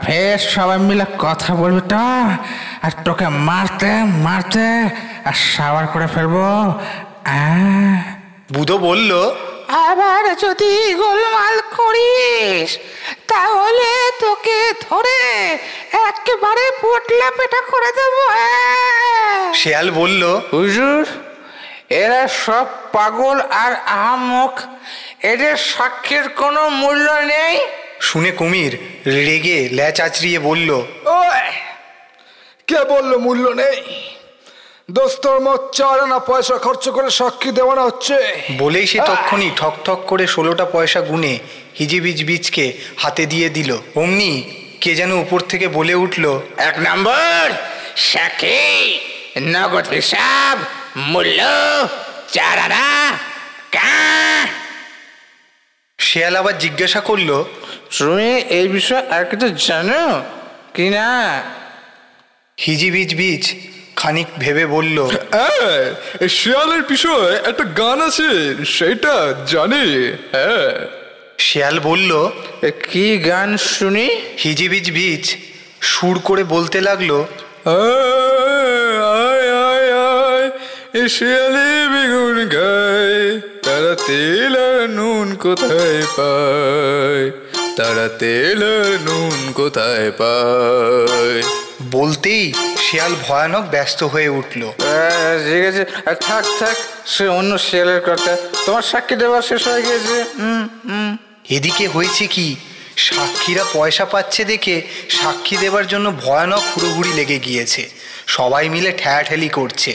ফের 0.01 0.37
সবাই 0.37 0.77
মিলে 0.79 1.05
কথা 1.19 1.51
বলবে 1.55 1.81
তো 1.81 2.05
আর 2.81 2.91
তোকে 3.05 3.27
মারতে 3.27 3.91
মারতে 4.23 4.65
আর 5.25 5.33
সাবার 5.33 5.87
করে 5.87 6.07
ফেলব। 6.07 6.35
আহ। 7.27 7.97
বুদো 8.53 8.77
বলল 8.77 9.11
আবার 9.75 10.35
যদি 10.35 10.93
গোলমাল 10.93 11.61
করিস 11.77 12.77
তাহলে 13.27 14.11
তোকে 14.19 14.73
ধরে 14.89 15.19
একেবারে 15.91 16.71
পোটলা 16.81 17.31
পেটা 17.37 17.61
করে 17.61 17.91
দেবো 17.91 18.21
আহ। 18.27 19.53
শিয়াল 19.53 19.91
বলল 19.91 20.23
হুজুর 20.53 21.05
এরা 21.89 22.27
সব 22.27 22.65
পাগল 22.91 23.41
আর 23.41 23.73
আহামক। 23.75 24.59
এদের 25.21 25.57
সাক্ষীর 25.57 26.29
কোনো 26.29 26.69
মূল্য 26.69 27.11
নেই। 27.11 27.57
শুনে 28.01 28.31
কুমির 28.31 28.77
রেগে 29.05 29.69
ল্যাচ 29.71 30.01
আচড়িয়ে 30.01 30.39
বলল 30.39 30.69
ওই 31.05 31.51
কে 32.67 32.83
বলল 32.83 33.17
মূল্য 33.17 33.49
নেই। 33.49 33.77
দোস্তর 34.91 35.39
মত 35.39 35.75
চার 35.75 35.99
আনা 35.99 36.19
পয়সা 36.19 36.57
খরচ 36.57 36.89
করে 36.89 37.09
সাক্ষী 37.09 37.51
দেওয়ানো 37.51 37.85
হচ্ছে। 37.85 38.41
বলেই 38.57 38.87
সে 38.87 38.99
তক্ষণি 38.99 39.51
ঠক 39.55 39.73
ঠক 39.85 40.03
করে 40.07 40.27
ষোলোটা 40.27 40.65
পয়সা 40.65 41.01
গুনে 41.01 41.39
হিজিবিজ 41.79 42.23
বীজকে 42.23 42.73
হাতে 42.97 43.25
দিয়ে 43.25 43.49
দিল। 43.49 43.77
অমনি 43.95 44.43
কে 44.81 44.95
যেন 44.95 45.11
উপর 45.11 45.39
থেকে 45.39 45.67
বলে 45.67 45.93
উঠল 45.93 46.39
এক 46.57 46.75
নম্বর 46.79 47.51
সাক্ষী 47.95 48.99
নগদ 49.41 49.87
হিসাব 49.87 50.57
মূল্য 50.95 51.43
চার 52.31 52.59
আনা 52.59 53.11
কা। 53.71 54.47
শিয়াল 55.99 56.35
আবার 56.35 56.57
জিজ্ঞাসা 56.57 56.99
করল 56.99 57.43
তুমি 57.97 58.33
এই 58.33 58.67
বিষয়ে 58.67 59.07
আর 59.07 59.25
কিছু 59.25 59.49
জানো? 59.49 60.23
কি 60.73 60.89
না? 60.89 61.43
হিজিবিজ 62.65 63.15
বীজ 63.15 63.74
খানিক 63.95 64.27
ভেবে 64.39 64.65
বলল 64.65 64.97
হ্যাঁ 65.31 65.81
শিয়ালের 66.27 66.81
বিষয়ে 66.81 67.35
একটা 67.47 67.63
গান 67.63 68.01
আছে 68.01 68.29
সেটা 68.65 69.15
জানি 69.47 69.85
হ্যাঁ। 70.31 70.73
শিয়াল 71.37 71.79
বলল 71.79 72.11
এ 72.61 72.71
কি 72.91 73.17
গান 73.17 73.57
শুনি? 73.57 74.09
হিজিবিজ 74.37 74.91
বিজ 74.91 75.35
সুর 75.81 76.19
করে 76.19 76.43
বলতে 76.43 76.81
লাগল 76.81 77.11
আয় 77.65 78.97
আয় 79.19 79.49
আয় 79.63 79.89
আয় 80.19 80.51
এ 80.93 81.07
শিয়ালে 81.07 81.69
বেগুন 81.89 82.37
গায় 82.49 83.39
তারা 83.63 83.95
তেল 84.07 84.55
আর 84.55 84.89
নুন 84.89 85.35
কোথায় 85.35 86.01
পায়? 86.17 87.31
তারা 87.77 88.07
তেল 88.19 88.61
আর 88.75 88.91
নুন 88.99 89.51
কোথায় 89.53 90.11
পায়? 90.11 91.64
বলতেই 91.95 92.43
শিয়াল 92.85 93.13
ভয়ানক 93.25 93.63
ব্যস্ত 93.63 93.99
হয়ে 94.03 94.29
উঠল। 94.39 94.61
ঠিক 95.47 95.63
আছে 95.69 95.83
থাক 96.27 96.45
থাক 96.59 96.75
সে 97.05 97.25
অন্য 97.27 97.51
শিয়ালের 97.57 98.01
কথা। 98.01 98.31
তোমার 98.65 98.81
সাক্ষী 98.81 99.15
দেওয়া 99.15 99.39
শেষ 99.41 99.67
হয়ে 99.67 99.81
গেছে। 99.81 100.15
হুম 100.39 100.63
হুম। 100.89 101.11
এদিকে 101.49 101.85
হয়েছে 101.87 102.25
কি? 102.27 102.55
সাক্ষীরা 103.07 103.63
পয়সা 103.73 104.05
পাচ্ছে 104.05 104.41
দেখে 104.45 104.75
সাক্ষী 105.09 105.55
দেবার 105.57 105.87
জন্য 105.87 106.07
ভয়ানক 106.23 106.63
হুড়োহুড়ি 106.71 107.11
লেগে 107.13 107.39
গিয়েছে। 107.39 107.83
সবাই 108.27 108.69
মিলে 108.69 108.91
ঠেলাঠেলি 108.91 109.49
করছে। 109.49 109.91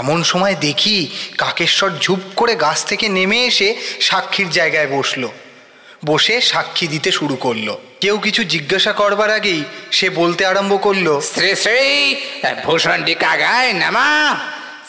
এমন 0.00 0.18
সময় 0.22 0.56
দেখি 0.60 0.96
কাকেশ্বর 1.38 1.90
ঝুপ 2.00 2.20
করে 2.36 2.54
গাছ 2.54 2.78
থেকে 2.84 3.06
নেমে 3.08 3.38
এসে 3.46 3.68
সাক্ষীর 4.00 4.48
জায়গায় 4.50 4.86
বসল। 4.86 5.22
বসে 6.06 6.40
সাক্ষী 6.40 6.86
দিতে 6.88 7.12
শুরু 7.12 7.36
করল। 7.36 7.76
কেউ 8.00 8.18
কিছু 8.18 8.44
জিজ্ঞাসা 8.44 8.92
করবার 8.92 9.30
আগেই 9.30 9.64
সে 9.90 10.10
বলতে 10.10 10.46
আরম্ভ 10.46 10.82
করল 10.82 11.20
শ্রী 11.20 11.54
শ্রী 11.54 12.16
ভূষণটি 12.64 13.14
কাগায় 13.14 13.72
নামা। 13.72 14.38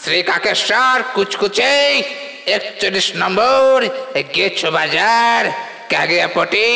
শ্রী 0.04 0.24
কাকেশ্বর 0.24 1.04
কুচকুচে 1.14 2.04
একচল্লিশ 2.46 3.12
নম্বর 3.16 3.88
গেছো 4.36 4.72
বাজার 4.72 5.46
কাগিয়াপটি। 5.90 6.70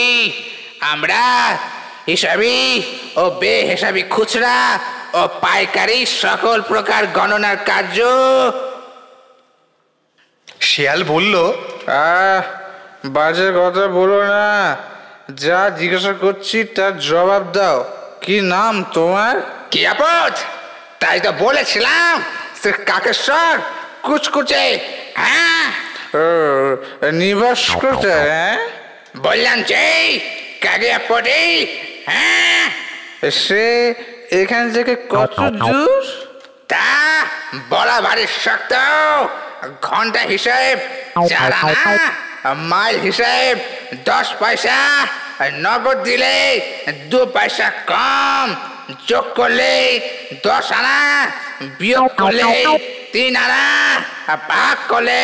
আমরা 0.80 1.58
হিসাবি 2.08 2.82
ও 3.16 3.30
বেহিসাবি 3.30 4.04
খুচরা 4.04 4.80
ও 5.14 5.28
পাইকারি 5.42 6.06
সকল 6.06 6.62
প্রকার 6.62 7.08
গণনার 7.08 7.58
কার্য 7.66 7.98
শেয়াল 10.62 11.04
বলল 11.04 11.36
আহ 11.88 12.63
বাজে 13.04 13.48
কথা 13.58 13.88
বলো 13.88 14.20
না। 14.24 14.78
যা 15.36 15.70
জিজ্ঞাসা 15.70 16.14
করছি 16.14 16.64
তার 16.64 16.94
জবাব 17.00 17.44
দাও। 17.54 17.78
কি 18.22 18.42
নাম 18.42 18.84
তোমার? 18.94 19.36
কি 19.72 19.88
আপদ? 19.88 20.34
তাই 21.00 21.20
তো 21.20 21.32
বলেছিলাম 21.32 22.14
শ্রী 22.62 22.72
কাকেশ্বর 22.86 23.56
কুচকুচে 24.04 24.66
হ্যাঁ? 25.16 25.66
নিবাস 27.12 27.62
কোথায় 27.76 28.24
হ্যাঁ? 28.30 28.58
বললাম 29.18 29.62
যে 29.62 29.86
কাগিয়াপটি 30.62 31.44
হ্যাঁ? 32.08 32.64
সে 33.32 33.94
এখান 34.32 34.74
থেকে 34.74 34.96
কত 35.10 35.38
দূর? 35.62 36.04
তা 36.68 36.88
বলা 37.70 38.02
ভারী 38.02 38.26
শক্ত। 38.44 38.74
ঘণ্টা 39.82 40.22
হিসেব 40.22 40.80
আনা 41.76 42.08
মাইল 42.70 42.96
হিসেব 43.00 43.54
দশ 44.06 44.28
পয়সা 44.42 44.78
নগদ 45.66 45.98
দিলে 46.04 46.38
দু 47.10 47.20
পয়সা 47.36 47.68
কম 47.92 48.48
যোগ 49.08 49.26
করলে 49.36 49.74
দশ 50.44 50.68
আনা 50.72 50.98
বিয়োগ 51.80 52.10
করলে 52.22 52.44
তিন 53.14 53.34
আনা 53.36 53.66
ভাগ 54.50 54.78
করলে 54.90 55.22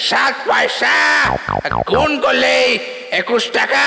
সাত 0.00 0.34
পয়সা 0.48 0.96
গুণ 1.90 2.10
করলে 2.20 2.54
একুশ 3.12 3.44
টাকা 3.52 3.84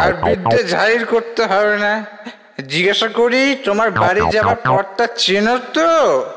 আর 0.00 0.12
বিদ্যে 0.24 0.60
জাহির 0.72 1.02
করতে 1.06 1.42
হবে 1.44 1.76
না। 1.78 1.92
জিজ্ঞাসা 2.72 3.08
করি 3.20 3.42
তোমার 3.66 3.88
বাড়ি 4.02 4.22
যাবার 4.34 4.58
পথটা 4.70 5.04
চেনো 5.22 5.54
তো? 5.76 5.90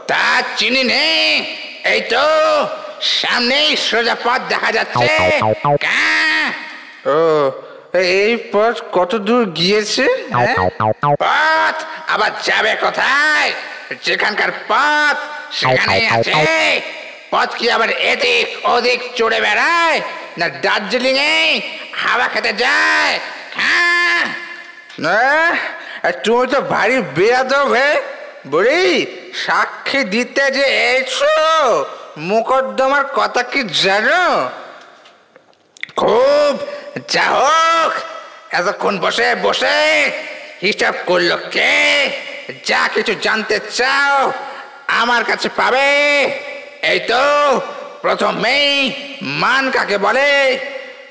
তা 0.08 0.24
চিনি 0.58 0.84
নেই 0.84 1.22
এই 1.92 2.02
তো। 2.14 2.26
সামনেই 3.02 3.76
সোজা 3.78 4.16
পথ 4.16 4.42
দেখা 4.50 4.72
যাচ্ছে? 4.72 5.06
ও 7.08 7.20
এই 7.94 8.38
পথ 8.54 8.76
কত 8.92 9.16
দূর 9.18 9.46
গিয়েছে 9.50 10.06
হ্যাঁ? 10.34 10.56
পথ 11.20 11.76
আবার 12.08 12.32
যাবে 12.44 12.76
কোথায়? 12.76 13.52
যেখানকার 14.04 14.52
পথ 14.68 15.18
সেখানেই 15.52 16.06
আছে। 16.08 16.32
পথ 17.32 17.50
কি 17.56 17.72
আবার 17.72 17.90
এদিক 17.90 18.48
ওদিক 18.66 19.00
চড়ে 19.16 19.40
বেড়ায় 19.42 20.02
না 20.38 20.50
দার্জিলিং 20.50 21.16
এ 21.18 21.62
হাওয়া 21.94 22.28
খেতে 22.28 22.54
যায়? 22.54 23.20
হ্যাঁ 23.56 24.24
না? 25.00 25.20
তুমি 26.24 26.48
তো 26.48 26.62
ভারী 26.62 26.98
বেয়াদব 27.02 27.74
হে। 27.74 27.92
বুড়ি 28.48 28.86
সাক্ষী 29.46 30.04
দিতে 30.04 30.52
যে 30.52 30.66
এসো। 30.96 31.38
মোকদ্দমার 32.18 33.06
কথা 33.14 33.44
কি 33.44 33.64
জানো? 33.64 34.50
খুব 35.96 36.60
যা 37.08 37.24
হোক 37.24 37.94
এতক্ষণ 38.52 39.00
বসে 39.00 39.36
বসে 39.36 40.12
হিসাব 40.62 40.96
করল 41.06 41.36
কে? 41.36 41.76
যা 42.66 42.90
কিছু 42.94 43.14
জানতে 43.14 43.60
চাও 43.74 44.32
আমার 44.88 45.24
কাছে 45.24 45.50
পাবে। 45.50 45.90
এই 46.82 47.00
তো 47.00 47.62
প্রথমেই 48.02 48.92
মান 49.22 49.72
কাকে 49.72 49.98
বলে? 49.98 50.60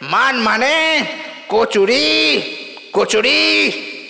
মান 0.03 0.37
মানে 0.37 1.05
কচুরি 1.49 2.43
কচুরি 2.93 3.41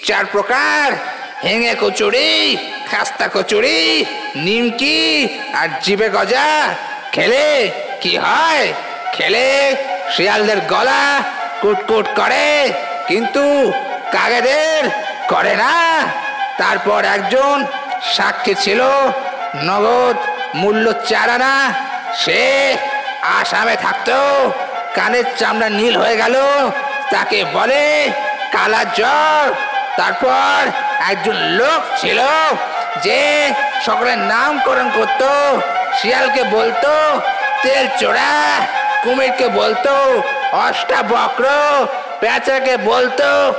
চার 0.04 0.24
প্রকার। 0.26 1.15
হেঙে 1.44 1.74
কচুরি, 1.82 2.30
খাস্তা 2.90 3.26
কচুরি, 3.34 3.80
নিমকি 4.44 4.98
আর 5.60 5.68
জিবে 5.84 6.08
গজা। 6.16 6.48
খেলে 7.14 7.46
কি 8.02 8.12
হয়? 8.24 8.64
খেলে 9.14 9.48
শিয়ালদের 10.14 10.60
গলা 10.72 11.02
কুটকুট 11.62 12.06
করে, 12.18 12.48
কিন্তু 13.08 13.44
কাগেদের 14.14 14.82
করে 15.32 15.54
না। 15.62 15.74
তারপর 16.60 17.00
একজন 17.16 17.56
সাক্ষী 18.14 18.54
ছিল, 18.64 18.80
নগদ 19.68 20.16
মূল্য 20.60 20.86
চারানা 21.08 21.54
সে 22.22 22.42
আসামে 23.38 23.76
থাকতো, 23.84 24.18
কানের 24.96 25.26
চামড়া 25.38 25.68
নীল 25.78 25.94
হয়ে 26.02 26.16
গেল, 26.22 26.36
তাকে 27.12 27.38
বলে 27.56 27.84
কালা 28.54 28.82
জ্বর। 28.98 29.46
তারপর 29.98 30.58
একজন 31.00 31.34
লোক 31.34 32.00
ছিল 32.00 32.18
যে 33.02 33.52
সকলের 33.86 34.18
নামকরণ 34.18 34.90
করতো, 34.94 35.60
শিয়ালকে 36.02 36.42
বলতো, 36.42 37.20
তেল 37.62 37.88
চোরা, 38.00 38.66
কুমিরকে 39.04 39.48
বলতো 39.48 40.22
অষ্টাবক্র 40.52 41.44
পেঁচাকে 42.20 42.76
বলতো 42.76 43.52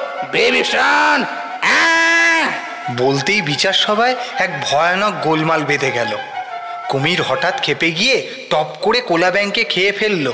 আহ! 1.64 2.50
বলতেই 2.98 3.42
বিচার 3.42 3.74
সভায় 3.74 4.16
এক 4.38 4.62
ভয়ানক 4.62 5.14
গোলমাল 5.14 5.64
বেঁধে 5.64 5.92
গেল। 5.92 6.18
কুমির 6.90 7.22
হঠাৎ 7.22 7.62
খেপে 7.62 7.92
গিয়ে 7.92 8.46
টপ 8.50 8.76
করে 8.82 9.02
কোলা 9.02 9.32
ব্যাংকে 9.32 9.64
খেয়ে 9.64 9.92
ফেলল। 9.92 10.34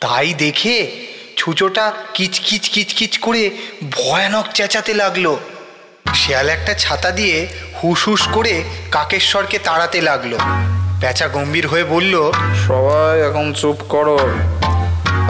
তাই 0.00 0.34
দেখে 0.34 1.06
ছুচোটা 1.36 1.92
কিচকিচ 2.14 2.68
কিচকিচ 2.68 3.18
করে 3.18 3.50
ভয়ানক 3.90 4.52
চেঁচাতে 4.54 4.94
লাগল। 4.94 5.36
শেয়াল 6.20 6.48
একটা 6.48 6.72
ছাতা 6.74 7.10
দিয়ে 7.10 7.36
হুস 7.78 8.08
হুস 8.08 8.22
করে 8.32 8.54
কাকেশ্বরকে 8.90 9.58
তাড়াতে 9.58 9.98
লাগল। 10.00 10.32
পেঁচা 11.00 11.28
গম্ভীর 11.28 11.66
হয়ে 11.66 11.84
বলল 11.84 12.14
সবাই 12.66 13.14
এখন 13.28 13.46
চুপ 13.52 13.78
করো। 13.88 14.18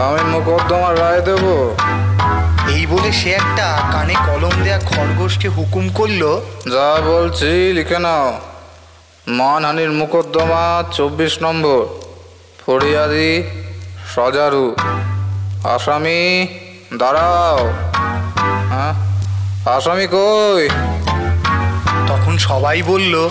আমি 0.07 0.23
মোকদ্দমা 0.33 0.91
রায় 0.93 1.21
দেবো। 1.21 1.55
এই 2.75 2.87
বলে 2.87 3.13
সে 3.13 3.31
একটা 3.33 3.67
কানে 3.93 4.15
কলম 4.27 4.55
দেয়া 4.65 4.81
খরগোশকে 4.81 5.49
হুকুম 5.49 5.85
করল 5.89 6.23
যা 6.73 6.89
বলছি 7.11 7.51
লিখে 7.73 7.99
নাও। 7.99 8.27
মানহানির 9.27 9.93
মোকদ্দমা 10.01 10.65
চব্বিশ 10.93 11.35
নম্বর 11.43 11.81
ফরিয়াদি 12.61 13.33
সজারু। 14.15 14.67
আসামি 15.75 16.21
দাঁড়াও। 16.99 17.61
হ্যাঁ? 18.73 19.10
আসামি 19.67 20.07
কই? 20.07 20.69
তখন 22.09 22.39
সবাই 22.39 22.83
বলল, 22.83 23.29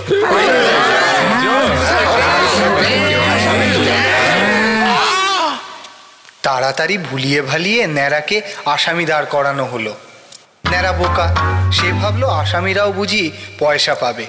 তাড়াতাড়ি 6.42 6.98
ভুলিয়ে 6.98 7.42
ভালিয়ে 7.42 7.88
ন্যাড়াকে 7.88 8.42
আসামি 8.66 9.06
দাঁড় 9.06 9.26
করানো 9.26 9.66
হলো। 9.66 9.96
ন্যাড়া 10.70 10.92
বোকা, 10.92 11.36
সে 11.72 11.92
ভাবলো 11.92 12.28
আসামিরাও 12.28 12.92
বুঝি 12.92 13.32
পয়সা 13.60 13.96
পাবে। 13.96 14.26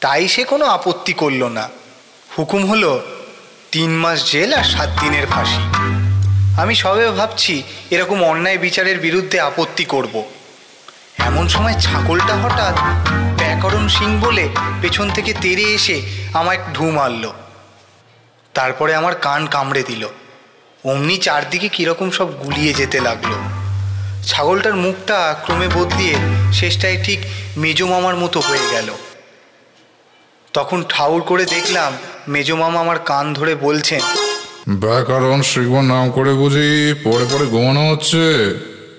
তাই 0.00 0.28
সে 0.28 0.44
কোনো 0.44 0.64
আপত্তি 0.66 1.12
করল 1.12 1.44
না। 1.44 1.68
হুকুম 2.38 2.66
হলো, 2.66 3.00
তিন 3.72 3.90
মাস 3.90 4.32
জেল 4.32 4.54
আর 4.54 4.64
সাত 4.64 4.88
দিনের 5.00 5.26
ফাঁসি। 5.26 5.62
আমি 6.60 6.74
সবে 6.74 7.10
ভাবছি, 7.10 7.62
এরকম 7.90 8.24
অন্যায় 8.24 8.58
বিচারের 8.58 8.98
বিরুদ্ধে 8.98 9.40
আপত্তি 9.40 9.84
করব। 9.84 10.24
এমন 11.18 11.48
সময় 11.48 11.74
ছাগলটা 11.80 12.36
হঠাৎ 12.36 12.74
ব্যাকরণ 13.38 13.88
সিং 13.88 14.20
বলে 14.20 14.48
পেছন 14.82 15.10
থেকে 15.10 15.34
তেড়ে 15.40 15.62
এসে 15.62 16.02
আমায় 16.34 16.58
ঢু 16.74 16.90
মারল। 16.90 17.32
তারপরে 18.54 18.94
আমার 18.94 19.14
কান 19.14 19.46
কামড়ে 19.46 19.82
দিল। 19.82 20.08
অমনি 20.84 21.16
চারদিকে 21.16 21.68
কীরকম 21.68 22.10
সব 22.10 22.32
গুলিয়ে 22.32 22.74
যেতে 22.74 23.00
লাগল। 23.00 23.32
ছাগলটার 24.24 24.74
মুখটা 24.74 25.36
ক্রমে 25.46 25.68
বদলিয়ে 25.68 26.14
শেষটায় 26.52 27.02
ঠিক 27.04 27.18
মেজো 27.56 27.86
মামার 27.86 28.16
মতো 28.16 28.40
হয়ে 28.40 28.70
গেল। 28.72 28.92
তখন 30.52 30.84
ঠাউর 30.88 31.20
করে 31.20 31.44
দেখলাম 31.44 31.92
মেজো 32.28 32.56
মামা 32.56 32.80
আমার 32.80 32.98
কান 32.98 33.34
ধরে 33.34 33.54
বলছেন 33.54 34.00
ব্যাকরণ 34.68 35.42
শিখবার 35.42 35.84
নাম 35.84 36.10
করে 36.10 36.32
বুঝি 36.32 36.94
পরে 37.04 37.24
পরে 37.32 37.46
ঘুমানো 37.46 37.90
হচ্ছে। 37.90 38.24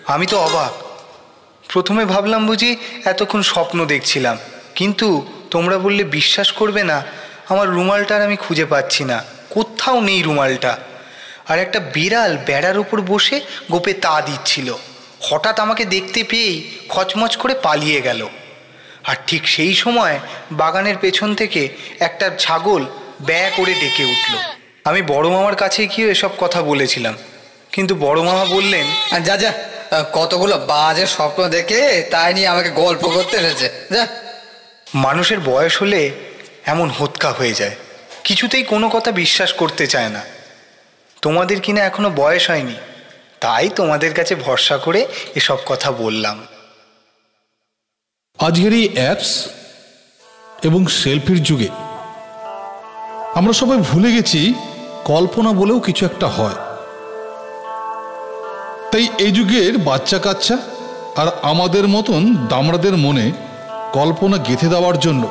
আমি 0.07 0.25
তো 0.25 0.39
অবাক। 0.39 0.88
প্রথমে 1.69 2.05
ভাবলাম 2.05 2.47
বুঝি 2.47 2.75
এতক্ষণ 3.05 3.41
স্বপ্ন 3.41 3.85
দেখছিলাম। 3.85 4.37
কিন্তু 4.75 5.33
তোমরা 5.51 5.77
বললে 5.77 6.03
বিশ্বাস 6.03 6.51
করবে 6.51 6.83
না, 6.83 7.03
আমার 7.49 7.69
রুমালটার 7.69 8.21
আমি 8.21 8.35
খুঁজে 8.35 8.65
পাচ্ছি 8.65 9.03
না। 9.03 9.23
কোথাও 9.49 10.01
নেই 10.01 10.21
রুমালটা। 10.21 10.77
আর 11.47 11.59
একটা 11.59 11.79
বিড়াল 11.79 12.37
বেড়ার 12.45 12.79
উপর 12.79 13.01
বসে 13.01 13.41
গোপে 13.71 13.93
তা 13.93 14.21
দিচ্ছিল। 14.21 14.75
হঠাৎ 15.21 15.59
আমাকে 15.59 15.85
দেখতে 15.85 16.23
পেয়েই 16.23 16.71
খচমচ 16.89 17.37
করে 17.37 17.53
পালিয়ে 17.53 18.01
গেল। 18.01 18.27
আর 19.03 19.15
ঠিক 19.27 19.47
সেই 19.47 19.73
সময় 19.73 20.19
বাগানের 20.51 20.97
পেছন 20.97 21.35
থেকে 21.35 21.69
একটা 21.99 22.31
ছাগল 22.39 22.85
ব্যয় 23.21 23.51
করে 23.57 23.73
ডেকে 23.73 24.03
উঠল। 24.03 24.37
আমি 24.85 25.01
বড় 25.01 25.29
মামার 25.29 25.55
কাছে 25.55 25.87
গিয়ে 25.87 26.11
এসব 26.11 26.29
কথা 26.37 26.61
বলেছিলাম। 26.61 27.17
কিন্তু 27.71 27.95
বড় 27.95 28.21
মামা 28.21 28.45
বললেন 28.45 28.85
যা 29.23 29.37
যা। 29.37 29.53
কতগুলো 30.13 30.57
বাজে 30.57 31.07
স্বপ্ন 31.07 31.47
দেখে 31.47 32.07
তাই 32.11 32.33
নিয়ে 32.33 32.47
আমাকে 32.47 32.69
গল্প 32.69 33.07
করতে 33.07 33.37
এসেছে। 33.37 33.71
যা। 33.91 34.07
মানুষের 34.93 35.39
বয়স 35.39 35.81
হলে 35.81 36.11
এমন 36.65 36.89
হোৎকা 36.89 37.31
হয়ে 37.31 37.53
যায় 37.53 37.75
কিছুতেই 38.23 38.63
কোনো 38.63 38.89
কথা 38.89 39.11
বিশ্বাস 39.11 39.53
করতে 39.53 39.87
চায় 39.87 40.09
না। 40.09 40.21
তোমাদের 41.21 41.61
কিনা 41.61 41.81
এখনও 41.81 42.09
বয়স 42.09 42.49
হয়নি 42.49 42.75
তাই 43.39 43.69
তোমাদের 43.69 44.13
কাছে 44.13 44.35
ভরসা 44.35 44.77
করে 44.77 45.07
এসব 45.35 45.57
কথা 45.65 45.91
বললাম। 45.91 46.47
আজকের 48.39 48.73
এই 48.73 48.89
অ্যাপস 48.93 49.49
এবং 50.63 50.87
সেলফির 50.87 51.43
যুগে 51.43 51.67
আমরা 53.35 53.53
সবাই 53.53 53.77
ভুলে 53.77 54.11
গেছি 54.11 54.53
কল্পনা 55.05 55.51
বলেও 55.51 55.79
কিছু 55.79 56.05
একটা 56.05 56.27
হয়। 56.27 56.68
তাই 58.91 59.07
এই 59.19 59.31
যুগের 59.31 59.77
বাচ্চা 59.77 60.19
কাচ্চা 60.19 60.57
আর 61.15 61.27
আমাদের 61.41 61.87
মতন 61.87 62.47
দামড়াদের 62.49 62.97
মনে 62.97 63.31
কল্পনা 63.93 64.37
গেঁথে 64.37 64.67
দেওয়ার 64.67 64.99
জন্য 64.99 65.27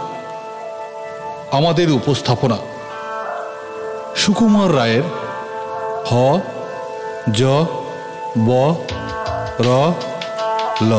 আমাদের 1.52 1.92
উপস্থাপনা। 1.92 2.58
সুকুমার 4.16 4.76
রায়ের 4.76 5.02
হ, 6.10 6.38
জ, 7.32 7.42
ব, 8.38 8.74
র, 9.60 9.92
ল। 10.82 10.92